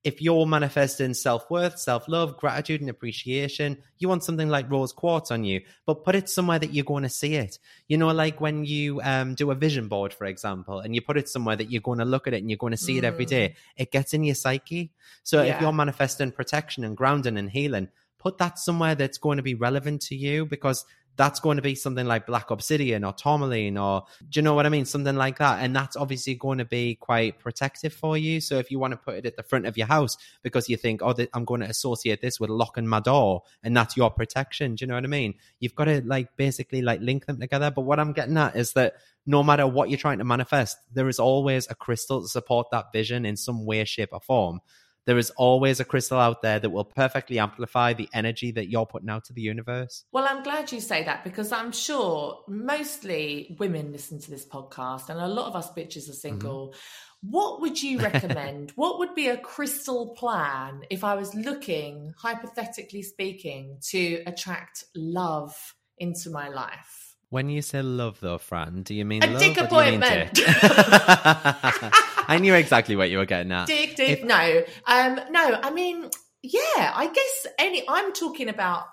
If 0.04 0.22
you're 0.22 0.46
manifesting 0.46 1.14
self 1.14 1.50
worth, 1.52 1.78
self 1.78 2.08
love, 2.08 2.38
gratitude, 2.38 2.82
and 2.82 2.90
appreciation, 2.90 3.78
you 4.00 4.10
want 4.10 4.24
something 4.24 4.50
like 4.50 4.72
rose 4.72 4.92
quartz 4.92 5.30
on 5.32 5.44
you, 5.44 5.62
but 5.86 6.04
put 6.04 6.16
it 6.16 6.30
somewhere 6.30 6.58
that 6.58 6.74
you're 6.74 6.86
going 6.86 7.04
to 7.04 7.10
see 7.10 7.36
it. 7.36 7.60
You 7.88 7.98
know, 7.98 8.08
like 8.08 8.42
when 8.42 8.66
you 8.66 9.02
um, 9.04 9.36
do 9.36 9.52
a 9.52 9.56
vision 9.56 9.88
board, 9.88 10.14
for 10.14 10.26
example, 10.26 10.80
and 10.80 10.96
you 10.96 11.02
put 11.02 11.18
it 11.18 11.30
somewhere 11.30 11.56
that 11.56 11.72
you're 11.72 11.82
going 11.82 12.00
to 12.00 12.06
look 12.06 12.28
at 12.28 12.34
it 12.34 12.38
and 12.38 12.50
you're 12.50 12.58
going 12.58 12.72
to 12.72 12.78
see 12.78 12.98
it 12.98 13.04
every 13.04 13.26
day, 13.26 13.56
it 13.78 13.92
gets 13.92 14.14
in 14.14 14.24
your 14.24 14.36
psyche. 14.36 14.92
So 15.24 15.44
if 15.44 15.62
you're 15.62 15.74
manifesting 15.74 16.32
protection 16.32 16.84
and 16.84 16.98
grounding 16.98 17.38
and 17.38 17.50
healing, 17.50 17.90
put 18.22 18.38
that 18.38 18.60
somewhere 18.60 18.94
that's 18.96 19.18
going 19.18 19.38
to 19.38 19.44
be 19.44 19.56
relevant 19.56 20.02
to 20.02 20.16
you 20.16 20.46
because 20.46 20.86
that's 21.22 21.40
going 21.40 21.58
to 21.58 21.62
be 21.62 21.76
something 21.76 22.08
like 22.08 22.26
black 22.26 22.50
obsidian 22.50 23.04
or 23.04 23.14
tourmaline 23.14 23.78
or 23.78 24.04
do 24.32 24.40
you 24.40 24.42
know 24.42 24.56
what 24.56 24.66
I 24.66 24.70
mean? 24.70 24.86
Something 24.86 25.16
like 25.16 25.38
that. 25.38 25.64
And 25.64 25.76
that's 25.76 25.96
obviously 25.96 26.34
going 26.34 26.58
to 26.58 26.66
be 26.66 26.96
quite 26.96 27.38
protective 27.38 27.94
for 27.94 28.18
you. 28.18 28.42
So 28.42 28.58
if 28.58 28.72
you 28.72 28.80
want 28.80 28.94
to 28.94 28.98
put 28.98 29.14
it 29.18 29.28
at 29.28 29.38
the 29.38 29.44
front 29.44 29.68
of 29.68 29.78
your 29.78 29.86
house 29.86 30.18
because 30.42 30.68
you 30.68 30.78
think, 30.78 31.04
oh, 31.04 31.14
th- 31.14 31.30
I'm 31.36 31.46
going 31.46 31.62
to 31.62 31.68
associate 31.68 32.22
this 32.22 32.40
with 32.40 32.50
locking 32.50 32.88
my 32.88 33.02
door 33.02 33.44
and 33.62 33.78
that's 33.78 33.96
your 33.96 34.10
protection. 34.10 34.74
Do 34.74 34.82
you 34.82 34.88
know 34.88 34.96
what 34.96 35.04
I 35.04 35.10
mean? 35.10 35.36
You've 35.60 35.76
got 35.76 35.86
to 35.86 36.02
like 36.04 36.36
basically 36.38 36.82
like 36.82 37.02
link 37.02 37.28
them 37.28 37.40
together. 37.40 37.70
But 37.70 37.82
what 37.82 38.00
I'm 38.00 38.14
getting 38.14 38.38
at 38.38 38.56
is 38.56 38.74
that 38.74 38.96
no 39.28 39.44
matter 39.44 39.68
what 39.68 39.92
you're 39.92 40.00
trying 40.00 40.18
to 40.18 40.24
manifest, 40.24 40.80
there 40.92 41.08
is 41.08 41.20
always 41.20 41.70
a 41.70 41.76
crystal 41.76 42.24
to 42.24 42.28
support 42.28 42.72
that 42.72 42.92
vision 42.92 43.28
in 43.28 43.38
some 43.38 43.64
way, 43.64 43.84
shape, 43.86 44.10
or 44.12 44.22
form. 44.22 44.60
There 45.06 45.18
is 45.18 45.32
always 45.32 45.80
a 45.80 45.86
crystal 45.86 46.20
out 46.20 46.42
there 46.42 46.60
that 46.60 46.70
will 46.70 46.86
perfectly 46.86 47.40
amplify 47.40 47.94
the 47.94 48.08
energy 48.14 48.52
that 48.52 48.70
you're 48.70 48.86
putting 48.86 49.10
out 49.10 49.26
to 49.26 49.34
the 49.34 49.42
universe. 49.42 50.06
Well, 50.12 50.28
I'm 50.28 50.44
glad 50.44 50.72
you 50.72 50.80
say 50.80 51.04
that 51.04 51.24
because 51.24 51.52
I'm 51.52 51.72
sure 51.72 52.40
mostly 52.48 53.56
women 53.60 53.92
listen 53.92 54.20
to 54.20 54.30
this 54.30 54.46
podcast 54.46 55.10
and 55.10 55.20
a 55.20 55.28
lot 55.28 55.48
of 55.48 55.56
us 55.56 55.72
bitches 55.72 56.10
are 56.10 56.14
single. 56.14 56.70
Mm-hmm. 56.70 57.32
What 57.32 57.62
would 57.62 57.82
you 57.82 58.00
recommend? 58.10 58.72
what 58.76 59.00
would 59.00 59.16
be 59.16 59.28
a 59.28 59.38
crystal 59.38 60.10
plan 60.16 60.82
if 60.90 61.04
I 61.04 61.16
was 61.16 61.34
looking, 61.34 62.14
hypothetically 62.18 63.02
speaking, 63.02 63.78
to 63.90 64.24
attract 64.28 64.84
love 64.96 65.56
into 65.98 66.30
my 66.30 66.50
life? 66.50 67.16
When 67.30 67.50
you 67.50 67.62
say 67.62 67.82
love, 67.82 68.20
though, 68.20 68.38
Fran, 68.38 68.84
do 68.84 68.94
you 68.94 69.06
mean 69.06 69.24
A 69.24 69.28
love 69.28 69.40
dick 69.40 69.58
or 69.58 69.66
do 69.66 69.76
you 69.76 69.92
mean 69.92 70.04
appointment. 70.04 70.38
I 72.32 72.38
knew 72.40 72.54
exactly 72.54 72.96
what 72.96 73.10
you 73.10 73.18
were 73.18 73.26
getting 73.26 73.52
at. 73.52 73.68
Dick, 73.68 73.96
dick. 73.96 74.20
If- 74.20 74.24
no, 74.26 74.64
um, 74.88 75.20
no. 75.32 75.60
I 75.62 75.72
mean, 75.72 76.10
yeah. 76.42 76.92
I 76.96 77.12
guess 77.14 77.48
any. 77.60 77.84
I'm 77.88 78.14
talking 78.14 78.50
about 78.50 78.86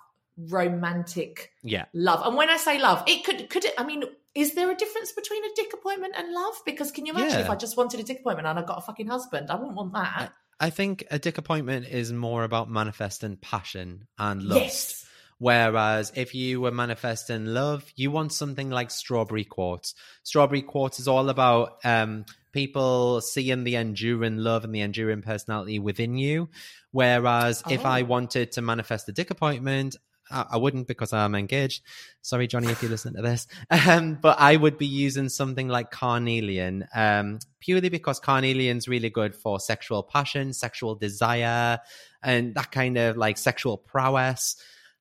romantic 0.52 1.52
Yeah. 1.62 1.86
love, 1.92 2.26
and 2.26 2.36
when 2.36 2.50
I 2.50 2.56
say 2.56 2.78
love, 2.80 3.02
it 3.06 3.24
could 3.24 3.48
could 3.50 3.64
it. 3.64 3.74
I 3.78 3.84
mean, 3.84 4.04
is 4.34 4.54
there 4.54 4.70
a 4.70 4.74
difference 4.76 5.12
between 5.12 5.44
a 5.44 5.48
dick 5.54 5.72
appointment 5.74 6.14
and 6.16 6.32
love? 6.32 6.54
Because 6.64 6.90
can 6.92 7.06
you 7.06 7.12
imagine 7.12 7.38
Yeah. 7.38 7.44
if 7.44 7.50
I 7.50 7.56
just 7.56 7.76
wanted 7.76 8.00
a 8.00 8.02
dick 8.02 8.20
appointment 8.20 8.46
and 8.48 8.58
I 8.58 8.62
got 8.62 8.78
a 8.78 8.82
fucking 8.82 9.06
husband? 9.08 9.50
I 9.50 9.56
wouldn't 9.56 9.76
want 9.76 9.92
that. 9.94 10.32
I 10.60 10.70
think 10.70 11.04
a 11.10 11.18
dick 11.18 11.38
appointment 11.38 11.86
is 11.86 12.12
more 12.12 12.42
about 12.44 12.68
manifesting 12.70 13.36
passion 13.36 14.08
and 14.18 14.42
lust. 14.42 14.60
yes. 14.62 15.04
Whereas 15.40 16.10
if 16.16 16.34
you 16.34 16.60
were 16.60 16.72
manifesting 16.72 17.46
love, 17.46 17.84
you 17.94 18.10
want 18.10 18.32
something 18.32 18.70
like 18.70 18.90
strawberry 18.90 19.44
quartz. 19.44 19.94
Strawberry 20.24 20.62
quartz 20.62 20.98
is 20.98 21.06
all 21.06 21.28
about 21.28 21.78
um, 21.84 22.24
people 22.52 23.20
seeing 23.20 23.64
the 23.64 23.76
enduring 23.76 24.36
love 24.38 24.64
and 24.64 24.74
the 24.74 24.80
enduring 24.80 25.22
personality 25.22 25.78
within 25.78 26.16
you. 26.16 26.48
Whereas 26.90 27.62
if 27.70 27.84
I 27.84 28.02
Oh. 28.02 28.06
wanted 28.06 28.52
to 28.52 28.62
manifest 28.62 29.08
a 29.08 29.12
dick 29.12 29.30
appointment, 29.30 29.96
I, 30.30 30.44
I 30.52 30.56
wouldn't 30.56 30.88
because 30.88 31.12
I'm 31.12 31.34
engaged. 31.34 31.82
Sorry, 32.22 32.46
Johnny, 32.46 32.68
if 32.68 32.82
you 32.82 32.88
listen 32.88 33.14
to 33.14 33.22
this. 33.22 33.46
Um, 33.70 34.18
but 34.20 34.38
I 34.40 34.56
would 34.56 34.76
be 34.78 34.86
using 34.86 35.28
something 35.28 35.68
like 35.68 35.90
carnelian, 35.90 36.86
um, 36.94 37.38
purely 37.60 37.88
because 37.88 38.18
carnelian's 38.20 38.88
really 38.88 39.08
good 39.10 39.34
for 39.34 39.60
sexual 39.60 40.02
passion, 40.02 40.52
sexual 40.52 40.94
desire, 40.94 41.78
and 42.22 42.54
that 42.54 42.70
kind 42.72 42.98
of 42.98 43.16
like 43.16 43.38
sexual 43.38 43.76
prowess 43.78 44.56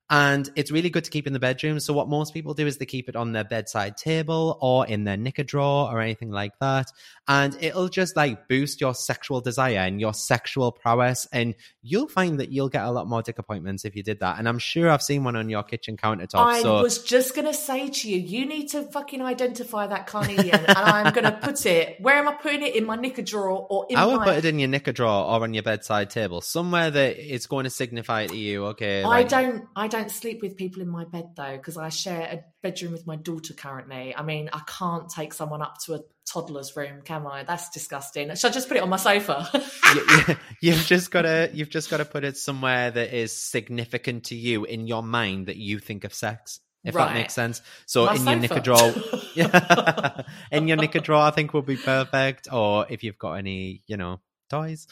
and 0.09 0.49
it's 0.55 0.71
really 0.71 0.89
good 0.89 1.03
to 1.03 1.09
keep 1.09 1.27
in 1.27 1.33
the 1.33 1.39
bedroom. 1.39 1.79
So 1.79 1.93
what 1.93 2.07
most 2.07 2.33
people 2.33 2.53
do 2.53 2.65
is 2.65 2.77
they 2.77 2.85
keep 2.85 3.09
it 3.09 3.15
on 3.15 3.33
their 3.33 3.43
bedside 3.43 3.97
table 3.97 4.57
or 4.61 4.87
in 4.87 5.03
their 5.03 5.17
knicker 5.17 5.43
drawer 5.43 5.91
or 5.91 5.99
anything 5.99 6.31
like 6.31 6.53
that, 6.59 6.91
and 7.27 7.57
it'll 7.59 7.89
just 7.89 8.15
like 8.15 8.47
boost 8.47 8.79
your 8.81 8.93
sexual 8.93 9.41
desire 9.41 9.79
and 9.79 9.99
your 9.99 10.13
sexual 10.13 10.71
prowess, 10.71 11.27
and 11.31 11.55
you'll 11.81 12.07
find 12.07 12.39
that 12.39 12.51
you'll 12.51 12.69
get 12.69 12.83
a 12.83 12.91
lot 12.91 13.07
more 13.07 13.21
dick 13.21 13.39
appointments 13.39 13.85
if 13.85 13.95
you 13.95 14.03
did 14.03 14.19
that. 14.21 14.39
And 14.39 14.47
I'm 14.47 14.59
sure 14.59 14.89
I've 14.89 15.03
seen 15.03 15.23
one 15.23 15.35
on 15.35 15.49
your 15.49 15.63
kitchen 15.63 15.97
countertop. 15.97 16.45
I 16.45 16.61
so 16.61 16.81
was 16.81 17.03
just 17.03 17.35
gonna 17.35 17.53
say 17.53 17.89
to 17.89 18.09
you, 18.09 18.17
you 18.17 18.45
need 18.45 18.67
to 18.69 18.83
fucking 18.83 19.21
identify 19.21 19.87
that 19.87 20.07
carnelian, 20.07 20.65
and 20.65 20.77
I'm 20.77 21.13
gonna 21.13 21.37
put 21.41 21.65
it. 21.65 21.99
Where 21.99 22.15
am 22.15 22.27
I 22.27 22.33
putting 22.33 22.63
it? 22.63 22.75
In 22.75 22.85
my 22.85 22.95
knicker 22.95 23.23
drawer 23.23 23.65
or 23.69 23.87
in 23.89 23.97
I 23.97 24.05
would 24.05 24.17
my? 24.17 24.25
put 24.25 24.37
it 24.37 24.45
in 24.45 24.59
your 24.59 24.67
knicker 24.67 24.91
drawer 24.91 25.25
or 25.25 25.41
on 25.43 25.53
your 25.53 25.63
bedside 25.63 26.09
table, 26.09 26.41
somewhere 26.41 26.91
that 26.91 27.17
it's 27.17 27.47
going 27.47 27.63
to 27.63 27.69
signify 27.69 28.27
to 28.27 28.35
you. 28.37 28.65
Okay, 28.67 29.03
I 29.03 29.23
don't. 29.23 29.65
I 29.75 29.87
don't 29.87 29.96
sleep 30.05 30.41
with 30.41 30.55
people 30.55 30.81
in 30.81 30.89
my 30.89 31.05
bed 31.05 31.31
though, 31.35 31.57
because 31.57 31.77
I 31.77 31.89
share 31.89 32.21
a 32.21 32.43
bedroom 32.61 32.91
with 32.91 33.07
my 33.07 33.15
daughter 33.15 33.53
currently. 33.53 34.15
I 34.15 34.21
mean, 34.21 34.49
I 34.53 34.61
can't 34.67 35.09
take 35.09 35.33
someone 35.33 35.61
up 35.61 35.79
to 35.85 35.95
a 35.95 36.01
toddler's 36.25 36.75
room, 36.75 37.01
can 37.03 37.25
I? 37.25 37.43
That's 37.43 37.69
disgusting. 37.69 38.33
Should 38.35 38.51
I 38.51 38.53
just 38.53 38.67
put 38.67 38.77
it 38.77 38.83
on 38.83 38.89
my 38.89 38.97
sofa? 38.97 39.49
you, 39.95 40.35
you've 40.61 40.85
just 40.85 41.11
got 41.11 41.23
to 41.23 41.49
you've 41.53 41.69
just 41.69 41.89
got 41.89 41.97
to 41.97 42.05
put 42.05 42.23
it 42.23 42.37
somewhere 42.37 42.91
that 42.91 43.13
is 43.13 43.35
significant 43.35 44.25
to 44.25 44.35
you 44.35 44.65
in 44.65 44.87
your 44.87 45.03
mind 45.03 45.47
that 45.47 45.57
you 45.57 45.79
think 45.79 46.03
of 46.03 46.13
sex 46.13 46.59
if 46.83 46.93
that 46.93 47.13
makes 47.13 47.33
sense 47.33 47.61
so 47.85 48.05
My 48.05 48.15
in 48.15 48.25
your 48.25 48.35
knicker 48.37 48.59
drawer 48.59 48.93
in 50.51 50.67
your 50.67 50.77
knicker 50.77 50.99
drawer 50.99 51.23
i 51.23 51.31
think 51.31 51.53
will 51.53 51.61
be 51.61 51.75
perfect 51.75 52.47
or 52.51 52.85
if 52.89 53.03
you've 53.03 53.17
got 53.17 53.33
any 53.33 53.81
you 53.87 53.97
know 53.97 54.21
toys 54.49 54.87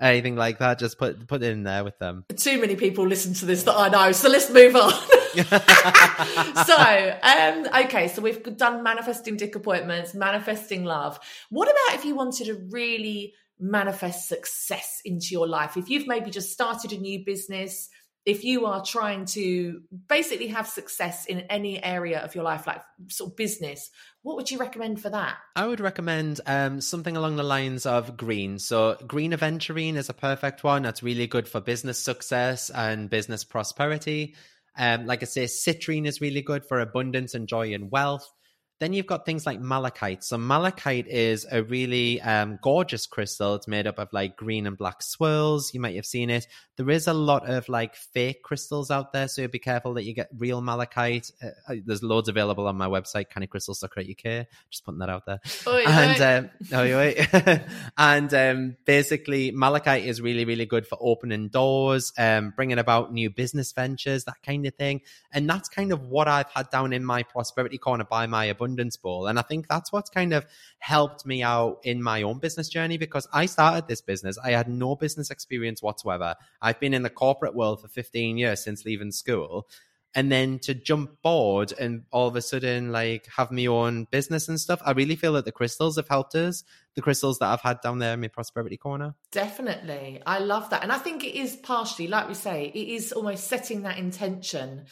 anything 0.00 0.36
like 0.36 0.58
that 0.58 0.78
just 0.78 0.98
put 0.98 1.26
put 1.26 1.42
it 1.42 1.50
in 1.52 1.62
there 1.62 1.84
with 1.84 1.98
them 1.98 2.24
Too 2.36 2.60
many 2.60 2.76
people 2.76 3.06
listen 3.06 3.34
to 3.34 3.46
this 3.46 3.62
that 3.64 3.76
I 3.76 3.88
know, 3.88 4.12
so 4.12 4.28
let's 4.28 4.50
move 4.50 4.76
on. 4.76 4.92
so, 6.64 7.18
um, 7.22 7.84
okay, 7.84 8.08
so 8.08 8.22
we've 8.22 8.56
done 8.56 8.82
manifesting 8.82 9.36
dick 9.36 9.54
appointments, 9.54 10.14
manifesting 10.14 10.84
love. 10.84 11.18
What 11.50 11.68
about 11.68 11.98
if 11.98 12.04
you 12.04 12.14
wanted 12.14 12.46
to 12.46 12.54
really 12.70 13.34
manifest 13.58 14.28
success 14.28 15.00
into 15.04 15.28
your 15.30 15.46
life? 15.46 15.76
If 15.76 15.88
you've 15.88 16.06
maybe 16.06 16.30
just 16.30 16.52
started 16.52 16.92
a 16.92 16.98
new 16.98 17.24
business, 17.24 17.88
if 18.26 18.42
you 18.42 18.64
are 18.64 18.82
trying 18.82 19.26
to 19.26 19.82
basically 20.08 20.46
have 20.48 20.66
success 20.66 21.26
in 21.26 21.40
any 21.50 21.82
area 21.82 22.20
of 22.20 22.34
your 22.34 22.44
life, 22.44 22.66
like 22.66 22.80
sort 23.08 23.30
of 23.30 23.36
business, 23.36 23.90
what 24.22 24.36
would 24.36 24.50
you 24.50 24.58
recommend 24.58 25.00
for 25.02 25.10
that? 25.10 25.36
I 25.54 25.66
would 25.66 25.80
recommend 25.80 26.40
um, 26.46 26.80
something 26.80 27.16
along 27.16 27.36
the 27.36 27.42
lines 27.42 27.84
of 27.84 28.16
green. 28.16 28.58
So, 28.58 28.96
green 29.06 29.32
aventurine 29.32 29.96
is 29.96 30.08
a 30.08 30.14
perfect 30.14 30.64
one. 30.64 30.82
That's 30.82 31.02
really 31.02 31.26
good 31.26 31.46
for 31.46 31.60
business 31.60 31.98
success 31.98 32.70
and 32.70 33.10
business 33.10 33.44
prosperity. 33.44 34.34
Um, 34.76 35.06
like 35.06 35.22
I 35.22 35.26
say, 35.26 35.44
citrine 35.44 36.06
is 36.06 36.22
really 36.22 36.42
good 36.42 36.64
for 36.64 36.80
abundance 36.80 37.34
and 37.34 37.46
joy 37.46 37.74
and 37.74 37.90
wealth. 37.90 38.32
Then 38.80 38.92
you've 38.92 39.06
got 39.06 39.24
things 39.24 39.46
like 39.46 39.60
malachite. 39.60 40.24
So, 40.24 40.36
malachite 40.36 41.06
is 41.06 41.46
a 41.50 41.62
really 41.62 42.20
um, 42.20 42.58
gorgeous 42.60 43.06
crystal. 43.06 43.54
It's 43.54 43.68
made 43.68 43.86
up 43.86 44.00
of 44.00 44.12
like 44.12 44.36
green 44.36 44.66
and 44.66 44.76
black 44.76 45.00
swirls. 45.00 45.72
You 45.72 45.80
might 45.80 45.94
have 45.94 46.04
seen 46.04 46.28
it. 46.28 46.48
There 46.76 46.90
is 46.90 47.06
a 47.06 47.14
lot 47.14 47.48
of 47.48 47.68
like 47.68 47.94
fake 47.94 48.42
crystals 48.42 48.90
out 48.90 49.12
there. 49.12 49.28
So, 49.28 49.46
be 49.46 49.60
careful 49.60 49.94
that 49.94 50.02
you 50.02 50.12
get 50.12 50.28
real 50.36 50.60
malachite. 50.60 51.30
Uh, 51.40 51.50
uh, 51.68 51.74
there's 51.86 52.02
loads 52.02 52.28
available 52.28 52.66
on 52.66 52.76
my 52.76 52.88
website, 52.88 53.26
cannycrystals.co.uk. 53.28 54.46
Just 54.70 54.84
putting 54.84 54.98
that 54.98 55.08
out 55.08 55.24
there 55.24 55.40
Oi, 55.68 55.84
and 55.86 56.20
oi. 56.20 56.26
um, 56.26 56.50
oh, 56.72 56.96
wait. 56.98 57.60
and 57.96 58.34
um, 58.34 58.76
basically, 58.84 59.52
malachite 59.52 60.04
is 60.04 60.20
really, 60.20 60.44
really 60.44 60.66
good 60.66 60.84
for 60.84 60.98
opening 61.00 61.46
doors, 61.46 62.12
um, 62.18 62.52
bringing 62.56 62.80
about 62.80 63.12
new 63.12 63.30
business 63.30 63.70
ventures, 63.70 64.24
that 64.24 64.42
kind 64.44 64.66
of 64.66 64.74
thing. 64.74 65.00
And 65.32 65.48
that's 65.48 65.68
kind 65.68 65.92
of 65.92 66.08
what 66.08 66.26
I've 66.26 66.50
had 66.50 66.70
down 66.70 66.92
in 66.92 67.04
my 67.04 67.22
prosperity 67.22 67.78
corner 67.78 68.04
by 68.04 68.26
my 68.26 68.46
abundance 68.46 68.63
bowl. 69.02 69.26
And 69.26 69.38
I 69.38 69.42
think 69.42 69.68
that's 69.68 69.92
what's 69.92 70.10
kind 70.10 70.32
of 70.32 70.46
helped 70.78 71.26
me 71.26 71.42
out 71.42 71.80
in 71.84 72.02
my 72.02 72.22
own 72.22 72.38
business 72.38 72.68
journey 72.68 72.98
because 72.98 73.28
I 73.32 73.46
started 73.46 73.88
this 73.88 74.00
business. 74.00 74.38
I 74.42 74.50
had 74.50 74.68
no 74.68 74.96
business 74.96 75.30
experience 75.30 75.82
whatsoever. 75.82 76.34
I've 76.62 76.80
been 76.80 76.94
in 76.94 77.02
the 77.02 77.10
corporate 77.10 77.54
world 77.54 77.80
for 77.80 77.88
15 77.88 78.38
years 78.38 78.62
since 78.62 78.84
leaving 78.84 79.12
school 79.12 79.68
and 80.16 80.30
then 80.30 80.60
to 80.60 80.74
jump 80.74 81.20
board 81.22 81.72
and 81.78 82.04
all 82.12 82.28
of 82.28 82.36
a 82.36 82.42
sudden 82.42 82.92
like 82.92 83.26
have 83.36 83.50
my 83.50 83.66
own 83.66 84.06
business 84.12 84.48
and 84.48 84.60
stuff 84.60 84.80
i 84.86 84.92
really 84.92 85.16
feel 85.16 85.32
that 85.32 85.44
the 85.44 85.50
crystals 85.50 85.96
have 85.96 86.06
helped 86.06 86.36
us 86.36 86.62
the 86.94 87.02
crystals 87.02 87.40
that 87.40 87.48
i've 87.48 87.60
had 87.60 87.80
down 87.80 87.98
there 87.98 88.14
in 88.14 88.20
my 88.20 88.28
prosperity 88.28 88.76
corner 88.76 89.16
Definitely. 89.34 90.22
I 90.24 90.38
love 90.38 90.70
that. 90.70 90.84
And 90.84 90.92
I 90.92 90.98
think 90.98 91.24
it 91.24 91.34
is 91.36 91.56
partially, 91.56 92.06
like 92.06 92.28
we 92.28 92.34
say, 92.34 92.70
it 92.72 92.88
is 92.88 93.10
almost 93.10 93.48
setting 93.48 93.82
that 93.82 93.98
intention. 93.98 94.84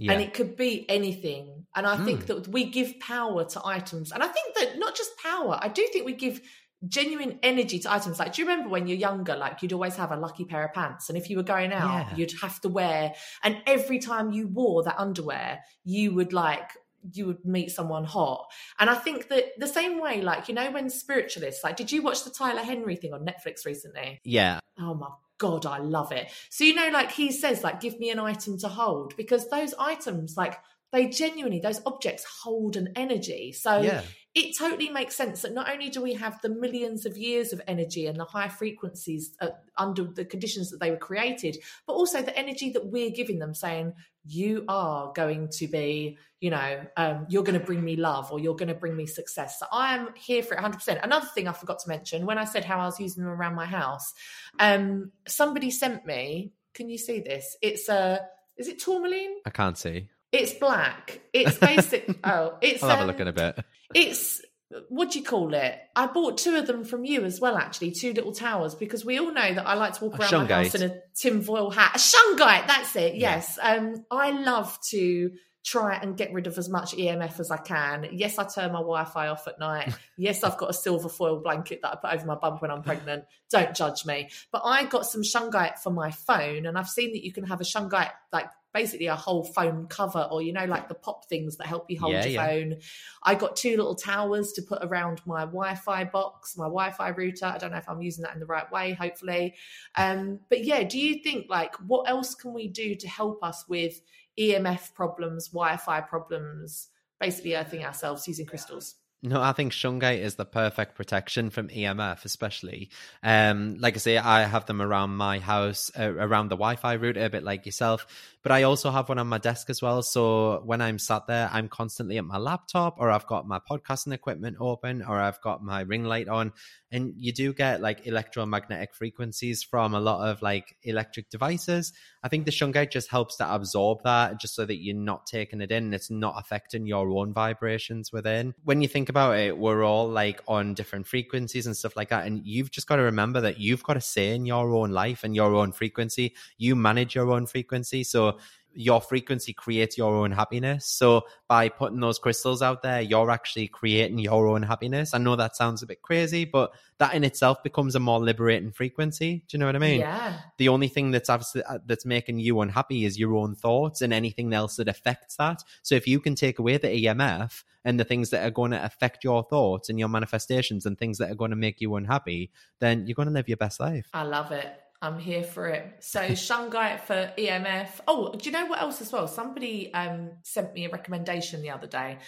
Yeah 0.00 0.12
And 0.12 0.20
it 0.22 0.32
could 0.34 0.56
be 0.56 0.72
anything. 0.88 1.44
And 1.76 1.86
I 1.86 1.96
think 2.06 2.20
Mm. 2.22 2.26
that 2.28 2.48
we 2.48 2.62
give 2.78 2.90
power 3.00 3.44
to 3.44 3.60
items. 3.64 4.10
And 4.12 4.22
I 4.22 4.28
think 4.36 4.48
that 4.56 4.78
not 4.84 4.96
just 5.00 5.12
power, 5.18 5.58
I 5.66 5.68
do 5.68 5.82
think 5.92 6.04
we 6.04 6.14
give 6.14 6.40
genuine 6.88 7.38
energy 7.42 7.78
to 7.80 7.92
items. 7.92 8.18
Like, 8.18 8.32
do 8.32 8.42
you 8.42 8.48
remember 8.48 8.70
when 8.70 8.86
you're 8.88 8.96
younger, 9.08 9.36
like 9.36 9.60
you'd 9.62 9.72
always 9.72 9.96
have 9.96 10.10
a 10.12 10.16
lucky 10.16 10.44
pair 10.46 10.64
of 10.64 10.72
pants? 10.72 11.08
And 11.08 11.18
if 11.18 11.28
you 11.30 11.36
were 11.36 11.42
going 11.54 11.72
out, 11.72 12.06
Yeah. 12.08 12.16
you'd 12.16 12.32
have 12.40 12.60
to 12.62 12.68
wear, 12.68 13.14
and 13.44 13.58
every 13.66 13.98
time 13.98 14.32
you 14.32 14.48
wore 14.48 14.82
that 14.84 14.98
underwear, 14.98 15.60
you 15.84 16.14
would 16.14 16.32
like, 16.32 16.70
you 17.12 17.26
would 17.26 17.44
meet 17.44 17.70
someone 17.70 18.04
hot. 18.04 18.50
And 18.78 18.90
I 18.90 18.94
think 18.94 19.28
that 19.28 19.44
the 19.58 19.66
same 19.68 20.00
way, 20.00 20.22
like, 20.22 20.48
you 20.48 20.54
know, 20.54 20.70
when 20.70 20.88
spiritualists, 20.90 21.62
like, 21.64 21.76
did 21.76 21.92
you 21.92 22.02
watch 22.02 22.24
the 22.24 22.30
Tyler 22.30 22.62
Henry 22.62 22.96
thing 22.96 23.12
on 23.14 23.24
Netflix 23.24 23.64
recently? 23.64 24.20
yeah 24.24 24.58
Oh 24.78 24.94
my 24.94 25.08
God, 25.40 25.66
I 25.66 25.78
love 25.78 26.12
it. 26.12 26.30
So, 26.50 26.62
you 26.62 26.74
know, 26.74 26.90
like 26.92 27.10
he 27.10 27.32
says, 27.32 27.64
like, 27.64 27.80
give 27.80 27.98
me 27.98 28.10
an 28.10 28.20
item 28.20 28.58
to 28.58 28.68
hold 28.68 29.16
because 29.16 29.48
those 29.48 29.74
items, 29.78 30.36
like, 30.36 30.56
they 30.92 31.08
genuinely, 31.08 31.60
those 31.60 31.80
objects 31.86 32.24
hold 32.42 32.76
an 32.76 32.92
energy. 32.94 33.52
So 33.52 33.80
yeah 33.80 34.02
it 34.34 34.56
totally 34.56 34.88
makes 34.90 35.16
sense 35.16 35.42
that 35.42 35.54
not 35.54 35.68
only 35.68 35.88
do 35.88 36.00
we 36.00 36.14
have 36.14 36.40
the 36.40 36.48
millions 36.48 37.04
of 37.04 37.16
years 37.16 37.52
of 37.52 37.60
energy 37.66 38.06
and 38.06 38.18
the 38.18 38.24
high 38.24 38.48
frequencies 38.48 39.34
uh, 39.40 39.48
under 39.76 40.04
the 40.04 40.24
conditions 40.24 40.70
that 40.70 40.78
they 40.78 40.90
were 40.90 40.96
created, 40.96 41.56
but 41.84 41.94
also 41.94 42.22
the 42.22 42.38
energy 42.38 42.70
that 42.70 42.86
we're 42.86 43.10
giving 43.10 43.40
them, 43.40 43.54
saying, 43.54 43.92
you 44.24 44.64
are 44.68 45.12
going 45.14 45.48
to 45.48 45.66
be, 45.66 46.18
you 46.40 46.50
know, 46.50 46.80
um, 46.96 47.26
you're 47.28 47.42
going 47.42 47.58
to 47.58 47.64
bring 47.64 47.82
me 47.82 47.96
love 47.96 48.30
or 48.32 48.38
you're 48.38 48.56
going 48.56 48.68
to 48.68 48.74
bring 48.74 48.96
me 48.96 49.06
success. 49.06 49.58
So 49.58 49.66
I 49.72 49.96
am 49.96 50.08
here 50.14 50.42
for 50.42 50.54
it 50.54 50.60
100%. 50.60 51.02
Another 51.02 51.26
thing 51.34 51.48
I 51.48 51.52
forgot 51.52 51.78
to 51.80 51.88
mention 51.88 52.26
when 52.26 52.38
I 52.38 52.44
said 52.44 52.64
how 52.64 52.78
I 52.78 52.86
was 52.86 53.00
using 53.00 53.24
them 53.24 53.32
around 53.32 53.54
my 53.54 53.66
house, 53.66 54.12
um, 54.58 55.12
somebody 55.26 55.70
sent 55.70 56.06
me, 56.06 56.52
can 56.74 56.88
you 56.88 56.98
see 56.98 57.20
this? 57.20 57.56
It's 57.62 57.88
a, 57.88 58.20
is 58.56 58.68
it 58.68 58.78
tourmaline? 58.78 59.36
i 59.46 59.50
can't 59.50 59.78
see 59.78 60.08
It's 60.32 60.54
black. 60.54 61.20
It's 61.32 61.56
basic. 61.58 62.18
oh, 62.24 62.58
it's. 62.60 62.82
i'll 62.82 62.90
have 62.90 62.98
a 62.98 63.02
um, 63.02 63.06
look 63.08 63.20
in 63.20 63.28
a 63.28 63.32
bit 63.32 63.64
it's 63.94 64.42
what 64.88 65.10
do 65.10 65.18
you 65.18 65.24
call 65.24 65.52
it? 65.54 65.78
I 65.96 66.06
bought 66.06 66.38
two 66.38 66.56
of 66.56 66.66
them 66.66 66.84
from 66.84 67.04
you 67.04 67.24
as 67.24 67.40
well, 67.40 67.56
actually, 67.56 67.90
two 67.90 68.12
little 68.12 68.32
towers, 68.32 68.74
because 68.74 69.04
we 69.04 69.18
all 69.18 69.32
know 69.32 69.54
that 69.54 69.66
I 69.66 69.74
like 69.74 69.94
to 69.94 70.04
walk 70.04 70.18
A 70.18 70.22
around 70.22 70.48
my 70.48 70.62
house 70.62 70.74
in 70.74 70.90
a 70.90 71.00
tinfoil 71.14 71.70
hat. 71.70 71.96
A 71.96 71.98
shungite, 71.98 72.66
that's 72.66 72.94
it. 72.94 73.14
Yeah. 73.14 73.36
Yes. 73.36 73.58
Um, 73.60 74.04
I 74.10 74.30
love 74.30 74.78
to 74.90 75.32
try 75.62 75.96
and 75.96 76.16
get 76.16 76.32
rid 76.32 76.46
of 76.46 76.56
as 76.56 76.68
much 76.68 76.94
EMF 76.94 77.38
as 77.38 77.50
I 77.50 77.58
can. 77.58 78.08
Yes, 78.12 78.38
I 78.38 78.44
turn 78.44 78.72
my 78.72 78.78
Wi-Fi 78.78 79.28
off 79.28 79.46
at 79.46 79.58
night. 79.58 79.92
yes, 80.16 80.42
I've 80.42 80.56
got 80.56 80.70
a 80.70 80.74
silver 80.74 81.08
foil 81.08 81.40
blanket 81.40 81.80
that 81.82 81.92
I 81.92 81.96
put 81.96 82.18
over 82.18 82.26
my 82.26 82.36
bum 82.36 82.58
when 82.58 82.70
I'm 82.70 82.82
pregnant. 82.82 83.24
Don't 83.50 83.74
judge 83.74 84.06
me. 84.06 84.30
But 84.52 84.62
I 84.64 84.84
got 84.84 85.04
some 85.04 85.22
shungite 85.22 85.78
for 85.78 85.90
my 85.90 86.12
phone, 86.12 86.66
and 86.66 86.78
I've 86.78 86.88
seen 86.88 87.12
that 87.12 87.24
you 87.24 87.32
can 87.32 87.44
have 87.44 87.60
a 87.60 87.64
shungite 87.64 88.10
like 88.32 88.48
basically 88.72 89.06
a 89.06 89.16
whole 89.16 89.44
phone 89.44 89.86
cover 89.86 90.28
or 90.30 90.42
you 90.42 90.52
know 90.52 90.64
like 90.64 90.88
the 90.88 90.94
pop 90.94 91.28
things 91.28 91.56
that 91.56 91.66
help 91.66 91.90
you 91.90 91.98
hold 91.98 92.12
Yeah, 92.12 92.24
your 92.24 92.32
yeah. 92.32 92.46
phone 92.46 92.76
i 93.22 93.34
got 93.34 93.56
two 93.56 93.76
little 93.76 93.94
towers 93.94 94.52
to 94.52 94.62
put 94.62 94.78
around 94.82 95.20
my 95.26 95.40
wi-fi 95.40 96.04
box 96.04 96.56
my 96.56 96.64
wi-fi 96.66 97.08
router 97.10 97.46
i 97.46 97.58
don't 97.58 97.72
know 97.72 97.78
if 97.78 97.88
i'm 97.88 98.02
using 98.02 98.22
that 98.22 98.34
in 98.34 98.40
the 98.40 98.46
right 98.46 98.70
way 98.70 98.92
hopefully 98.92 99.54
um 99.96 100.38
but 100.48 100.64
yeah 100.64 100.82
do 100.82 100.98
you 100.98 101.22
think 101.22 101.46
like 101.48 101.74
what 101.86 102.08
else 102.08 102.34
can 102.34 102.52
we 102.52 102.68
do 102.68 102.94
to 102.94 103.08
help 103.08 103.42
us 103.42 103.64
with 103.68 104.00
emf 104.38 104.94
problems 104.94 105.48
wi-fi 105.48 106.00
problems 106.00 106.88
basically 107.18 107.54
earthing 107.56 107.84
ourselves 107.84 108.26
using 108.28 108.46
crystals 108.46 108.94
No, 109.22 109.42
I 109.42 109.52
think 109.52 109.72
shungite 109.72 110.20
is 110.20 110.36
the 110.36 110.46
perfect 110.46 110.94
protection 110.94 111.50
from 111.50 111.68
EMF, 111.68 112.24
especially. 112.24 112.88
Um, 113.22 113.76
like 113.78 113.94
I 113.94 113.98
say, 113.98 114.16
I 114.16 114.44
have 114.44 114.64
them 114.64 114.80
around 114.80 115.10
my 115.14 115.40
house, 115.40 115.90
uh, 115.98 116.10
around 116.10 116.48
the 116.48 116.56
Wi-Fi 116.56 116.94
router, 116.94 117.22
a 117.22 117.28
bit 117.28 117.42
like 117.42 117.66
yourself. 117.66 118.06
But 118.42 118.52
I 118.52 118.62
also 118.62 118.90
have 118.90 119.08
one 119.08 119.18
on 119.18 119.26
my 119.26 119.38
desk 119.38 119.68
as 119.68 119.82
well. 119.82 120.02
So 120.02 120.62
when 120.64 120.80
I'm 120.80 120.98
sat 120.98 121.26
there, 121.26 121.50
I'm 121.52 121.68
constantly 121.68 122.16
at 122.16 122.24
my 122.24 122.38
laptop, 122.38 122.96
or 122.98 123.10
I've 123.10 123.26
got 123.26 123.46
my 123.46 123.58
podcasting 123.58 124.14
equipment 124.14 124.56
open, 124.60 125.02
or 125.02 125.20
I've 125.20 125.40
got 125.42 125.62
my 125.62 125.82
ring 125.82 126.04
light 126.04 126.28
on. 126.28 126.52
And 126.92 127.14
you 127.16 127.32
do 127.32 127.52
get 127.52 127.80
like 127.80 128.06
electromagnetic 128.06 128.94
frequencies 128.94 129.62
from 129.62 129.94
a 129.94 130.00
lot 130.00 130.28
of 130.28 130.42
like 130.42 130.76
electric 130.82 131.30
devices. 131.30 131.92
I 132.22 132.28
think 132.28 132.46
the 132.46 132.50
shungite 132.50 132.90
just 132.90 133.10
helps 133.10 133.36
to 133.36 133.54
absorb 133.54 134.02
that, 134.04 134.40
just 134.40 134.54
so 134.54 134.64
that 134.64 134.82
you're 134.82 134.96
not 134.96 135.26
taking 135.26 135.60
it 135.60 135.70
in 135.70 135.84
and 135.84 135.94
it's 135.94 136.10
not 136.10 136.34
affecting 136.38 136.86
your 136.86 137.10
own 137.10 137.32
vibrations 137.32 138.10
within. 138.10 138.54
When 138.64 138.80
you 138.80 138.88
think 138.88 139.08
about 139.08 139.36
it, 139.38 139.58
we're 139.58 139.84
all 139.84 140.08
like 140.08 140.42
on 140.48 140.74
different 140.74 141.06
frequencies 141.06 141.66
and 141.66 141.76
stuff 141.76 141.94
like 141.94 142.08
that. 142.08 142.26
And 142.26 142.44
you've 142.44 142.70
just 142.70 142.86
got 142.86 142.96
to 142.96 143.02
remember 143.02 143.42
that 143.42 143.60
you've 143.60 143.84
got 143.84 143.96
a 143.96 144.00
say 144.00 144.34
in 144.34 144.46
your 144.46 144.74
own 144.74 144.90
life 144.90 145.24
and 145.24 145.36
your 145.36 145.54
own 145.54 145.72
frequency. 145.72 146.34
You 146.56 146.74
manage 146.74 147.14
your 147.14 147.30
own 147.30 147.46
frequency. 147.46 148.02
So 148.02 148.29
your 148.74 149.00
frequency 149.00 149.52
creates 149.52 149.98
your 149.98 150.14
own 150.14 150.30
happiness. 150.30 150.86
So 150.86 151.22
by 151.48 151.68
putting 151.68 152.00
those 152.00 152.18
crystals 152.18 152.62
out 152.62 152.82
there, 152.82 153.00
you're 153.00 153.30
actually 153.30 153.68
creating 153.68 154.18
your 154.18 154.46
own 154.46 154.62
happiness. 154.62 155.12
I 155.12 155.18
know 155.18 155.36
that 155.36 155.56
sounds 155.56 155.82
a 155.82 155.86
bit 155.86 156.02
crazy, 156.02 156.44
but 156.44 156.72
that 156.98 157.14
in 157.14 157.24
itself 157.24 157.62
becomes 157.62 157.94
a 157.94 158.00
more 158.00 158.20
liberating 158.20 158.70
frequency. 158.70 159.44
Do 159.48 159.56
you 159.56 159.58
know 159.58 159.66
what 159.66 159.76
I 159.76 159.80
mean? 159.80 160.00
Yeah. 160.00 160.38
The 160.58 160.68
only 160.68 160.88
thing 160.88 161.10
that's 161.10 161.28
uh, 161.28 161.78
that's 161.86 162.06
making 162.06 162.38
you 162.38 162.60
unhappy 162.60 163.04
is 163.04 163.18
your 163.18 163.34
own 163.34 163.54
thoughts 163.54 164.02
and 164.02 164.12
anything 164.12 164.52
else 164.52 164.76
that 164.76 164.88
affects 164.88 165.36
that. 165.36 165.64
So 165.82 165.94
if 165.94 166.06
you 166.06 166.20
can 166.20 166.34
take 166.34 166.58
away 166.58 166.76
the 166.76 166.88
EMF 166.88 167.64
and 167.84 167.98
the 167.98 168.04
things 168.04 168.30
that 168.30 168.46
are 168.46 168.50
going 168.50 168.70
to 168.70 168.84
affect 168.84 169.24
your 169.24 169.42
thoughts 169.42 169.88
and 169.88 169.98
your 169.98 170.08
manifestations 170.08 170.86
and 170.86 170.98
things 170.98 171.18
that 171.18 171.30
are 171.30 171.36
going 171.36 171.50
to 171.50 171.56
make 171.56 171.80
you 171.80 171.96
unhappy, 171.96 172.50
then 172.78 173.06
you're 173.06 173.14
going 173.14 173.28
to 173.28 173.34
live 173.34 173.48
your 173.48 173.56
best 173.56 173.80
life. 173.80 174.08
I 174.12 174.22
love 174.22 174.52
it. 174.52 174.80
I'm 175.02 175.18
here 175.18 175.42
for 175.42 175.68
it. 175.68 175.96
So 176.00 176.20
shungite 176.30 177.00
for 177.00 177.32
EMF. 177.38 177.88
Oh, 178.06 178.32
do 178.32 178.44
you 178.44 178.52
know 178.52 178.66
what 178.66 178.80
else 178.80 179.00
as 179.00 179.12
well? 179.12 179.28
Somebody 179.28 179.92
um, 179.94 180.32
sent 180.42 180.74
me 180.74 180.84
a 180.84 180.90
recommendation 180.90 181.62
the 181.62 181.70
other 181.70 181.86
day 181.86 182.18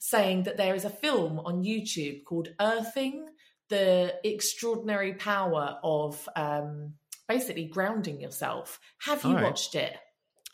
saying 0.00 0.44
that 0.44 0.56
there 0.56 0.74
is 0.74 0.84
a 0.84 0.90
film 0.90 1.40
on 1.40 1.64
YouTube 1.64 2.24
called 2.24 2.48
Earthing: 2.60 3.26
The 3.68 4.14
Extraordinary 4.24 5.14
Power 5.14 5.78
of 5.82 6.28
um, 6.36 6.94
basically 7.28 7.66
grounding 7.66 8.20
yourself. 8.20 8.80
Have 9.02 9.24
you 9.24 9.34
right. 9.34 9.44
watched 9.44 9.74
it? 9.74 9.96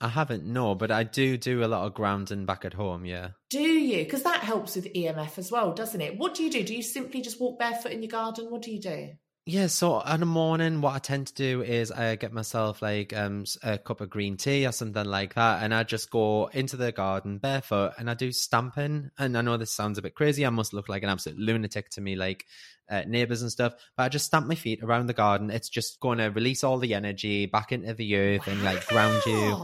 I 0.01 0.09
haven't, 0.09 0.45
no, 0.45 0.75
but 0.75 0.91
I 0.91 1.05
do 1.05 1.37
do 1.37 1.65
a 1.65 1.67
lot 1.67 1.87
of 1.87 1.95
grounding 1.95 2.47
back 2.47 2.65
at 2.65 2.75
home, 2.75 3.05
yeah. 3.05 3.29
Do 3.49 3.63
you? 3.63 4.05
Because 4.05 4.25
that 4.25 4.41
helps 4.41 4.75
with 4.75 4.93
EMF 4.93 5.39
as 5.39 5.53
well, 5.53 5.73
doesn't 5.73 6.01
it? 6.01 6.19
What 6.19 6.35
do 6.35 6.43
you 6.43 6.51
do? 6.51 6.65
Do 6.65 6.75
you 6.75 6.83
simply 6.83 7.23
just 7.23 7.41
walk 7.41 7.61
barefoot 7.61 7.93
in 7.93 8.03
your 8.03 8.11
garden? 8.11 8.51
What 8.51 8.63
do 8.63 8.73
you 8.73 8.81
do? 8.81 9.11
Yeah, 9.47 9.67
so 9.67 10.01
in 10.01 10.21
the 10.21 10.27
morning, 10.27 10.81
what 10.81 10.95
I 10.95 10.99
tend 11.01 11.27
to 11.27 11.35
do 11.35 11.61
is 11.61 11.93
I 11.93 12.17
get 12.17 12.33
myself 12.33 12.81
like 12.81 13.15
um 13.15 13.45
a 13.63 13.77
cup 13.77 14.01
of 14.01 14.09
green 14.09 14.39
tea 14.39 14.67
or 14.67 14.73
something 14.73 15.05
like 15.05 15.35
that, 15.35 15.63
and 15.63 15.75
I 15.75 15.83
just 15.83 16.11
go 16.11 16.47
into 16.47 16.79
the 16.79 16.93
garden 16.93 17.37
barefoot 17.37 17.93
and 17.99 18.09
I 18.09 18.15
do 18.15 18.33
stamping. 18.33 19.11
And 19.19 19.37
I 19.37 19.43
know 19.43 19.59
this 19.59 19.71
sounds 19.71 19.99
a 19.99 20.03
bit 20.03 20.15
crazy. 20.15 20.47
I 20.47 20.51
must 20.51 20.73
look 20.73 20.89
like 20.89 21.03
an 21.03 21.11
absolute 21.11 21.39
lunatic 21.39 21.91
to 21.91 22.01
me, 22.01 22.17
like 22.17 22.47
uh, 22.89 23.03
neighbors 23.07 23.43
and 23.43 23.53
stuff. 23.53 23.75
But 23.99 24.05
I 24.05 24.09
just 24.09 24.25
stamp 24.25 24.47
my 24.47 24.55
feet 24.55 24.83
around 24.83 25.09
the 25.09 25.13
garden. 25.13 25.51
It's 25.51 25.69
just 25.69 26.01
going 26.01 26.19
to 26.19 26.29
release 26.29 26.65
all 26.65 26.79
the 26.79 26.95
energy 26.95 27.45
back 27.45 27.71
into 27.71 27.93
the 27.93 28.17
earth 28.17 28.49
and 28.49 28.65
like 28.65 28.87
ground 28.87 29.21
you. 29.27 29.59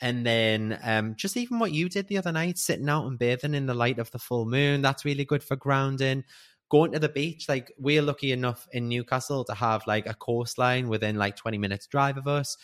And 0.00 0.24
then 0.24 0.78
um, 0.82 1.14
just 1.14 1.36
even 1.36 1.58
what 1.58 1.72
you 1.72 1.88
did 1.88 2.08
the 2.08 2.18
other 2.18 2.32
night, 2.32 2.58
sitting 2.58 2.88
out 2.88 3.06
and 3.06 3.18
bathing 3.18 3.54
in 3.54 3.66
the 3.66 3.74
light 3.74 3.98
of 3.98 4.10
the 4.10 4.18
full 4.18 4.46
moon, 4.46 4.80
that's 4.80 5.04
really 5.04 5.26
good 5.26 5.44
for 5.44 5.56
grounding. 5.56 6.24
Going 6.70 6.92
to 6.92 6.98
the 6.98 7.08
beach, 7.08 7.48
like 7.48 7.72
we're 7.78 8.02
lucky 8.02 8.32
enough 8.32 8.68
in 8.72 8.88
Newcastle 8.88 9.44
to 9.44 9.54
have 9.54 9.86
like 9.86 10.06
a 10.06 10.14
coastline 10.14 10.88
within 10.88 11.16
like 11.16 11.36
20 11.36 11.58
minutes 11.58 11.86
drive 11.86 12.16
of 12.16 12.28
us. 12.28 12.56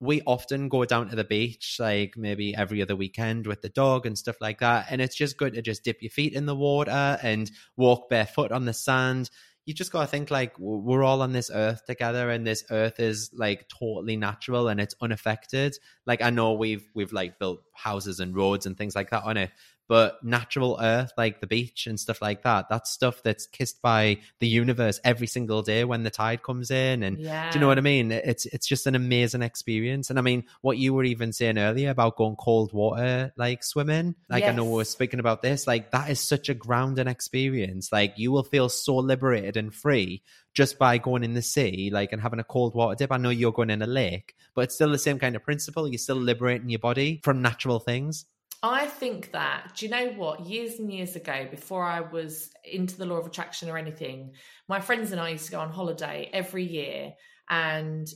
We 0.00 0.22
often 0.22 0.70
go 0.70 0.86
down 0.86 1.10
to 1.10 1.16
the 1.16 1.24
beach, 1.24 1.76
like 1.78 2.14
maybe 2.16 2.54
every 2.54 2.80
other 2.80 2.96
weekend 2.96 3.46
with 3.46 3.60
the 3.60 3.68
dog 3.68 4.06
and 4.06 4.16
stuff 4.16 4.36
like 4.40 4.60
that. 4.60 4.86
And 4.88 5.02
it's 5.02 5.14
just 5.14 5.36
good 5.36 5.52
to 5.54 5.62
just 5.62 5.84
dip 5.84 6.00
your 6.00 6.10
feet 6.10 6.32
in 6.32 6.46
the 6.46 6.56
water 6.56 7.18
and 7.22 7.50
walk 7.76 8.08
barefoot 8.08 8.50
on 8.50 8.64
the 8.64 8.72
sand 8.72 9.28
you 9.66 9.74
just 9.74 9.92
got 9.92 10.00
to 10.00 10.06
think 10.06 10.32
like 10.32 10.58
we're 10.58 11.04
all 11.04 11.22
on 11.22 11.32
this 11.32 11.50
earth 11.52 11.84
together 11.86 12.28
and 12.30 12.46
this 12.46 12.64
earth 12.70 12.98
is 12.98 13.30
like 13.32 13.68
totally 13.68 14.16
natural 14.16 14.68
and 14.68 14.80
it's 14.80 14.94
unaffected 15.00 15.76
like 16.06 16.22
i 16.22 16.30
know 16.30 16.54
we've 16.54 16.88
we've 16.94 17.12
like 17.12 17.38
built 17.38 17.62
houses 17.72 18.18
and 18.18 18.34
roads 18.34 18.66
and 18.66 18.76
things 18.76 18.96
like 18.96 19.10
that 19.10 19.22
on 19.22 19.36
it 19.36 19.50
but 19.90 20.22
natural 20.22 20.78
earth 20.80 21.10
like 21.16 21.40
the 21.40 21.48
beach 21.48 21.88
and 21.88 21.98
stuff 21.98 22.22
like 22.22 22.44
that 22.44 22.68
that's 22.70 22.92
stuff 22.92 23.24
that's 23.24 23.44
kissed 23.48 23.82
by 23.82 24.16
the 24.38 24.46
universe 24.46 25.00
every 25.02 25.26
single 25.26 25.62
day 25.62 25.82
when 25.82 26.04
the 26.04 26.10
tide 26.10 26.44
comes 26.44 26.70
in. 26.70 27.02
And 27.02 27.18
Yeah. 27.18 27.50
do 27.50 27.56
you 27.56 27.60
know 27.60 27.66
what 27.66 27.76
i 27.76 27.80
mean? 27.80 28.12
It's 28.12 28.46
it's 28.46 28.68
just 28.68 28.86
an 28.86 28.94
amazing 28.94 29.42
experience. 29.42 30.08
And 30.08 30.16
i 30.16 30.22
mean 30.22 30.44
what 30.60 30.78
you 30.78 30.94
were 30.94 31.02
even 31.02 31.32
saying 31.32 31.58
earlier 31.58 31.90
about 31.90 32.16
going 32.16 32.36
cold 32.36 32.72
water 32.72 33.32
like 33.36 33.64
swimming 33.64 34.14
like 34.28 34.46
i 34.46 34.52
know 34.52 34.64
we 34.64 34.70
were 34.74 34.80
Yes. 34.82 34.90
speaking 34.90 35.18
about 35.18 35.42
this 35.42 35.66
like 35.66 35.90
that 35.90 36.08
is 36.08 36.20
such 36.20 36.48
a 36.48 36.54
grounding 36.54 37.08
experience. 37.08 37.90
Like 37.90 38.14
you 38.16 38.30
will 38.30 38.44
feel 38.44 38.68
so 38.68 38.94
liberated 38.96 39.56
and 39.56 39.74
free 39.74 40.22
just 40.54 40.78
by 40.78 40.98
going 40.98 41.24
in 41.24 41.34
the 41.34 41.42
sea 41.42 41.90
like 41.92 42.12
and 42.12 42.22
having 42.22 42.38
a 42.38 42.44
cold 42.44 42.76
water 42.76 42.94
dip. 42.94 43.10
I 43.10 43.16
know 43.16 43.30
you're 43.30 43.50
going 43.60 43.70
in 43.70 43.82
a 43.82 43.88
lake 43.88 44.36
but 44.54 44.62
it's 44.62 44.74
still 44.76 44.90
the 44.90 44.98
same 44.98 45.18
kind 45.18 45.34
of 45.34 45.42
principle. 45.42 45.88
You're 45.88 45.98
still 45.98 46.16
liberating 46.16 46.68
your 46.70 46.78
body 46.78 47.20
from 47.24 47.42
natural 47.42 47.80
things 47.80 48.26
I 48.62 48.86
think 48.86 49.32
that, 49.32 49.72
do 49.76 49.86
you 49.86 49.90
know 49.90 50.08
what? 50.10 50.40
Years 50.40 50.78
and 50.78 50.92
years 50.92 51.16
ago, 51.16 51.46
before 51.50 51.82
I 51.82 52.00
was 52.00 52.50
into 52.64 52.96
the 52.96 53.06
law 53.06 53.16
of 53.16 53.26
attraction 53.26 53.70
or 53.70 53.78
anything, 53.78 54.32
my 54.68 54.80
friends 54.80 55.12
and 55.12 55.20
I 55.20 55.30
used 55.30 55.46
to 55.46 55.52
go 55.52 55.60
on 55.60 55.72
holiday 55.72 56.28
every 56.32 56.64
year 56.64 57.14
and 57.48 58.06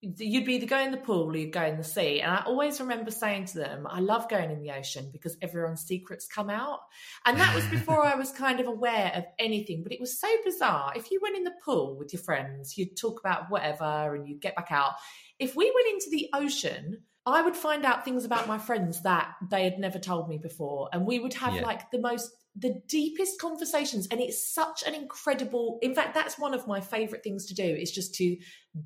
you'd 0.00 0.44
be 0.44 0.54
either 0.54 0.66
go 0.66 0.78
in 0.78 0.92
the 0.92 0.96
pool 0.96 1.28
or 1.28 1.36
you'd 1.36 1.52
go 1.52 1.64
in 1.64 1.76
the 1.76 1.82
sea. 1.82 2.20
And 2.20 2.30
I 2.30 2.44
always 2.46 2.78
remember 2.78 3.10
saying 3.10 3.46
to 3.46 3.58
them, 3.58 3.84
I 3.90 3.98
love 3.98 4.28
going 4.28 4.52
in 4.52 4.62
the 4.62 4.70
ocean 4.70 5.10
because 5.12 5.36
everyone's 5.42 5.82
secrets 5.82 6.28
come 6.28 6.48
out. 6.48 6.78
And 7.26 7.36
that 7.40 7.52
was 7.56 7.66
before 7.66 8.06
I 8.06 8.14
was 8.14 8.30
kind 8.30 8.60
of 8.60 8.68
aware 8.68 9.10
of 9.16 9.24
anything. 9.40 9.82
But 9.82 9.90
it 9.90 10.00
was 10.00 10.20
so 10.20 10.28
bizarre. 10.44 10.92
If 10.94 11.10
you 11.10 11.18
went 11.20 11.36
in 11.36 11.42
the 11.42 11.54
pool 11.64 11.96
with 11.98 12.12
your 12.12 12.22
friends, 12.22 12.78
you'd 12.78 12.96
talk 12.96 13.18
about 13.18 13.50
whatever 13.50 14.14
and 14.14 14.28
you'd 14.28 14.40
get 14.40 14.54
back 14.54 14.70
out. 14.70 14.92
If 15.40 15.56
we 15.56 15.64
went 15.64 15.94
into 15.94 16.10
the 16.10 16.28
ocean, 16.32 17.02
I 17.32 17.42
would 17.42 17.56
find 17.56 17.84
out 17.84 18.04
things 18.04 18.24
about 18.24 18.46
my 18.46 18.58
friends 18.58 19.02
that 19.02 19.34
they 19.50 19.64
had 19.64 19.78
never 19.78 19.98
told 19.98 20.28
me 20.28 20.38
before. 20.38 20.88
And 20.92 21.06
we 21.06 21.18
would 21.18 21.34
have 21.34 21.54
Yeah. 21.54 21.62
like 21.62 21.90
the 21.90 21.98
most, 21.98 22.30
the 22.56 22.80
deepest 22.88 23.40
conversations. 23.40 24.08
And 24.10 24.20
it's 24.20 24.52
such 24.52 24.82
an 24.86 24.94
incredible, 24.94 25.78
in 25.82 25.94
fact, 25.94 26.14
that's 26.14 26.38
one 26.38 26.54
of 26.54 26.66
my 26.66 26.80
favorite 26.80 27.22
things 27.22 27.46
to 27.46 27.54
do 27.54 27.64
is 27.64 27.90
just 27.90 28.14
to 28.16 28.36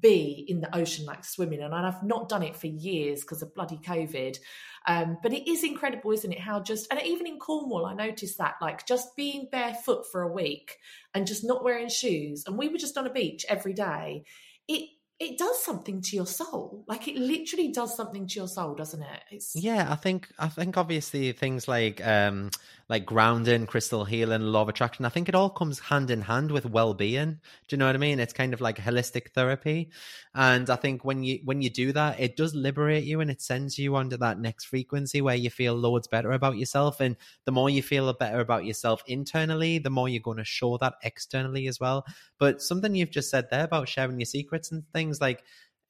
be 0.01 0.45
in 0.49 0.61
the 0.61 0.74
ocean, 0.76 1.05
like 1.05 1.24
swimming. 1.24 1.61
And 1.61 1.74
I've 1.74 2.03
not 2.03 2.28
done 2.28 2.43
it 2.43 2.57
for 2.57 2.66
years 2.66 3.20
because 3.22 3.43
of 3.43 3.55
bloody 3.55 3.78
COVID. 3.78 4.38
Um, 4.86 5.18
but 5.22 5.32
it 5.32 5.49
is 5.49 5.62
incredible, 5.62 6.11
isn't 6.11 6.32
it? 6.32 6.40
How 6.40 6.61
just, 6.61 6.90
and 6.90 7.01
even 7.03 7.26
in 7.26 7.38
Cornwall, 7.38 7.86
I 7.86 7.95
noticed 7.95 8.38
that 8.38 8.57
like 8.61 8.86
just 8.86 9.14
being 9.16 9.49
barefoot 9.53 10.05
for 10.11 10.22
a 10.22 10.32
week 10.32 10.76
and 11.14 11.26
just 11.26 11.45
not 11.45 11.62
wearing 11.62 11.88
shoes. 11.88 12.45
And 12.47 12.59
we 12.59 12.68
were 12.68 12.78
just 12.78 12.99
on 12.99 13.07
a 13.07 13.12
beach 13.12 13.47
every 13.49 13.74
day. 13.74 14.24
It, 14.66 14.88
it 15.22 15.38
does 15.38 15.62
something 15.62 16.00
to 16.02 16.16
your 16.16 16.26
soul. 16.26 16.82
Like 16.88 17.06
it 17.06 17.16
literally 17.16 17.68
does 17.68 17.96
something 17.96 18.26
to 18.26 18.40
your 18.40 18.48
soul, 18.48 18.74
doesn't 18.74 19.00
it? 19.00 19.20
It's 19.30 19.54
Yeah, 19.54 19.86
I 19.90 19.94
think 19.94 20.28
I 20.38 20.48
think 20.48 20.76
obviously 20.76 21.30
things 21.32 21.68
like 21.68 22.04
um 22.04 22.50
like 22.93 23.07
grounding, 23.07 23.66
crystal 23.66 24.05
healing, 24.05 24.43
law 24.43 24.61
of 24.61 24.68
attraction, 24.68 25.07
I 25.07 25.09
think 25.09 25.26
it 25.26 25.34
all 25.34 25.49
comes 25.49 25.78
hand 25.78 26.11
in 26.11 26.20
hand 26.20 26.51
with 26.51 26.66
well 26.66 26.93
being. 26.93 27.40
Do 27.66 27.74
you 27.74 27.78
know 27.78 27.86
what 27.86 27.95
I 27.95 27.99
mean? 27.99 28.20
It's 28.20 28.34
kind 28.34 28.53
of 28.53 28.61
like 28.61 28.76
holistic 28.76 29.30
therapy. 29.30 29.88
And 30.34 30.68
I 30.68 30.76
think 30.76 31.03
when 31.03 31.24
you 31.24 31.40
when 31.43 31.62
you 31.62 31.70
do 31.70 31.93
that, 31.93 32.20
it 32.20 32.36
does 32.36 32.55
liberate 32.55 33.05
you 33.05 33.20
and 33.22 33.30
it 33.30 33.40
sends 33.40 33.78
you 33.78 33.97
onto 33.97 34.18
that 34.18 34.38
next 34.38 34.66
frequency 34.66 35.22
where 35.22 35.34
you 35.34 35.49
feel 35.49 35.72
loads 35.74 36.07
better 36.07 36.32
about 36.32 36.59
yourself. 36.59 37.01
And 37.01 37.16
the 37.47 37.53
more 37.53 37.70
you 37.70 37.82
feel 37.82 38.12
better 38.12 38.40
about 38.40 38.66
yourself 38.66 39.03
internally, 39.07 39.78
the 39.78 39.88
more 39.88 40.11
you're 40.11 40.20
going 40.20 40.36
to 40.36 40.45
show 40.45 40.76
that 40.76 40.97
externally 41.03 41.68
as 41.68 41.80
well. 41.80 42.05
But 42.36 42.61
something 42.61 42.95
you've 42.95 43.11
just 43.11 43.30
said 43.30 43.49
there 43.51 43.64
about 43.64 43.88
sharing 43.88 44.20
your 44.20 44.26
secrets 44.26 44.70
and 44.70 44.84
things 44.93 45.18
like 45.18 45.43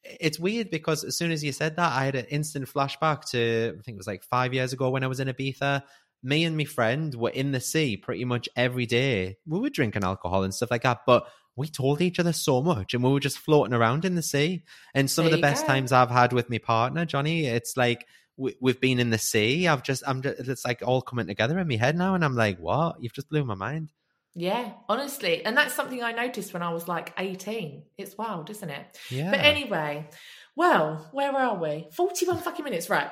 it's 0.05 0.39
weird 0.39 0.71
because 0.71 1.05
as 1.05 1.17
soon 1.17 1.31
as 1.31 1.45
you 1.45 1.53
said 1.53 1.77
that, 1.77 1.93
I 1.93 2.05
had 2.05 2.15
an 2.15 2.25
instant 2.27 2.67
flashback 2.67 3.25
to 3.31 3.77
I 3.79 3.83
think 3.83 3.97
it 3.97 3.99
was 3.99 4.07
like 4.07 4.25
five 4.25 4.53
years 4.53 4.73
ago 4.73 4.91
when 4.91 5.05
I 5.05 5.07
was 5.07 5.21
in 5.21 5.29
Ibiza. 5.29 5.83
Me 6.23 6.45
and 6.45 6.57
my 6.57 6.64
friend 6.64 7.14
were 7.14 7.31
in 7.31 7.53
the 7.53 7.61
sea 7.61 7.97
pretty 7.97 8.25
much 8.25 8.49
every 8.57 8.87
day. 8.87 9.37
We 9.47 9.59
were 9.59 9.70
drinking 9.70 10.05
alcohol 10.05 10.45
and 10.45 10.55
stuff 10.55 10.70
like 10.70 10.83
that, 10.83 11.01
but 11.07 11.27
we 11.57 11.68
told 11.68 12.01
each 12.01 12.18
other 12.18 12.33
so 12.33 12.62
much 12.62 12.95
and 12.95 13.03
we 13.05 13.11
were 13.12 13.20
just 13.20 13.39
floating 13.39 13.75
around 13.75 14.05
in 14.05 14.14
the 14.14 14.23
sea. 14.23 14.62
And 14.95 15.11
some 15.11 15.25
There 15.25 15.35
of 15.35 15.39
the 15.39 15.43
best 15.43 15.62
go. 15.64 15.73
times 15.73 15.93
I've 15.93 16.11
had 16.11 16.33
with 16.33 16.49
my 16.49 16.59
partner, 16.59 17.05
Johnny, 17.05 17.47
it's 17.47 17.77
like 17.77 18.07
we, 18.37 18.55
we've 18.61 18.81
been 18.81 18.99
in 19.01 19.11
the 19.11 19.18
sea. 19.18 19.68
I've 19.68 19.83
just, 19.83 20.03
I'm 20.07 20.23
just, 20.23 20.41
it's 20.49 20.64
like 20.64 20.83
all 20.87 21.03
coming 21.03 21.27
together 21.27 21.59
in 21.59 21.68
my 21.68 21.77
head 21.77 21.97
now. 21.99 22.14
And 22.14 22.25
I'm 22.25 22.37
like, 22.37 22.59
what? 22.59 23.03
You've 23.03 23.12
just 23.12 23.29
blew 23.29 23.45
my 23.45 23.55
mind. 23.55 23.91
yeah, 24.35 24.73
honestly. 24.89 25.45
And 25.45 25.55
that's 25.57 25.75
something 25.75 26.03
I 26.03 26.12
noticed 26.12 26.55
when 26.55 26.62
I 26.62 26.73
was 26.73 26.89
like 26.89 27.12
18. 27.18 27.83
It's 27.99 28.16
wild, 28.16 28.49
isn't 28.49 28.70
it? 28.70 28.99
Yeah. 29.11 29.31
But 29.31 29.41
anyway, 29.41 30.09
well, 30.57 31.07
where 31.12 31.33
are 31.37 31.57
we? 31.59 31.89
41 31.93 32.39
fucking 32.39 32.64
minutes, 32.64 32.89
right. 32.89 33.11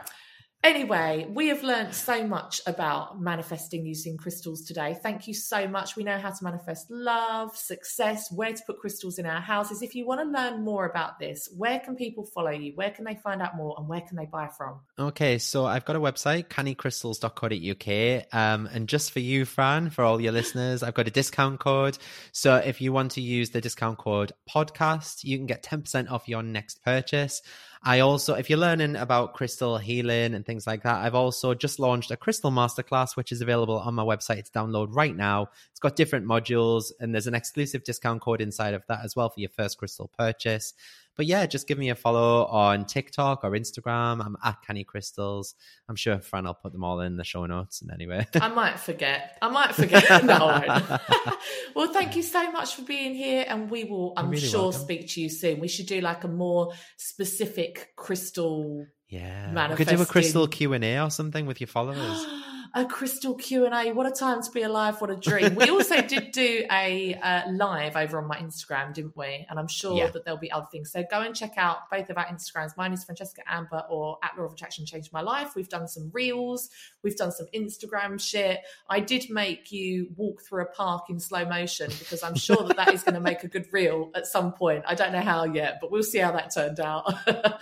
Anyway, 0.62 1.26
we 1.32 1.48
have 1.48 1.62
learned 1.62 1.94
so 1.94 2.26
much 2.26 2.60
about 2.66 3.18
manifesting 3.18 3.86
using 3.86 4.18
crystals 4.18 4.62
today. 4.62 4.94
Thank 5.02 5.26
you 5.26 5.32
so 5.32 5.66
much. 5.66 5.96
We 5.96 6.04
know 6.04 6.18
how 6.18 6.30
to 6.30 6.44
manifest 6.44 6.90
love, 6.90 7.56
success, 7.56 8.30
where 8.30 8.52
to 8.52 8.62
put 8.66 8.78
crystals 8.78 9.18
in 9.18 9.24
our 9.24 9.40
houses. 9.40 9.80
If 9.80 9.94
you 9.94 10.06
want 10.06 10.20
to 10.20 10.26
learn 10.26 10.62
more 10.62 10.84
about 10.84 11.18
this, 11.18 11.48
where 11.56 11.80
can 11.80 11.96
people 11.96 12.26
follow 12.26 12.50
you? 12.50 12.72
Where 12.74 12.90
can 12.90 13.06
they 13.06 13.14
find 13.14 13.40
out 13.40 13.56
more 13.56 13.74
and 13.78 13.88
where 13.88 14.02
can 14.02 14.18
they 14.18 14.26
buy 14.26 14.48
from? 14.48 14.80
Okay, 14.98 15.38
so 15.38 15.64
I've 15.64 15.86
got 15.86 15.96
a 15.96 16.00
website, 16.00 16.48
cannycrystals.co.uk. 16.48 18.26
Um, 18.34 18.66
and 18.66 18.86
just 18.86 19.12
for 19.12 19.20
you, 19.20 19.46
Fran, 19.46 19.88
for 19.88 20.04
all 20.04 20.20
your 20.20 20.32
listeners, 20.32 20.82
I've 20.82 20.92
got 20.92 21.08
a 21.08 21.10
discount 21.10 21.58
code. 21.58 21.96
So 22.32 22.56
if 22.56 22.82
you 22.82 22.92
want 22.92 23.12
to 23.12 23.22
use 23.22 23.48
the 23.48 23.62
discount 23.62 23.96
code 23.96 24.32
podcast, 24.46 25.24
you 25.24 25.38
can 25.38 25.46
get 25.46 25.62
10% 25.62 26.10
off 26.10 26.28
your 26.28 26.42
next 26.42 26.84
purchase. 26.84 27.40
I 27.82 28.00
also, 28.00 28.34
if 28.34 28.50
you're 28.50 28.58
learning 28.58 28.96
about 28.96 29.32
crystal 29.32 29.78
healing 29.78 30.34
and 30.34 30.44
things 30.44 30.66
like 30.66 30.82
that, 30.82 31.02
I've 31.02 31.14
also 31.14 31.54
just 31.54 31.78
launched 31.78 32.10
a 32.10 32.16
crystal 32.16 32.50
masterclass, 32.50 33.16
which 33.16 33.32
is 33.32 33.40
available 33.40 33.78
on 33.78 33.94
my 33.94 34.02
website 34.02 34.44
to 34.44 34.52
download 34.52 34.88
right 34.90 35.16
now. 35.16 35.48
It's 35.70 35.80
got 35.80 35.96
different 35.96 36.26
modules 36.26 36.92
and 37.00 37.14
there's 37.14 37.26
an 37.26 37.34
exclusive 37.34 37.82
discount 37.82 38.20
code 38.20 38.42
inside 38.42 38.74
of 38.74 38.82
that 38.88 39.00
as 39.02 39.16
well 39.16 39.30
for 39.30 39.40
your 39.40 39.48
first 39.48 39.78
crystal 39.78 40.10
purchase. 40.18 40.74
But 41.16 41.26
yeah, 41.26 41.46
just 41.46 41.68
give 41.68 41.78
me 41.78 41.90
a 41.90 41.94
follow 41.94 42.46
on 42.46 42.86
TikTok 42.86 43.44
or 43.44 43.50
Instagram. 43.50 44.24
I'm 44.24 44.36
at 44.42 44.62
Canny 44.62 44.84
Crystals. 44.84 45.54
I'm 45.88 45.96
sure 45.96 46.18
Fran 46.20 46.44
will 46.44 46.54
put 46.54 46.72
them 46.72 46.84
all 46.84 47.00
in 47.00 47.16
the 47.16 47.24
show 47.24 47.44
notes. 47.46 47.82
And 47.82 47.90
anyway, 47.90 48.26
I 48.40 48.48
might 48.48 48.78
forget. 48.80 49.38
I 49.42 49.48
might 49.48 49.74
forget. 49.74 50.08
no, 50.24 50.62
well, 51.74 51.92
thank 51.92 52.16
you 52.16 52.22
so 52.22 52.50
much 52.52 52.74
for 52.74 52.82
being 52.82 53.14
here, 53.14 53.44
and 53.46 53.70
we 53.70 53.84
will. 53.84 54.14
I'm 54.16 54.30
really 54.30 54.46
sure 54.46 54.64
welcome. 54.64 54.80
speak 54.80 55.08
to 55.10 55.20
you 55.20 55.28
soon. 55.28 55.60
We 55.60 55.68
should 55.68 55.86
do 55.86 56.00
like 56.00 56.24
a 56.24 56.28
more 56.28 56.72
specific 56.96 57.92
crystal. 57.96 58.86
Yeah, 59.08 59.68
we 59.70 59.76
could 59.76 59.88
do 59.88 60.00
a 60.00 60.06
crystal 60.06 60.46
Q 60.46 60.72
and 60.72 60.84
A 60.84 61.00
or 61.00 61.10
something 61.10 61.44
with 61.44 61.60
your 61.60 61.68
followers. 61.68 62.26
a 62.74 62.84
crystal 62.84 63.34
q&a 63.34 63.92
what 63.92 64.06
a 64.06 64.10
time 64.10 64.42
to 64.42 64.50
be 64.52 64.62
alive 64.62 65.00
what 65.00 65.10
a 65.10 65.16
dream. 65.16 65.54
We 65.54 65.70
also 65.70 66.00
did 66.06 66.32
do 66.32 66.64
a 66.70 67.14
uh, 67.14 67.50
live 67.50 67.96
over 67.96 68.20
on 68.20 68.28
my 68.28 68.36
instagram 68.36 68.94
didn't 68.94 69.16
we? 69.16 69.46
And 69.48 69.58
i'm 69.58 69.68
sure 69.68 69.96
yeah. 69.96 70.10
that 70.10 70.24
there'll 70.24 70.38
be 70.38 70.52
other 70.52 70.66
things. 70.70 70.92
So 70.92 71.04
go 71.10 71.20
and 71.20 71.34
check 71.34 71.54
out 71.56 71.90
both 71.90 72.10
of 72.10 72.16
our 72.16 72.26
instagrams. 72.26 72.76
Mine 72.76 72.92
is 72.92 73.04
francesca 73.04 73.42
amber 73.46 73.82
or 73.90 74.18
at 74.22 74.38
law 74.38 74.44
of 74.44 74.52
attraction 74.52 74.86
changed 74.86 75.12
my 75.12 75.20
life. 75.20 75.54
We've 75.56 75.68
done 75.68 75.88
some 75.88 76.10
reels. 76.12 76.70
We've 77.02 77.16
done 77.16 77.32
some 77.32 77.46
instagram 77.54 78.20
shit. 78.20 78.60
I 78.88 79.00
did 79.00 79.30
make 79.30 79.72
you 79.72 80.08
walk 80.16 80.42
through 80.42 80.62
a 80.62 80.66
park 80.66 81.10
in 81.10 81.18
slow 81.18 81.44
motion 81.44 81.90
because 81.98 82.22
i'm 82.22 82.36
sure 82.36 82.64
that 82.68 82.76
that 82.76 82.94
is 82.94 83.02
going 83.02 83.14
to 83.14 83.20
make 83.20 83.42
a 83.42 83.48
good 83.48 83.66
reel 83.72 84.10
at 84.14 84.26
some 84.26 84.52
point. 84.52 84.84
I 84.86 84.94
don't 84.94 85.12
know 85.12 85.20
how 85.20 85.44
yet 85.44 85.78
but 85.80 85.90
we'll 85.90 86.02
see 86.02 86.18
how 86.18 86.32
that 86.32 86.54
turned 86.54 86.80
out. 86.80 87.12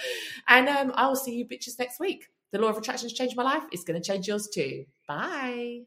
And 0.49 0.69
um, 0.69 0.93
i 0.95 1.07
will 1.07 1.17
see 1.17 1.35
you 1.35 1.45
bitches 1.45 1.79
next 1.79 2.01
week. 2.01 2.27
The 2.53 2.59
law 2.59 2.69
of 2.69 2.79
attraction 2.79 3.09
has 3.09 3.13
changed 3.13 3.37
my 3.37 3.43
life. 3.43 3.63
It's 3.73 3.85
going 3.85 4.01
to 4.01 4.07
change 4.07 4.27
yours 4.27 4.49
too. 4.53 4.87
Bye. 5.09 5.87